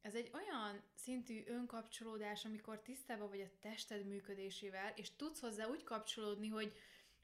ez 0.00 0.14
egy 0.14 0.30
olyan 0.32 0.82
szintű 0.94 1.42
önkapcsolódás, 1.46 2.44
amikor 2.44 2.82
tisztában 2.82 3.28
vagy 3.28 3.40
a 3.40 3.58
tested 3.60 4.06
működésével, 4.06 4.92
és 4.96 5.16
tudsz 5.16 5.40
hozzá 5.40 5.66
úgy 5.66 5.82
kapcsolódni, 5.82 6.48
hogy, 6.48 6.72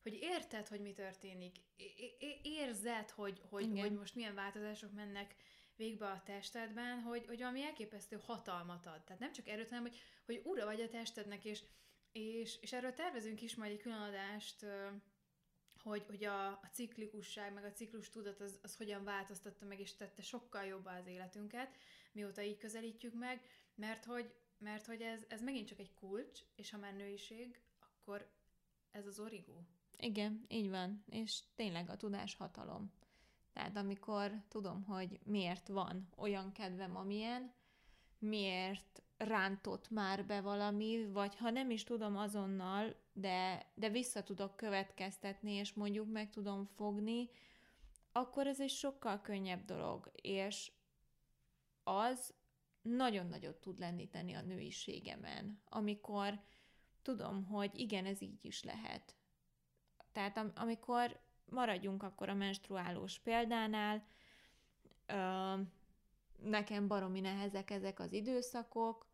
hogy 0.02 0.18
érted, 0.20 0.68
hogy 0.68 0.80
mi 0.80 0.92
történik, 0.92 1.56
é- 1.76 2.40
érzed, 2.42 3.10
hogy, 3.10 3.42
hogy, 3.48 3.80
hogy 3.80 3.92
most 3.92 4.14
milyen 4.14 4.34
változások 4.34 4.92
mennek 4.92 5.34
végbe 5.76 6.06
a 6.06 6.22
testedben, 6.24 7.00
hogy, 7.00 7.26
hogy 7.26 7.38
valami 7.38 7.62
elképesztő 7.62 8.18
hatalmat 8.22 8.86
ad. 8.86 9.04
Tehát 9.04 9.20
nem 9.20 9.32
csak 9.32 9.48
erőt, 9.48 9.68
hanem 9.68 9.84
hogy, 9.84 9.98
hogy 10.24 10.40
ura 10.44 10.64
vagy 10.64 10.80
a 10.80 10.88
testednek, 10.88 11.44
és, 11.44 11.62
és, 12.12 12.58
és 12.60 12.72
erről 12.72 12.92
tervezünk 12.92 13.42
is 13.42 13.54
majd 13.54 13.72
egy 13.72 13.80
külön 13.80 14.00
adást, 14.00 14.66
hogy, 15.82 16.04
hogy 16.06 16.24
a, 16.24 16.48
a 16.48 16.70
ciklikusság, 16.72 17.52
meg 17.52 17.64
a 17.64 17.72
ciklus 17.72 18.10
tudat 18.10 18.40
az, 18.40 18.58
az 18.62 18.76
hogyan 18.76 19.04
változtatta 19.04 19.64
meg, 19.64 19.80
és 19.80 19.94
tette 19.94 20.22
sokkal 20.22 20.64
jobbá 20.64 20.98
az 20.98 21.06
életünket, 21.06 21.76
mióta 22.16 22.42
így 22.42 22.56
közelítjük 22.56 23.14
meg, 23.14 23.40
mert 23.74 24.04
hogy, 24.04 24.34
mert 24.58 24.86
hogy 24.86 25.00
ez, 25.00 25.24
ez 25.28 25.42
megint 25.42 25.66
csak 25.66 25.78
egy 25.78 25.94
kulcs, 25.94 26.40
és 26.54 26.70
ha 26.70 26.78
már 26.78 26.94
nőiség, 26.94 27.60
akkor 27.80 28.30
ez 28.90 29.06
az 29.06 29.18
origó. 29.18 29.66
Igen, 29.98 30.44
így 30.48 30.70
van, 30.70 31.04
és 31.10 31.40
tényleg 31.54 31.90
a 31.90 31.96
tudás 31.96 32.34
hatalom. 32.34 32.92
Tehát 33.52 33.76
amikor 33.76 34.32
tudom, 34.48 34.82
hogy 34.82 35.18
miért 35.24 35.68
van 35.68 36.08
olyan 36.16 36.52
kedvem, 36.52 36.96
amilyen, 36.96 37.52
miért 38.18 39.02
rántott 39.16 39.90
már 39.90 40.26
be 40.26 40.40
valami, 40.40 41.06
vagy 41.12 41.36
ha 41.36 41.50
nem 41.50 41.70
is 41.70 41.84
tudom 41.84 42.16
azonnal, 42.16 42.96
de, 43.12 43.66
de 43.74 43.88
vissza 43.88 44.22
tudok 44.22 44.56
következtetni, 44.56 45.52
és 45.52 45.72
mondjuk 45.72 46.12
meg 46.12 46.30
tudom 46.30 46.64
fogni, 46.64 47.28
akkor 48.12 48.46
ez 48.46 48.60
egy 48.60 48.70
sokkal 48.70 49.20
könnyebb 49.20 49.64
dolog, 49.64 50.10
és 50.14 50.70
az 51.86 52.34
nagyon 52.82 53.26
nagyot 53.26 53.56
tud 53.56 53.78
lendíteni 53.78 54.32
a 54.32 54.42
nőiségemen, 54.42 55.60
amikor 55.68 56.40
tudom, 57.02 57.44
hogy 57.44 57.70
igen, 57.78 58.06
ez 58.06 58.22
így 58.22 58.44
is 58.44 58.62
lehet. 58.62 59.14
Tehát 60.12 60.36
am- 60.36 60.52
amikor 60.54 61.20
maradjunk 61.44 62.02
akkor 62.02 62.28
a 62.28 62.34
menstruálós 62.34 63.18
példánál, 63.18 64.06
ö, 65.06 65.54
nekem 66.42 66.86
baromi 66.88 67.20
nehezek 67.20 67.70
ezek 67.70 68.00
az 68.00 68.12
időszakok, 68.12 69.06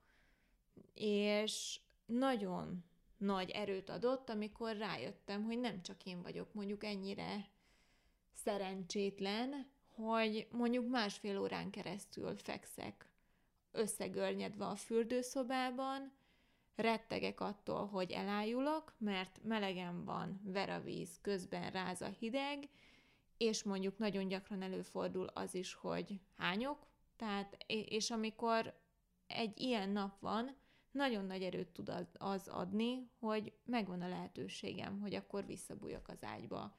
és 0.94 1.80
nagyon 2.06 2.84
nagy 3.16 3.50
erőt 3.50 3.88
adott, 3.88 4.28
amikor 4.28 4.76
rájöttem, 4.76 5.44
hogy 5.44 5.58
nem 5.58 5.82
csak 5.82 6.04
én 6.04 6.22
vagyok 6.22 6.52
mondjuk 6.54 6.84
ennyire 6.84 7.48
szerencsétlen, 8.32 9.70
hogy 9.94 10.46
mondjuk 10.50 10.88
másfél 10.88 11.38
órán 11.38 11.70
keresztül 11.70 12.36
fekszek 12.36 13.06
összegörnyedve 13.72 14.64
a 14.64 14.74
fürdőszobában, 14.74 16.12
rettegek 16.74 17.40
attól, 17.40 17.86
hogy 17.86 18.10
elájulok, 18.10 18.94
mert 18.98 19.40
melegen 19.42 20.04
van, 20.04 20.40
ver 20.44 20.70
a 20.70 20.80
víz, 20.80 21.18
közben 21.20 21.70
ráz 21.70 22.00
a 22.00 22.08
hideg, 22.18 22.68
és 23.36 23.62
mondjuk 23.62 23.98
nagyon 23.98 24.28
gyakran 24.28 24.62
előfordul 24.62 25.26
az 25.26 25.54
is, 25.54 25.74
hogy 25.74 26.20
hányok, 26.36 26.86
tehát, 27.16 27.56
és 27.66 28.10
amikor 28.10 28.74
egy 29.26 29.60
ilyen 29.60 29.88
nap 29.88 30.20
van, 30.20 30.56
nagyon 30.90 31.24
nagy 31.24 31.42
erőt 31.42 31.68
tud 31.68 31.92
az 32.12 32.48
adni, 32.48 33.10
hogy 33.18 33.52
megvan 33.64 34.02
a 34.02 34.08
lehetőségem, 34.08 35.00
hogy 35.00 35.14
akkor 35.14 35.46
visszabújok 35.46 36.08
az 36.08 36.24
ágyba, 36.24 36.76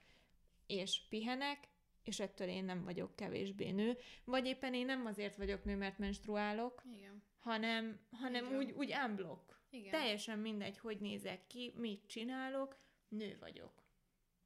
és 0.67 1.01
pihenek, 1.09 1.67
és 2.03 2.19
ettől 2.19 2.47
én 2.47 2.63
nem 2.63 2.83
vagyok 2.83 3.15
kevésbé 3.15 3.71
nő, 3.71 3.97
vagy 4.23 4.45
éppen 4.45 4.73
én 4.73 4.85
nem 4.85 5.05
azért 5.05 5.35
vagyok 5.35 5.63
nő, 5.63 5.75
mert 5.75 5.97
menstruálok, 5.97 6.83
Igen. 6.97 7.23
hanem, 7.39 7.99
hanem 8.11 8.45
Igen. 8.45 8.57
úgy, 8.57 8.71
úgy 8.71 8.93
unblock. 9.05 9.61
Igen. 9.69 9.91
Teljesen 9.91 10.39
mindegy, 10.39 10.77
hogy 10.77 10.99
nézek 10.99 11.47
ki, 11.47 11.73
mit 11.75 12.07
csinálok, 12.07 12.77
nő 13.07 13.37
vagyok. 13.39 13.83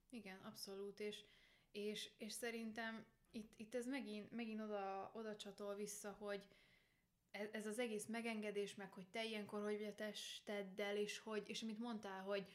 Igen, 0.10 0.38
abszolút, 0.43 0.99
és, 0.99 1.26
és, 1.72 2.12
és 2.18 2.34
szerintem 2.34 3.05
itt, 3.32 3.53
itt 3.55 3.76
ez 3.76 3.86
megint, 3.86 4.32
megint 4.32 4.62
oda, 4.62 5.12
oda 5.14 5.36
csatol 5.36 5.76
vissza, 5.76 6.12
hogy 6.12 6.41
ez, 7.32 7.47
ez 7.51 7.68
az 7.68 7.80
egész 7.80 8.05
megengedés, 8.05 8.76
meg 8.76 8.91
hogy 8.91 9.08
te 9.08 9.26
ilyenkor 9.26 9.64
hogy 9.64 9.78
vagy 9.78 9.88
a 9.88 9.95
testeddel, 9.95 10.97
és 10.97 11.20
hogy, 11.20 11.43
és 11.45 11.62
amit 11.62 11.80
mondtál, 11.80 12.24
hogy, 12.24 12.45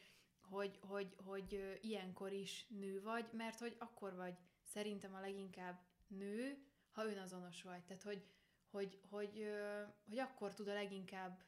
hogy, 0.41 0.79
hogy, 0.81 1.15
hogy 1.25 1.55
ö, 1.55 1.73
ilyenkor 1.81 2.31
is 2.31 2.67
nő 2.69 3.01
vagy, 3.01 3.25
mert 3.31 3.59
hogy 3.59 3.75
akkor 3.77 4.15
vagy 4.15 4.33
szerintem 4.73 5.13
a 5.13 5.19
leginkább 5.19 5.85
nő, 6.07 6.67
ha 6.91 7.05
önazonos 7.05 7.63
vagy. 7.63 7.83
Tehát, 7.83 8.03
hogy, 8.03 8.25
hogy, 8.69 8.99
hogy, 9.09 9.47
hogy 10.07 10.19
akkor 10.19 10.53
tud 10.53 10.67
a 10.67 10.73
leginkább 10.73 11.43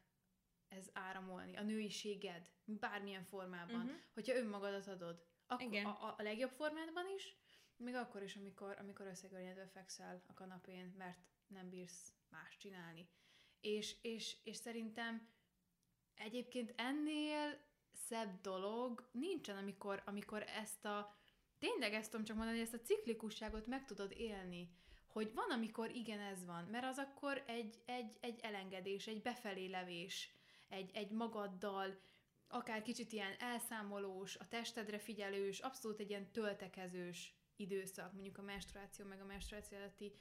ez 0.67 0.89
áramolni, 0.93 1.55
a 1.55 1.63
nőiséged, 1.63 2.51
bármilyen 2.65 3.23
formában, 3.23 3.81
uh-huh. 3.81 3.99
hogyha 4.13 4.35
önmagadat 4.35 4.87
adod. 4.87 5.25
Akkor 5.47 5.65
Igen. 5.65 5.85
a, 5.85 6.07
a, 6.07 6.15
a 6.17 6.21
legjobb 6.21 6.51
formádban 6.51 7.05
is, 7.15 7.35
még 7.77 7.95
akkor 7.95 8.23
is, 8.23 8.35
amikor, 8.35 8.75
amikor 8.79 9.05
összegörnyedve 9.05 9.67
fekszel 9.67 10.23
a 10.27 10.33
kanapén, 10.33 10.93
mert 10.97 11.17
nem 11.47 11.69
bírsz 11.69 12.13
más 12.29 12.57
csinálni. 12.57 13.09
És, 13.59 13.95
és, 14.01 14.37
és 14.43 14.55
szerintem 14.55 15.29
egyébként 16.15 16.73
ennél 16.75 17.59
szebb 17.91 18.41
dolog 18.41 19.09
nincsen, 19.11 19.57
amikor, 19.57 20.01
amikor 20.05 20.43
ezt 20.43 20.85
a, 20.85 21.15
tényleg 21.59 21.93
ezt 21.93 22.11
tudom 22.11 22.25
csak 22.25 22.37
mondani, 22.37 22.59
ezt 22.59 22.73
a 22.73 22.81
ciklikusságot 22.81 23.67
meg 23.67 23.85
tudod 23.85 24.11
élni. 24.17 24.69
Hogy 25.07 25.33
van, 25.33 25.51
amikor 25.51 25.89
igen, 25.89 26.19
ez 26.19 26.45
van, 26.45 26.63
mert 26.63 26.85
az 26.85 26.97
akkor 26.97 27.43
egy, 27.47 27.75
egy, 27.85 28.17
egy 28.19 28.39
elengedés, 28.41 29.07
egy 29.07 29.21
befelé 29.21 29.65
levés, 29.67 30.29
egy, 30.69 30.91
egy 30.93 31.09
magaddal, 31.09 31.99
akár 32.47 32.81
kicsit 32.81 33.11
ilyen 33.11 33.33
elszámolós, 33.39 34.35
a 34.35 34.47
testedre 34.47 34.99
figyelős, 34.99 35.59
abszolút 35.59 35.99
egy 35.99 36.09
ilyen 36.09 36.31
töltekezős 36.31 37.33
időszak, 37.55 38.13
mondjuk 38.13 38.37
a 38.37 38.41
menstruáció 38.41 39.05
meg 39.05 39.21
a 39.21 39.25
menstruáció 39.25 39.77
előtti 39.77 40.13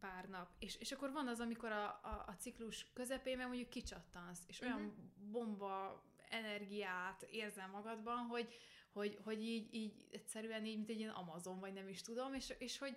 pár 0.00 0.28
nap. 0.28 0.50
És, 0.58 0.76
és 0.76 0.92
akkor 0.92 1.12
van 1.12 1.28
az, 1.28 1.40
amikor 1.40 1.70
a, 1.72 1.84
a, 1.86 2.24
a 2.26 2.34
ciklus 2.38 2.86
közepén 2.92 3.36
meg 3.36 3.46
mondjuk 3.46 3.68
kicsattansz, 3.68 4.40
és 4.46 4.60
olyan 4.60 4.80
Mhm. 4.80 5.30
bomba 5.30 6.04
energiát 6.28 7.22
érzel 7.22 7.68
magadban, 7.68 8.16
hogy, 8.16 8.54
hogy, 8.92 9.18
hogy 9.24 9.42
így, 9.42 9.74
így 9.74 10.06
egyszerűen 10.10 10.66
így, 10.66 10.76
mint 10.76 10.90
egy 10.90 10.98
ilyen 10.98 11.14
Amazon, 11.14 11.58
vagy 11.58 11.72
nem 11.72 11.88
is 11.88 12.02
tudom, 12.02 12.34
és, 12.34 12.54
és, 12.58 12.78
hogy, 12.78 12.96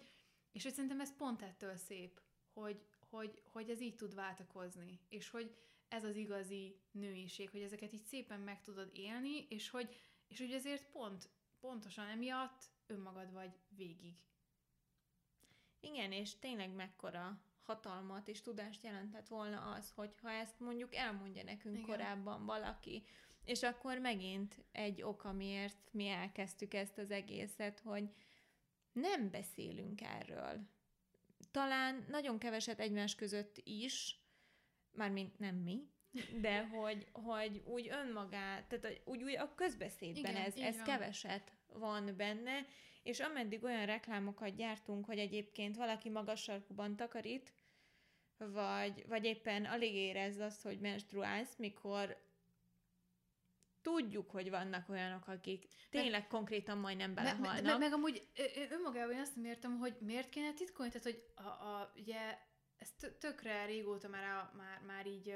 és 0.52 0.64
hogy 0.64 0.74
szerintem 0.74 1.00
ez 1.00 1.16
pont 1.16 1.42
ettől 1.42 1.76
szép, 1.76 2.22
hogy, 2.54 2.86
hogy, 3.10 3.42
hogy 3.52 3.70
ez 3.70 3.82
így 3.82 3.96
tud 3.96 4.16
váltakozni, 4.16 5.00
és 5.10 5.30
hogy 5.30 5.56
ez 5.88 6.04
az 6.04 6.16
igazi 6.16 6.80
nőiség, 6.92 7.50
hogy 7.50 7.62
ezeket 7.62 7.94
így 7.94 8.06
szépen 8.06 8.40
meg 8.40 8.62
tudod 8.62 8.90
élni, 8.94 9.46
és 9.50 9.70
hogy, 9.70 9.96
és 10.28 10.40
hogy 10.40 10.52
ezért 10.52 10.90
pont, 10.92 11.30
pontosan 11.60 12.08
emiatt 12.08 12.64
önmagad 12.88 13.32
vagy 13.32 13.52
végig. 13.70 14.16
Igen, 15.80 16.12
és 16.12 16.40
tényleg 16.40 16.76
mekkora 16.76 17.42
hatalmat 17.64 18.28
és 18.28 18.42
tudást 18.42 18.84
jelentett 18.84 19.28
volna 19.28 19.72
az, 19.72 19.92
hogyha 19.96 20.30
ezt 20.30 20.60
mondjuk 20.60 20.96
elmondja 20.96 21.44
nekünk 21.44 21.76
Igen. 21.76 21.88
Korábban 21.88 22.46
valaki. 22.46 23.04
És 23.46 23.64
akkor 23.64 23.98
megint 23.98 24.56
egy 24.72 25.02
ok, 25.02 25.24
amiért 25.24 25.90
mi 25.92 26.08
elkezdtük 26.08 26.74
ezt 26.74 26.98
az 26.98 27.12
egészet, 27.12 27.80
hogy 27.80 28.10
nem 28.92 29.30
beszélünk 29.30 30.02
erről. 30.02 30.60
Talán 31.52 32.06
nagyon 32.10 32.40
keveset 32.40 32.80
egymás 32.80 33.16
között 33.16 33.62
is, 33.64 34.20
mármint 34.92 35.40
nem 35.40 35.56
mi, 35.56 35.88
de 36.42 36.68
hogy, 36.76 37.08
hogy 37.12 37.62
úgy 37.66 37.90
önmagát, 37.92 38.68
tehát 38.68 39.02
úgy, 39.06 39.24
úgy 39.24 39.36
a 39.36 39.56
közbeszédben 39.56 40.32
Igen, 40.32 40.36
ez, 40.36 40.56
ez 40.56 40.76
van. 40.76 40.86
keveset 40.86 41.52
van 41.68 42.14
benne, 42.18 42.66
és 43.04 43.20
ameddig 43.20 43.64
olyan 43.64 43.86
reklámokat 43.86 44.56
gyártunk, 44.56 45.06
hogy 45.06 45.20
egyébként 45.20 45.76
valaki 45.76 46.10
magas 46.10 46.42
sarkuban 46.42 46.96
takarít, 46.96 47.54
vagy, 48.38 49.08
vagy 49.08 49.26
éppen 49.26 49.66
alig 49.66 49.94
érez 49.94 50.40
azt, 50.40 50.62
hogy 50.62 50.80
menstruálsz, 50.80 51.56
mikor 51.58 52.18
tudjuk, 53.84 54.32
hogy 54.32 54.50
vannak 54.50 54.90
olyanok, 54.90 55.28
akik 55.28 55.68
tényleg 55.90 56.28
konkrétan 56.28 56.78
majdnem 56.78 57.14
belehalnak. 57.14 57.64
me, 57.64 57.78
meg 57.78 57.94
amúgy 57.94 58.28
ö, 58.36 58.44
ö, 58.44 58.74
önmagában 58.74 59.14
én 59.14 59.20
azt 59.20 59.36
nem 59.36 59.46
értem, 59.46 59.78
hogy 59.78 59.98
miért 60.00 60.30
kéne 60.30 60.54
titkolni, 60.54 60.92
tehát 60.92 61.08
hogy 61.08 61.46
a, 61.46 61.50
a, 61.50 61.94
ugye 61.96 62.38
ez 62.78 62.92
tö- 63.00 63.20
tökre 63.20 63.66
régóta 63.66 64.08
már, 64.08 64.24
a, 64.24 64.52
már, 64.58 64.82
már 64.82 65.08
így 65.08 65.36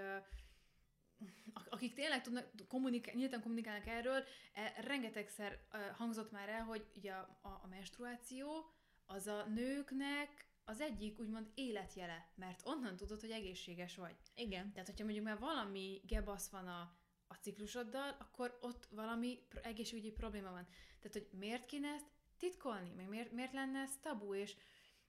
akik 1.70 1.94
tényleg 1.94 2.22
tudnak 2.22 2.50
kommunikál, 2.68 3.16
nyíltan 3.16 3.42
kommunikálnak 3.42 3.88
erről, 3.88 4.24
e, 4.54 4.74
rengetegszer 4.82 5.60
ö, 5.72 5.78
hangzott 5.78 6.32
már 6.32 6.50
el, 6.50 6.64
hogy 6.64 6.86
ugye 6.96 7.12
a, 7.12 7.40
a, 7.42 7.48
a 7.48 7.68
menstruáció 7.70 8.72
az 9.06 9.28
a 9.28 9.46
nőknek 9.46 10.48
az 10.66 10.82
egyik 10.82 11.20
úgymond 11.20 11.52
életjele, 11.56 12.32
mert 12.36 12.62
onnan 12.66 12.96
tudod, 12.96 13.20
hogy 13.20 13.32
egészséges 13.32 13.96
vagy. 13.96 14.16
Igen. 14.36 14.72
Tehát, 14.72 14.88
hogyha 14.88 15.04
mondjuk 15.04 15.26
már 15.26 15.40
valami 15.40 16.02
gebasz 16.08 16.50
van 16.50 16.68
a, 16.68 16.98
a 17.28 17.34
ciklusoddal, 17.34 18.16
akkor 18.20 18.58
ott 18.62 18.88
valami 18.92 19.40
egészségügyi 19.64 20.12
probléma 20.12 20.52
van. 20.52 20.68
Tehát, 21.00 21.14
hogy 21.14 21.40
miért 21.40 21.66
kéne 21.66 21.88
ezt 21.88 22.06
titkolni? 22.38 22.94
Meg 22.96 23.08
miért, 23.08 23.32
miért 23.32 23.54
lenne 23.54 23.80
ez 23.80 23.92
tabu? 24.02 24.34
És, 24.34 24.56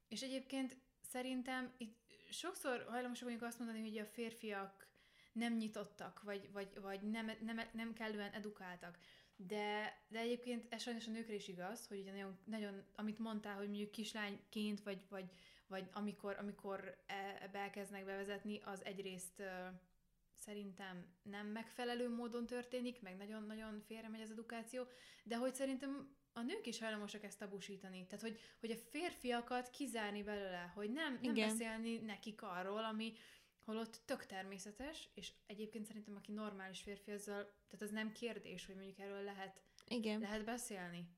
és 0.09 0.23
egyébként 0.23 0.77
szerintem 1.01 1.73
itt 1.77 1.97
sokszor 2.31 2.87
hajlamosak 2.89 3.25
vagyunk 3.25 3.43
azt 3.43 3.59
mondani, 3.59 3.81
hogy 3.81 3.99
a 3.99 4.07
férfiak 4.07 4.89
nem 5.33 5.57
nyitottak, 5.57 6.23
vagy, 6.23 6.53
vagy, 6.53 6.81
vagy 6.81 7.03
nem, 7.03 7.31
nem, 7.41 7.61
nem 7.73 7.93
kellően 7.93 8.33
edukáltak. 8.33 8.99
De, 9.37 9.99
de 10.09 10.19
egyébként 10.19 10.67
ez 10.69 10.83
sajnos 10.83 11.07
a 11.07 11.11
nőkre 11.11 11.35
is 11.35 11.49
igaz, 11.49 11.87
hogy 11.87 11.99
ugye 11.99 12.13
nagyon, 12.13 12.39
nagyon 12.45 12.83
amit 12.95 13.19
mondtál, 13.19 13.57
hogy 13.57 13.69
mondjuk 13.69 13.91
kislányként, 13.91 14.81
vagy, 14.83 15.05
vagy, 15.09 15.31
vagy 15.67 15.89
amikor, 15.93 16.37
amikor 16.39 17.03
e- 17.07 17.39
ebbe 17.43 17.59
elkezdnek 17.59 18.05
bevezetni, 18.05 18.61
az 18.65 18.85
egyrészt 18.85 19.43
szerintem 20.39 21.07
nem 21.23 21.47
megfelelő 21.47 22.09
módon 22.09 22.47
történik, 22.47 23.01
meg 23.01 23.17
nagyon-nagyon 23.17 23.81
félre 23.81 24.09
megy 24.09 24.21
az 24.21 24.31
edukáció, 24.31 24.87
de 25.25 25.37
hogy 25.37 25.55
szerintem 25.55 26.17
a 26.33 26.43
nők 26.43 26.67
is 26.67 26.79
hajlamosak 26.79 27.25
ezt 27.25 27.39
tabusítani. 27.39 28.07
Tehát, 28.07 28.25
hogy, 28.25 28.39
hogy 28.61 28.71
a 28.71 28.77
férfiakat 28.91 29.71
kizárni 29.71 30.23
belőle, 30.23 30.73
hogy 30.75 30.91
nem, 30.91 31.19
nem 31.23 31.35
Igen. 31.35 31.49
beszélni 31.49 31.99
nekik 31.99 32.43
arról, 32.43 32.85
ami 32.85 33.13
holott 33.65 34.01
tök 34.05 34.27
természetes, 34.27 35.09
és 35.15 35.33
egyébként 35.47 35.87
szerintem 35.87 36.17
aki 36.17 36.33
normális 36.33 36.81
férfi, 36.81 37.11
azzal, 37.11 37.45
tehát 37.45 37.83
az 37.83 37.91
nem 37.91 38.13
kérdés, 38.13 38.67
hogy 38.67 38.75
mondjuk 38.75 38.99
erről 38.99 39.23
lehet, 39.23 39.63
Igen. 39.89 40.21
lehet 40.21 40.45
beszélni. 40.45 41.18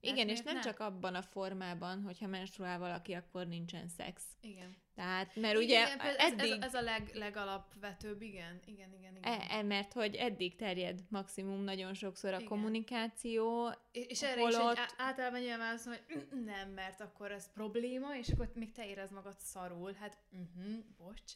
Igen, 0.00 0.28
és 0.28 0.40
nem 0.40 0.54
ne? 0.54 0.60
csak 0.60 0.80
abban 0.80 1.14
a 1.14 1.22
formában, 1.22 2.02
hogyha 2.02 2.26
menstruál 2.26 2.78
valaki, 2.78 3.12
akkor 3.12 3.46
nincsen 3.46 3.88
szex. 3.88 4.22
Igen. 4.40 4.76
Tehát, 4.94 5.36
mert 5.36 5.56
ugye 5.56 5.80
igen, 5.80 5.98
például 5.98 6.16
ez, 6.16 6.32
eddig... 6.32 6.50
ez, 6.50 6.62
ez 6.62 6.74
a 6.74 6.80
leg, 6.80 7.10
legalapvetőbb, 7.14 8.22
igen, 8.22 8.60
igen, 8.64 8.92
igen, 8.92 9.16
igen. 9.16 9.32
E, 9.32 9.46
e, 9.58 9.62
mert 9.62 9.92
hogy 9.92 10.14
eddig 10.14 10.56
terjed 10.56 11.00
maximum 11.08 11.62
nagyon 11.62 11.94
sokszor 11.94 12.32
a 12.32 12.36
Igen. 12.36 12.48
kommunikáció, 12.48 13.68
És, 13.92 14.06
és 14.06 14.22
erre 14.22 14.48
is 14.48 14.54
egy, 14.54 14.78
általában 14.96 15.40
olyan 15.40 15.58
válasz, 15.58 15.86
hogy 15.86 16.02
nem, 16.44 16.70
mert 16.70 17.00
akkor 17.00 17.32
ez 17.32 17.52
probléma, 17.52 18.16
és 18.16 18.28
akkor 18.28 18.50
még 18.54 18.72
te 18.72 18.88
érez 18.88 19.10
magad 19.10 19.38
szarul. 19.38 19.92
Hát, 19.92 20.18
uh-huh, 20.30 20.84
bocs. 20.96 21.32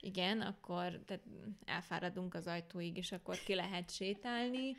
igen, 0.00 0.40
akkor 0.40 1.00
tehát 1.06 1.22
elfáradunk 1.64 2.34
az 2.34 2.46
ajtóig, 2.46 2.96
és 2.96 3.12
akkor 3.12 3.38
ki 3.44 3.54
lehet 3.54 3.90
sétálni, 3.90 4.76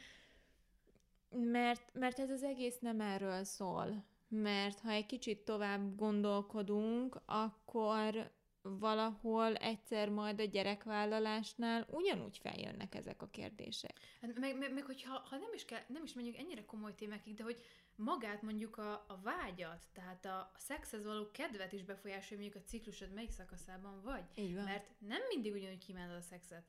mert, 1.35 1.93
mert 1.93 2.19
ez 2.19 2.29
az 2.29 2.43
egész 2.43 2.79
nem 2.79 3.01
erről 3.01 3.43
szól. 3.43 4.05
Mert 4.27 4.79
ha 4.79 4.89
egy 4.89 5.05
kicsit 5.05 5.39
tovább 5.39 5.95
gondolkodunk, 5.95 7.21
akkor, 7.25 8.31
valahol 8.61 9.55
egyszer 9.55 10.09
majd 10.09 10.39
a 10.39 10.43
gyerekvállalásnál 10.43 11.87
ugyanúgy 11.91 12.37
feljönnek 12.37 12.95
ezek 12.95 13.21
a 13.21 13.29
kérdések. 13.29 13.99
Hát 14.21 14.39
meg, 14.39 14.57
meg, 14.57 14.73
meg 14.73 14.83
hogyha 14.83 15.13
ha 15.29 15.37
nem, 15.37 15.53
is 15.53 15.65
kell, 15.65 15.81
nem 15.87 16.03
is 16.03 16.13
mondjuk 16.13 16.37
ennyire 16.37 16.65
komoly 16.65 16.95
témákig, 16.95 17.33
de 17.33 17.43
hogy 17.43 17.63
magát 17.95 18.41
mondjuk 18.41 18.77
a, 18.77 18.91
a 19.07 19.19
vágyat, 19.23 19.85
tehát 19.93 20.25
a, 20.25 20.37
a 20.37 20.55
szexhez 20.57 21.03
való 21.03 21.31
kedvet 21.31 21.71
is 21.71 21.83
befolyásolja, 21.83 22.43
mondjuk 22.43 22.63
a 22.63 22.67
ciklusod 22.67 23.13
melyik 23.13 23.31
szakaszában 23.31 24.01
vagy. 24.03 24.23
Így 24.35 24.55
van. 24.55 24.63
Mert 24.63 24.89
nem 24.97 25.21
mindig 25.29 25.53
ugyanúgy 25.53 25.85
kívánod 25.85 26.15
a 26.15 26.21
szexet. 26.21 26.63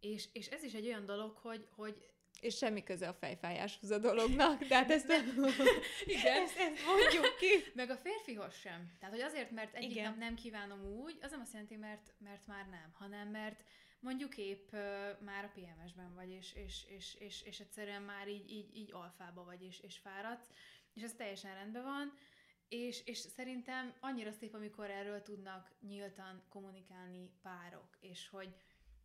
És, 0.00 0.28
és 0.32 0.46
ez 0.46 0.62
is 0.62 0.72
egy 0.72 0.86
olyan 0.86 1.06
dolog, 1.06 1.36
hogy, 1.36 1.66
hogy 1.70 2.10
és 2.40 2.56
semmi 2.56 2.82
köze 2.82 3.08
a 3.08 3.14
fejfájáshoz 3.14 3.90
a 3.90 3.98
dolognak, 3.98 4.66
tehát 4.66 4.90
ezt, 4.90 5.06
nem, 5.06 5.24
Igen. 6.04 6.42
ezt, 6.42 6.58
ezt 6.58 6.86
mondjuk 6.86 7.36
ki. 7.38 7.72
Meg 7.74 7.90
a 7.90 7.96
férfihoz 7.96 8.54
sem. 8.54 8.92
Tehát, 8.98 9.14
hogy 9.14 9.24
azért, 9.24 9.50
mert 9.50 9.74
egyik 9.74 9.90
Igen. 9.90 10.04
nap 10.04 10.18
nem 10.18 10.34
kívánom 10.34 10.84
úgy, 10.84 11.18
az 11.22 11.30
nem 11.30 11.40
azt 11.40 11.52
jelenti, 11.52 11.76
mert, 11.76 12.12
mert 12.18 12.46
már 12.46 12.66
nem, 12.70 12.90
hanem 12.92 13.28
mert 13.28 13.64
mondjuk 14.00 14.36
épp 14.36 14.72
uh, 14.72 14.80
már 15.24 15.44
a 15.44 15.52
PMS-ben 15.54 16.14
vagy, 16.14 16.30
és, 16.30 16.52
és, 16.54 16.84
és, 16.88 17.14
és, 17.18 17.42
és 17.42 17.60
egyszerűen 17.60 18.02
már 18.02 18.28
így, 18.28 18.50
így, 18.50 18.76
így 18.76 18.92
alfába 18.92 19.44
vagy, 19.44 19.62
és, 19.62 19.80
és 19.80 19.98
fáradsz, 19.98 20.48
és 20.94 21.02
ez 21.02 21.14
teljesen 21.16 21.54
rendben 21.54 21.82
van, 21.82 22.12
és, 22.68 23.02
és 23.04 23.18
szerintem 23.18 23.94
annyira 24.00 24.32
szép, 24.32 24.54
amikor 24.54 24.90
erről 24.90 25.22
tudnak 25.22 25.70
nyíltan 25.80 26.42
kommunikálni 26.48 27.30
párok, 27.42 27.96
és 28.00 28.28
hogy, 28.28 28.54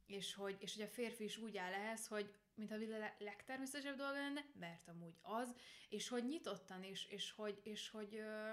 és 0.06 0.34
hogy, 0.34 0.56
és 0.60 0.76
hogy 0.76 0.86
a 0.86 0.88
férfi 0.88 1.24
is 1.24 1.38
úgy 1.38 1.58
áll 1.58 1.74
ehhez, 1.74 2.08
hogy 2.08 2.34
mint 2.56 2.72
a 2.72 2.78
világ 2.78 3.16
legtermészetesebb 3.20 3.97
dolga 3.97 4.20
lenne, 4.20 4.45
mert 4.60 4.88
amúgy 4.88 5.18
az, 5.22 5.56
és 5.89 6.08
hogy 6.08 6.26
nyitottan, 6.26 6.84
és, 6.84 7.06
és 7.06 7.32
hogy, 7.32 7.60
és 7.64 7.89
hogy 7.89 8.16
ö, 8.16 8.51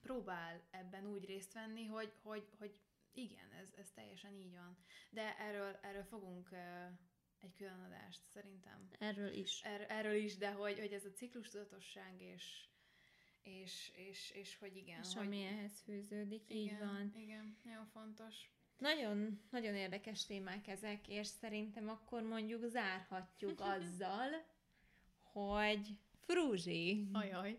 próbál 0.00 0.66
ebben 0.70 1.06
úgy 1.06 1.24
részt 1.24 1.52
venni, 1.52 1.84
hogy, 1.84 2.12
hogy, 2.22 2.48
hogy 2.58 2.78
igen, 3.12 3.52
ez, 3.52 3.68
ez 3.76 3.90
teljesen 3.90 4.34
így 4.34 4.54
van. 4.54 4.76
De 5.10 5.38
erről, 5.38 5.78
erről 5.82 6.04
fogunk 6.04 6.50
ö, 6.50 6.86
egy 7.40 7.54
külön 7.54 7.80
adást, 7.80 8.20
szerintem. 8.32 8.88
Erről 8.98 9.32
is. 9.32 9.62
Er, 9.62 9.86
erről 9.88 10.14
is, 10.14 10.36
de 10.36 10.52
hogy, 10.52 10.78
hogy 10.78 10.92
ez 10.92 11.04
a 11.04 11.12
ciklus 11.12 11.48
tudatosság, 11.48 12.22
és, 12.22 12.68
és, 13.42 13.92
és, 13.94 14.30
és 14.30 14.56
hogy 14.58 14.76
igen. 14.76 15.00
És 15.00 15.14
hogy, 15.14 15.26
ami 15.26 15.42
ehhez 15.42 15.80
fűződik, 15.80 16.50
igen, 16.50 16.62
így 16.62 16.78
van. 16.78 17.12
Igen, 17.16 17.58
nagyon 17.62 17.86
fontos. 17.86 18.50
Nagyon, 18.78 19.40
nagyon 19.50 19.74
érdekes 19.74 20.26
témák 20.26 20.66
ezek, 20.66 21.08
és 21.08 21.26
szerintem 21.26 21.88
akkor 21.88 22.22
mondjuk 22.22 22.64
zárhatjuk 22.64 23.60
azzal, 23.76 24.44
hogy 25.22 25.98
Frúzsi, 26.26 27.08
Ajaj. 27.12 27.58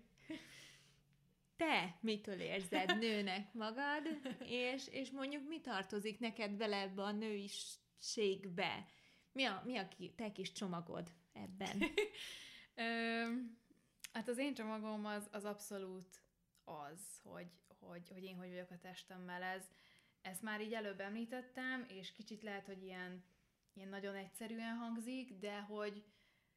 te 1.55 1.97
mitől 2.01 2.39
érzed 2.39 2.97
nőnek 2.97 3.53
magad, 3.53 4.03
és, 4.45 4.87
és 4.87 5.11
mondjuk 5.11 5.47
mi 5.47 5.61
tartozik 5.61 6.19
neked 6.19 6.51
bele 6.51 6.77
ebbe 6.77 7.01
a 7.01 7.11
nőiségbe? 7.11 8.85
Mi 9.31 9.43
a, 9.43 9.61
mi 9.65 9.77
a 9.77 9.87
ki, 9.87 10.13
te 10.15 10.31
kis 10.31 10.51
csomagod 10.51 11.11
ebben? 11.33 11.83
Ö, 12.75 13.23
hát 14.13 14.27
az 14.27 14.37
én 14.37 14.53
csomagom 14.53 15.05
az, 15.05 15.27
az 15.31 15.45
abszolút 15.45 16.21
az, 16.63 17.19
hogy, 17.23 17.51
hogy, 17.79 18.09
hogy 18.09 18.23
én 18.23 18.35
hogy 18.35 18.49
vagyok 18.49 18.71
a 18.71 18.79
testemmel. 18.79 19.43
Ez, 19.43 19.65
ezt 20.27 20.41
már 20.41 20.61
így 20.61 20.73
előbb 20.73 20.99
említettem, 20.99 21.85
és 21.87 22.11
kicsit 22.11 22.43
lehet, 22.43 22.65
hogy 22.65 22.83
ilyen, 22.83 23.23
ilyen 23.73 23.89
nagyon 23.89 24.15
egyszerűen 24.15 24.75
hangzik, 24.75 25.33
de 25.33 25.59
hogy, 25.59 26.03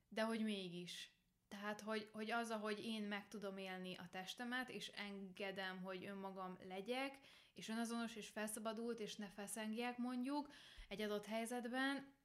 de 0.09 0.23
hogy 0.23 0.43
mégis. 0.43 1.14
Tehát, 1.49 1.81
hogy, 1.81 2.09
hogy 2.12 2.31
az, 2.31 2.51
ahogy 2.51 2.85
én 2.85 3.03
meg 3.03 3.29
tudom 3.29 3.57
élni 3.57 3.97
a 3.97 4.09
testemet, 4.11 4.68
és 4.68 4.89
engedem, 4.89 5.83
hogy 5.83 6.05
önmagam 6.05 6.59
legyek, 6.68 7.18
és 7.55 7.68
önazonos, 7.68 8.16
és 8.16 8.29
felszabadult, 8.29 9.01
és 9.01 9.16
ne 9.16 9.29
feszengjek 9.29 9.99
mondjuk 9.99 10.53
egy 10.89 11.01
adott 11.01 11.27
helyzetben, 11.27 12.18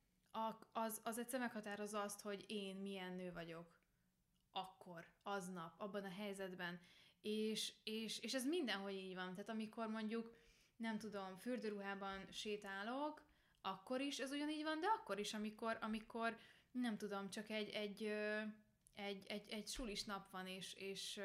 az, 0.71 1.01
az 1.03 1.17
egyszer 1.17 1.39
meghatározza 1.39 2.01
azt, 2.01 2.21
hogy 2.21 2.45
én 2.47 2.75
milyen 2.75 3.13
nő 3.13 3.31
vagyok 3.33 3.73
akkor, 4.51 5.07
aznap, 5.23 5.73
abban 5.77 6.03
a 6.03 6.09
helyzetben. 6.09 6.79
És, 7.21 7.73
és, 7.83 8.19
és 8.19 8.33
ez 8.33 8.45
mindenhogy 8.45 8.93
így 8.93 9.15
van. 9.15 9.33
Tehát 9.33 9.49
amikor 9.49 9.87
mondjuk, 9.87 10.33
nem 10.75 10.97
tudom, 10.97 11.37
fürdőruhában 11.37 12.31
sétálok, 12.31 13.23
akkor 13.61 14.01
is 14.01 14.17
ez 14.17 14.31
ugyanígy 14.31 14.63
van, 14.63 14.79
de 14.79 14.87
akkor 14.87 15.19
is, 15.19 15.33
amikor, 15.33 15.77
amikor 15.81 16.37
nem 16.71 16.97
tudom, 16.97 17.29
csak 17.29 17.49
egy, 17.49 17.69
egy, 17.69 18.03
egy, 18.93 19.25
egy, 19.27 19.49
egy 19.49 19.67
sulis 19.67 20.03
nap 20.03 20.29
van, 20.29 20.47
és, 20.47 20.73
és, 20.73 21.19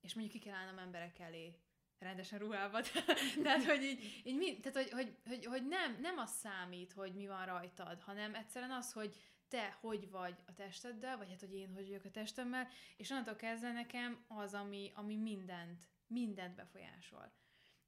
és 0.00 0.14
mondjuk 0.14 0.40
ki 0.40 0.48
kell 0.48 0.58
állnom 0.58 0.78
emberek 0.78 1.18
elé 1.18 1.58
rendesen 1.98 2.38
ruhába. 2.38 2.80
tehát, 3.42 3.64
hogy 3.64 3.82
így, 3.82 4.22
így 4.24 4.36
mi, 4.36 4.60
tehát, 4.60 4.76
hogy, 4.76 4.90
hogy, 4.90 5.16
hogy, 5.26 5.44
hogy 5.44 5.66
nem, 5.66 5.98
nem 6.00 6.18
az 6.18 6.30
számít, 6.30 6.92
hogy 6.92 7.14
mi 7.14 7.26
van 7.26 7.46
rajtad, 7.46 8.00
hanem 8.00 8.34
egyszerűen 8.34 8.70
az, 8.70 8.92
hogy 8.92 9.16
te 9.48 9.76
hogy 9.80 10.10
vagy 10.10 10.42
a 10.46 10.54
testeddel, 10.54 11.16
vagy 11.16 11.28
hát, 11.30 11.40
hogy 11.40 11.54
én 11.54 11.72
hogy 11.72 11.86
vagyok 11.86 12.04
a 12.04 12.10
testemmel, 12.10 12.68
és 12.96 13.10
onnantól 13.10 13.36
kezdve 13.36 13.72
nekem 13.72 14.24
az, 14.26 14.54
ami, 14.54 14.92
ami 14.94 15.16
mindent, 15.16 15.88
mindent 16.06 16.54
befolyásol. 16.54 17.32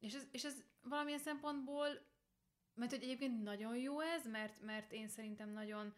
És 0.00 0.14
ez, 0.14 0.26
és 0.30 0.44
ez 0.44 0.62
valamilyen 0.82 1.18
szempontból, 1.18 1.88
mert 2.74 2.90
hogy 2.90 3.02
egyébként 3.02 3.42
nagyon 3.42 3.76
jó 3.76 4.00
ez, 4.00 4.26
mert, 4.26 4.60
mert 4.60 4.92
én 4.92 5.08
szerintem 5.08 5.50
nagyon, 5.50 5.94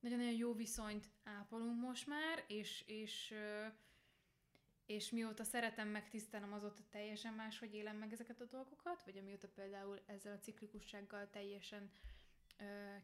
nagyon-nagyon 0.00 0.34
jó 0.34 0.54
viszonyt 0.54 1.08
ápolunk 1.24 1.80
most 1.80 2.06
már, 2.06 2.44
és, 2.46 2.84
és, 2.86 3.34
és 4.86 5.10
mióta 5.10 5.44
szeretem 5.44 5.88
megtisztelnem, 5.88 6.52
azóta 6.52 6.82
teljesen 6.90 7.34
máshogy 7.34 7.74
élem 7.74 7.96
meg 7.96 8.12
ezeket 8.12 8.40
a 8.40 8.44
dolgokat, 8.44 9.02
vagy 9.02 9.16
amióta 9.18 9.48
például 9.48 10.00
ezzel 10.06 10.32
a 10.32 10.38
ciklikussággal 10.38 11.30
teljesen 11.30 11.90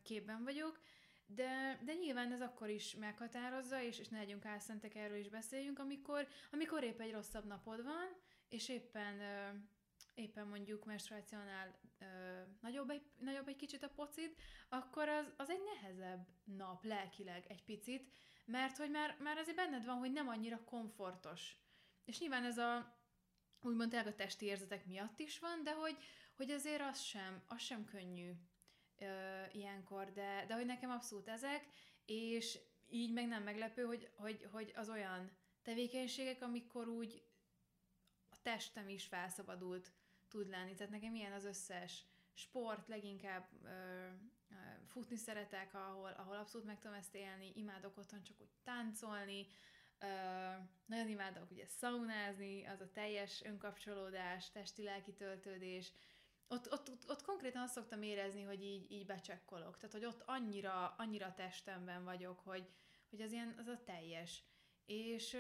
képben 0.03 0.45
vagyok, 0.45 0.81
de, 1.27 1.81
de 1.85 1.95
nyilván 1.95 2.33
ez 2.33 2.41
akkor 2.41 2.69
is 2.69 2.95
meghatározza, 2.95 3.83
és, 3.83 3.99
és 3.99 4.09
ne 4.09 4.19
legyünk 4.19 4.45
álszentek, 4.45 4.95
erről 4.95 5.19
is 5.19 5.29
beszéljünk, 5.29 5.79
amikor, 5.79 6.29
amikor 6.53 6.83
épp 6.83 7.01
egy 7.01 7.13
rosszabb 7.13 7.45
napod 7.45 7.83
van, 7.83 8.09
és 8.49 8.69
éppen 8.69 9.21
éppen 10.15 10.47
mondjuk 10.47 10.85
menstruációnál 10.85 11.79
ö, 11.99 12.05
nagyobb, 12.61 12.91
egy, 12.91 13.03
nagyobb 13.19 13.49
egy 13.49 13.57
kicsit 13.57 13.83
a 13.83 13.89
pocid, 13.89 14.35
akkor 14.69 15.09
az, 15.09 15.33
az 15.37 15.51
egy 15.51 15.63
nehezebb 15.75 16.27
nap 16.45 16.85
lelkileg 16.85 17.45
egy 17.49 17.65
picit, 17.65 18.11
mert 18.45 18.77
hogy 18.77 18.91
már, 18.91 19.17
már 19.21 19.37
azért 19.37 19.57
benned 19.57 19.85
van, 19.85 19.99
hogy 19.99 20.13
nem 20.13 20.29
annyira 20.29 20.65
komfortos. 20.65 21.57
És 22.05 22.21
nyilván 22.21 22.45
ez 22.45 22.59
a 22.59 23.03
úgymond 23.61 23.91
tényleg 23.91 24.13
a 24.13 24.15
testi 24.15 24.47
érzetek 24.47 24.87
miatt 24.87 25.19
is 25.19 25.39
van, 25.39 25.63
de 25.63 25.73
hogy, 25.73 25.97
hogy 26.37 26.51
azért 26.51 26.83
az 26.83 27.01
sem, 27.01 27.43
az 27.47 27.61
sem 27.61 27.85
könnyű 27.85 28.31
ö, 28.99 29.43
ilyenkor, 29.53 30.13
de, 30.13 30.45
de 30.47 30.55
hogy 30.55 30.67
nekem 30.67 30.91
abszolút 30.91 31.29
ezek, 31.29 31.67
és 32.05 32.59
így 32.89 33.13
meg 33.13 33.27
nem 33.27 33.43
meglepő, 33.43 33.83
hogy, 33.83 34.11
hogy, 34.17 34.49
hogy 34.53 34.73
az 34.77 34.89
olyan 34.89 35.31
tevékenységek, 35.63 36.43
amikor 36.43 36.89
úgy 36.89 37.25
a 38.31 38.37
testem 38.43 38.89
is 38.89 39.07
felszabadult 39.07 39.93
tud 40.35 40.49
lenni. 40.49 40.75
Tehát 40.75 40.93
nekem 40.93 41.15
ilyen 41.15 41.33
az 41.33 41.45
összes 41.45 42.05
sport, 42.33 42.89
leginkább 42.89 43.49
ö, 43.63 43.69
ö, 43.69 44.55
futni 44.87 45.17
szeretek, 45.17 45.75
ahol, 45.75 46.11
ahol 46.11 46.37
abszolút 46.37 46.67
meg 46.67 46.79
tudom 46.79 46.97
ezt 46.97 47.15
élni, 47.15 47.53
imádok 47.55 47.99
otthon 47.99 48.23
csak 48.23 48.41
úgy 48.41 48.53
táncolni, 48.63 49.47
ö, 49.99 50.07
nagyon 50.87 51.09
imádok 51.09 51.51
ugye 51.51 51.67
szaunázni, 51.67 52.67
az 52.67 52.81
a 52.81 52.93
teljes 52.93 53.43
önkapcsolódás, 53.45 54.51
testi-lelki 54.51 55.13
töltődés, 55.13 55.93
ott, 56.49 56.73
ott, 56.73 56.91
ott, 56.91 57.11
ott 57.11 57.23
konkrétan 57.23 57.63
azt 57.63 57.73
szoktam 57.73 58.03
érezni, 58.03 58.43
hogy 58.43 58.63
így, 58.63 58.91
így 58.91 59.07
becsekkolok. 59.07 59.77
Tehát, 59.77 59.93
hogy 59.93 60.05
ott 60.05 60.23
annyira, 60.27 60.95
annyira 60.99 61.35
testemben 61.35 62.05
vagyok, 62.05 62.41
hogy, 62.41 62.69
hogy 63.11 63.21
az 63.21 63.33
ilyen, 63.33 63.55
az 63.59 63.67
a 63.67 63.83
teljes. 63.85 64.43
És, 64.87 65.37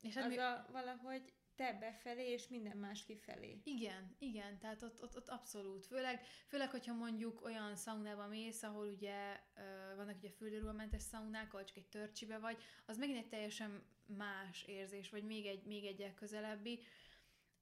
és 0.00 0.14
hát 0.14 0.24
az 0.24 0.30
mi... 0.30 0.36
a 0.36 0.66
valahogy 0.72 1.32
te 1.56 1.72
befelé, 1.72 2.30
és 2.30 2.48
minden 2.48 2.76
más 2.76 3.04
kifelé. 3.04 3.60
Igen, 3.64 4.16
igen, 4.18 4.58
tehát 4.58 4.82
ott, 4.82 5.02
ott, 5.02 5.16
ott 5.16 5.28
abszolút. 5.28 5.86
Főleg, 5.86 6.26
főleg, 6.46 6.70
hogyha 6.70 6.94
mondjuk 6.94 7.44
olyan 7.44 7.76
szaunába 7.76 8.26
mész, 8.26 8.62
ahol 8.62 8.86
ugye 8.86 9.40
uh, 9.56 9.96
vannak 9.96 10.16
ugye 10.16 10.30
fürdőruhamentes 10.30 11.02
szaunák, 11.02 11.52
ahol 11.52 11.64
csak 11.64 11.76
egy 11.76 11.88
törcsibe 11.88 12.38
vagy, 12.38 12.62
az 12.86 12.98
megint 12.98 13.18
egy 13.18 13.28
teljesen 13.28 13.82
más 14.06 14.62
érzés, 14.62 15.10
vagy 15.10 15.24
még 15.24 15.46
egy, 15.46 15.64
még 15.64 15.84
egy 15.84 16.14
közelebbi. 16.14 16.80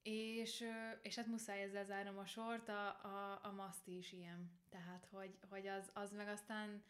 És, 0.01 0.63
és 1.01 1.15
hát 1.15 1.27
muszáj 1.27 1.61
ezzel 1.61 1.85
zárnom 1.85 2.17
a 2.17 2.25
sort, 2.25 2.69
a, 2.69 2.87
a, 2.87 3.39
a 3.43 3.51
maszti 3.51 3.97
is 3.97 4.11
ilyen. 4.11 4.51
Tehát, 4.69 5.07
hogy, 5.11 5.37
hogy 5.49 5.67
az, 5.67 5.89
az 5.93 6.11
meg 6.11 6.27
aztán 6.27 6.83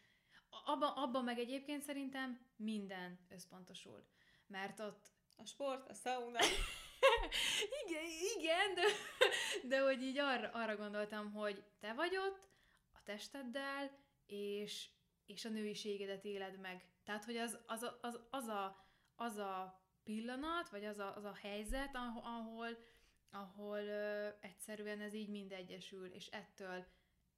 abban, 0.64 0.92
abban 0.96 1.24
meg 1.24 1.38
egyébként 1.38 1.82
szerintem 1.82 2.46
minden 2.56 3.18
összpontosul. 3.28 4.04
Mert 4.46 4.80
ott 4.80 5.12
a 5.36 5.44
sport, 5.44 5.88
a 5.90 5.94
szauna. 5.94 6.38
Igen, 7.86 8.04
igen, 8.36 8.74
de, 8.74 8.82
de 9.62 9.80
hogy 9.80 10.02
így 10.02 10.18
arra, 10.18 10.50
arra 10.52 10.76
gondoltam, 10.76 11.32
hogy 11.32 11.64
te 11.80 11.92
vagy 11.92 12.16
ott 12.16 12.48
a 12.92 13.02
testeddel, 13.04 13.90
és, 14.26 14.88
és 15.26 15.44
a 15.44 15.48
nőiségedet 15.48 16.24
éled 16.24 16.60
meg. 16.60 16.84
Tehát, 17.04 17.24
hogy 17.24 17.36
az, 17.36 17.58
az, 17.66 17.90
az, 18.00 18.20
az, 18.30 18.46
a, 18.46 18.86
az 19.16 19.36
a 19.36 19.82
pillanat, 20.04 20.68
vagy 20.68 20.84
az 20.84 20.98
a, 20.98 21.16
az 21.16 21.24
a 21.24 21.34
helyzet, 21.42 21.94
ahol, 21.94 22.68
ahol 23.30 23.78
ö, 23.78 24.28
egyszerűen 24.40 25.00
ez 25.00 25.14
így 25.14 25.28
mind 25.28 25.52
egyesül, 25.52 26.06
és 26.06 26.26
ettől 26.26 26.86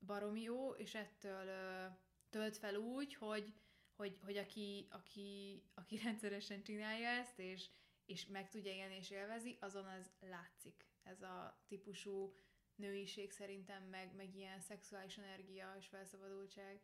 baromi 0.07 0.43
jó, 0.43 0.70
és 0.70 0.95
ettől 0.95 1.47
ö, 1.47 1.87
tölt 2.30 2.57
fel 2.57 2.74
úgy, 2.74 3.14
hogy, 3.14 3.55
hogy, 3.97 4.18
hogy 4.24 4.37
aki, 4.37 4.89
aki, 4.91 5.62
aki 5.74 5.97
rendszeresen 6.05 6.62
csinálja 6.62 7.09
ezt, 7.09 7.39
és, 7.39 7.68
és 8.07 8.27
meg 8.27 8.49
tudja 8.49 8.73
élni 8.73 8.95
és 8.95 9.11
élvezi, 9.11 9.57
azon 9.61 9.85
az 9.85 10.13
látszik. 10.21 10.87
Ez 11.03 11.23
a 11.23 11.65
típusú 11.67 12.35
nőiség 12.75 13.31
szerintem, 13.31 13.83
meg, 13.83 14.15
meg 14.15 14.35
ilyen 14.35 14.61
szexuális 14.61 15.19
energia 15.19 15.75
és 15.79 15.87
felszabadultság. 15.87 16.81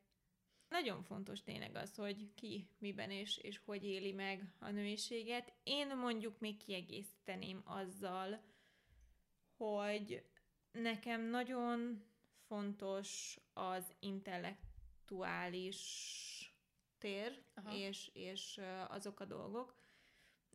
Nagyon 0.69 1.03
fontos 1.03 1.43
tényleg 1.43 1.75
az, 1.75 1.95
hogy 1.95 2.35
ki 2.35 2.69
miben 2.79 3.11
és, 3.11 3.37
és 3.37 3.59
hogy 3.59 3.85
éli 3.85 4.13
meg 4.13 4.53
a 4.59 4.71
nőiséget. 4.71 5.53
Én 5.63 5.97
mondjuk 5.97 6.39
még 6.39 6.57
kiegészíteném 6.57 7.63
azzal, 7.65 8.43
hogy 9.57 10.27
nekem 10.73 11.21
nagyon 11.21 12.05
fontos 12.47 13.39
az 13.53 13.95
intellektuális 14.01 15.81
tér, 16.99 17.43
Aha. 17.55 17.77
és, 17.77 18.11
és 18.13 18.61
azok 18.89 19.21
a 19.21 19.25
dolgok. 19.25 19.82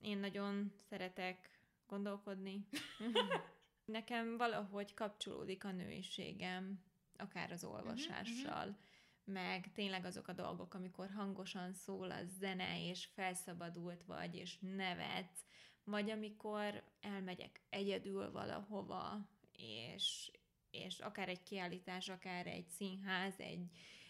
Én 0.01 0.17
nagyon 0.17 0.71
szeretek 0.89 1.59
gondolkodni. 1.87 2.67
Nekem 3.85 4.37
valahogy 4.37 4.93
kapcsolódik 4.93 5.63
a 5.63 5.71
nőiségem, 5.71 6.83
akár 7.17 7.51
az 7.51 7.63
olvasással, 7.63 8.67
uh-huh, 8.67 8.75
meg 9.23 9.71
tényleg 9.73 10.05
azok 10.05 10.27
a 10.27 10.33
dolgok, 10.33 10.73
amikor 10.73 11.09
hangosan 11.09 11.73
szól 11.73 12.11
a 12.11 12.23
zene, 12.39 12.89
és 12.89 13.05
felszabadult 13.05 14.03
vagy, 14.03 14.35
és 14.35 14.57
nevetsz, 14.59 15.45
vagy 15.83 16.09
amikor 16.09 16.83
elmegyek 17.01 17.61
egyedül 17.69 18.31
valahova, 18.31 19.29
és, 19.51 20.31
és 20.71 20.99
akár 20.99 21.29
egy 21.29 21.43
kiállítás, 21.43 22.09
akár 22.09 22.47
egy 22.47 22.67
színház, 22.67 23.39
egy, 23.39 23.65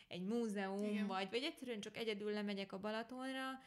egy 0.08 0.22
múzeum, 0.22 0.84
Igen. 0.84 1.08
vagy, 1.08 1.30
vagy 1.30 1.44
egyszerűen 1.44 1.80
csak 1.80 1.98
egyedül 1.98 2.32
lemegyek 2.32 2.72
a 2.72 2.80
Balatonra, 2.80 3.60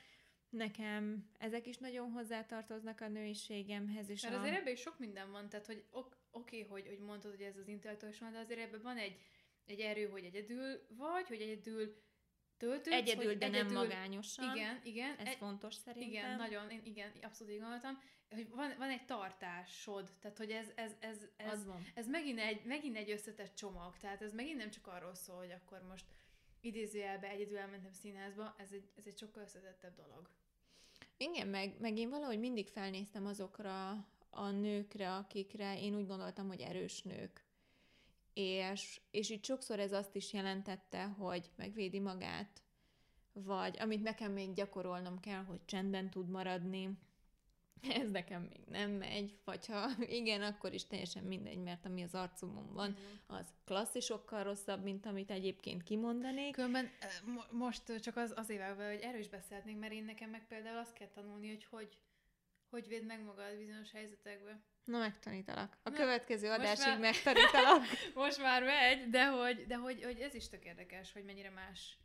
nekem 0.50 1.30
ezek 1.38 1.66
is 1.66 1.78
nagyon 1.78 2.10
hozzátartoznak 2.10 3.00
a 3.00 3.08
nőiségemhez. 3.08 4.08
És 4.08 4.22
Mert 4.22 4.34
a... 4.34 4.38
azért 4.38 4.56
ebben 4.56 4.72
is 4.72 4.80
sok 4.80 4.98
minden 4.98 5.30
van, 5.30 5.48
tehát 5.48 5.66
hogy 5.66 5.84
oké, 5.90 6.16
okay, 6.30 6.62
hogy, 6.62 6.86
hogy 6.86 6.98
mondtad, 6.98 7.30
hogy 7.30 7.42
ez 7.42 7.56
az 7.56 7.68
intellektuális 7.68 8.18
van, 8.18 8.32
de 8.32 8.38
azért 8.38 8.60
ebben 8.60 8.82
van 8.82 8.96
egy, 8.96 9.20
egy 9.64 9.80
erő, 9.80 10.08
hogy 10.08 10.24
egyedül 10.24 10.86
vagy, 10.88 11.26
hogy 11.26 11.40
egyedül 11.40 12.02
töltődsz. 12.56 12.96
Egyedül, 12.96 13.24
hogy 13.24 13.38
de 13.38 13.46
egyedül, 13.46 13.72
nem 13.72 13.82
magányosan. 13.82 14.56
Igen, 14.56 14.80
igen. 14.84 15.16
Ez 15.16 15.26
egy, 15.26 15.36
fontos 15.36 15.74
szerintem. 15.74 16.10
Igen, 16.10 16.36
nagyon, 16.36 16.70
én, 16.70 16.80
igen, 16.84 17.12
abszolút 17.22 17.52
így 17.52 17.60
gondoltam, 17.60 18.02
hogy 18.28 18.48
van, 18.48 18.74
van 18.78 18.90
egy 18.90 19.04
tartásod, 19.04 20.10
tehát 20.20 20.38
hogy 20.38 20.50
ez, 20.50 20.72
ez, 20.74 20.92
ez, 21.00 21.26
ez, 21.36 21.66
van. 21.66 21.86
ez 21.94 22.08
megint, 22.08 22.38
egy, 22.38 22.64
megint 22.64 22.96
egy 22.96 23.10
összetett 23.10 23.54
csomag, 23.54 23.96
tehát 23.96 24.22
ez 24.22 24.32
megint 24.32 24.58
nem 24.58 24.70
csak 24.70 24.86
arról 24.86 25.14
szól, 25.14 25.36
hogy 25.36 25.50
akkor 25.50 25.82
most 25.88 26.04
idézőjelbe 26.60 27.28
egyedül 27.28 27.58
elmentem 27.58 27.92
színházba, 27.92 28.54
ez 28.58 28.72
egy, 28.72 28.90
ez 28.96 29.06
egy 29.06 29.18
sokkal 29.18 29.42
összetettebb 29.42 29.96
dolog. 29.96 30.28
Igen, 31.16 31.48
meg, 31.48 31.80
meg 31.80 31.96
én 31.96 32.10
valahogy 32.10 32.38
mindig 32.38 32.68
felnéztem 32.68 33.26
azokra 33.26 33.90
a 34.30 34.50
nőkre, 34.50 35.14
akikre 35.14 35.80
én 35.80 35.96
úgy 35.96 36.06
gondoltam, 36.06 36.48
hogy 36.48 36.60
erős 36.60 37.02
nők. 37.02 37.44
És, 38.34 39.00
és 39.10 39.30
itt 39.30 39.44
sokszor 39.44 39.78
ez 39.78 39.92
azt 39.92 40.16
is 40.16 40.32
jelentette, 40.32 41.04
hogy 41.04 41.50
megvédi 41.56 42.00
magát, 42.00 42.62
vagy 43.32 43.76
amit 43.78 44.02
nekem 44.02 44.32
még 44.32 44.52
gyakorolnom 44.52 45.20
kell, 45.20 45.42
hogy 45.44 45.64
csendben 45.64 46.10
tud 46.10 46.28
maradni, 46.28 46.98
ez 47.82 48.10
nekem 48.10 48.42
még 48.42 48.60
nem 48.68 48.90
megy, 48.90 49.38
vagy 49.44 49.66
ha 49.66 49.90
igen, 50.00 50.42
akkor 50.42 50.72
is 50.72 50.86
teljesen 50.86 51.24
mindegy, 51.24 51.58
mert 51.58 51.84
ami 51.84 52.02
az 52.02 52.14
arcumon 52.14 52.72
van, 52.72 52.90
mm. 52.90 53.36
az 53.36 53.46
klasszisokkal 53.64 54.42
rosszabb, 54.42 54.82
mint 54.82 55.06
amit 55.06 55.30
egyébként 55.30 55.82
kimondanék. 55.82 56.52
Különben 56.52 56.90
most 57.50 58.00
csak 58.00 58.16
az, 58.16 58.32
azért 58.36 58.60
vágva, 58.60 58.86
hogy 58.86 59.00
erős 59.00 59.28
beszélhetnénk, 59.28 59.80
mert 59.80 59.92
én 59.92 60.04
nekem 60.04 60.30
meg 60.30 60.46
például 60.46 60.78
azt 60.78 60.92
kell 60.92 61.08
tanulni, 61.08 61.48
hogy 61.48 61.64
hogy, 61.70 61.98
hogy 62.70 62.88
véd 62.88 63.06
meg 63.06 63.22
magad 63.24 63.58
bizonyos 63.58 63.90
helyzetekben. 63.90 64.62
Na, 64.84 64.98
megtanítalak. 64.98 65.76
A 65.82 65.90
Na, 65.90 65.96
következő 65.96 66.50
adásig 66.50 66.86
már, 66.86 66.98
megtanítalak. 66.98 67.82
most 68.14 68.38
már 68.38 68.62
megy, 68.62 69.08
de, 69.10 69.26
hogy, 69.26 69.66
de 69.66 69.76
hogy, 69.76 70.02
hogy 70.02 70.20
ez 70.20 70.34
is 70.34 70.48
tök 70.48 70.64
érdekes, 70.64 71.12
hogy 71.12 71.24
mennyire 71.24 71.50
más, 71.50 71.98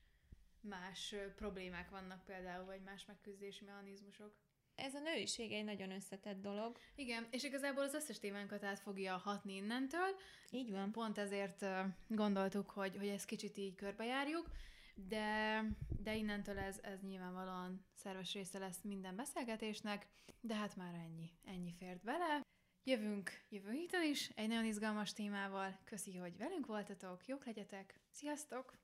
más 0.59 1.15
problémák 1.36 1.89
vannak 1.89 2.26
például, 2.26 2.65
vagy 2.65 2.82
más 2.82 3.05
megküzdési 3.05 3.65
mechanizmusok 3.65 4.34
ez 4.76 4.93
a 4.93 4.99
nőiség 4.99 5.51
egy 5.51 5.63
nagyon 5.63 5.91
összetett 5.91 6.41
dolog. 6.41 6.78
Igen, 6.95 7.28
és 7.32 7.43
igazából 7.43 7.84
az 7.84 7.93
összes 7.93 8.19
témánkat 8.19 8.63
át 8.63 8.80
fogja 8.80 9.17
hatni 9.17 9.55
innentől. 9.55 10.15
Így 10.51 10.71
van. 10.71 10.91
Pont 10.91 11.17
ezért 11.17 11.65
gondoltuk, 12.07 12.69
hogy, 12.69 12.97
hogy 12.97 13.07
ezt 13.07 13.26
kicsit 13.26 13.57
így 13.57 13.76
körbejárjuk, 13.76 14.49
de, 14.95 15.61
de 16.03 16.15
innentől 16.15 16.59
ez, 16.59 16.80
ez 16.82 17.01
nyilvánvalóan 17.01 17.86
szerves 17.95 18.34
része 18.34 18.59
lesz 18.59 18.82
minden 18.82 19.15
beszélgetésnek, 19.15 20.07
de 20.41 20.55
hát 20.55 20.76
már 20.76 20.93
ennyi, 20.93 21.32
ennyi 21.45 21.73
fért 21.73 22.03
bele. 22.03 22.41
Jövünk 22.84 23.32
jövő 23.49 23.71
héten 23.71 24.03
is 24.03 24.30
egy 24.36 24.47
nagyon 24.47 24.65
izgalmas 24.65 25.13
témával. 25.13 25.80
Köszi, 25.84 26.17
hogy 26.17 26.38
velünk 26.38 26.65
voltatok, 26.65 27.28
jók 27.28 27.45
legyetek. 27.45 27.99
Sziasztok! 28.11 28.78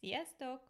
Sziasztok! 0.00 0.69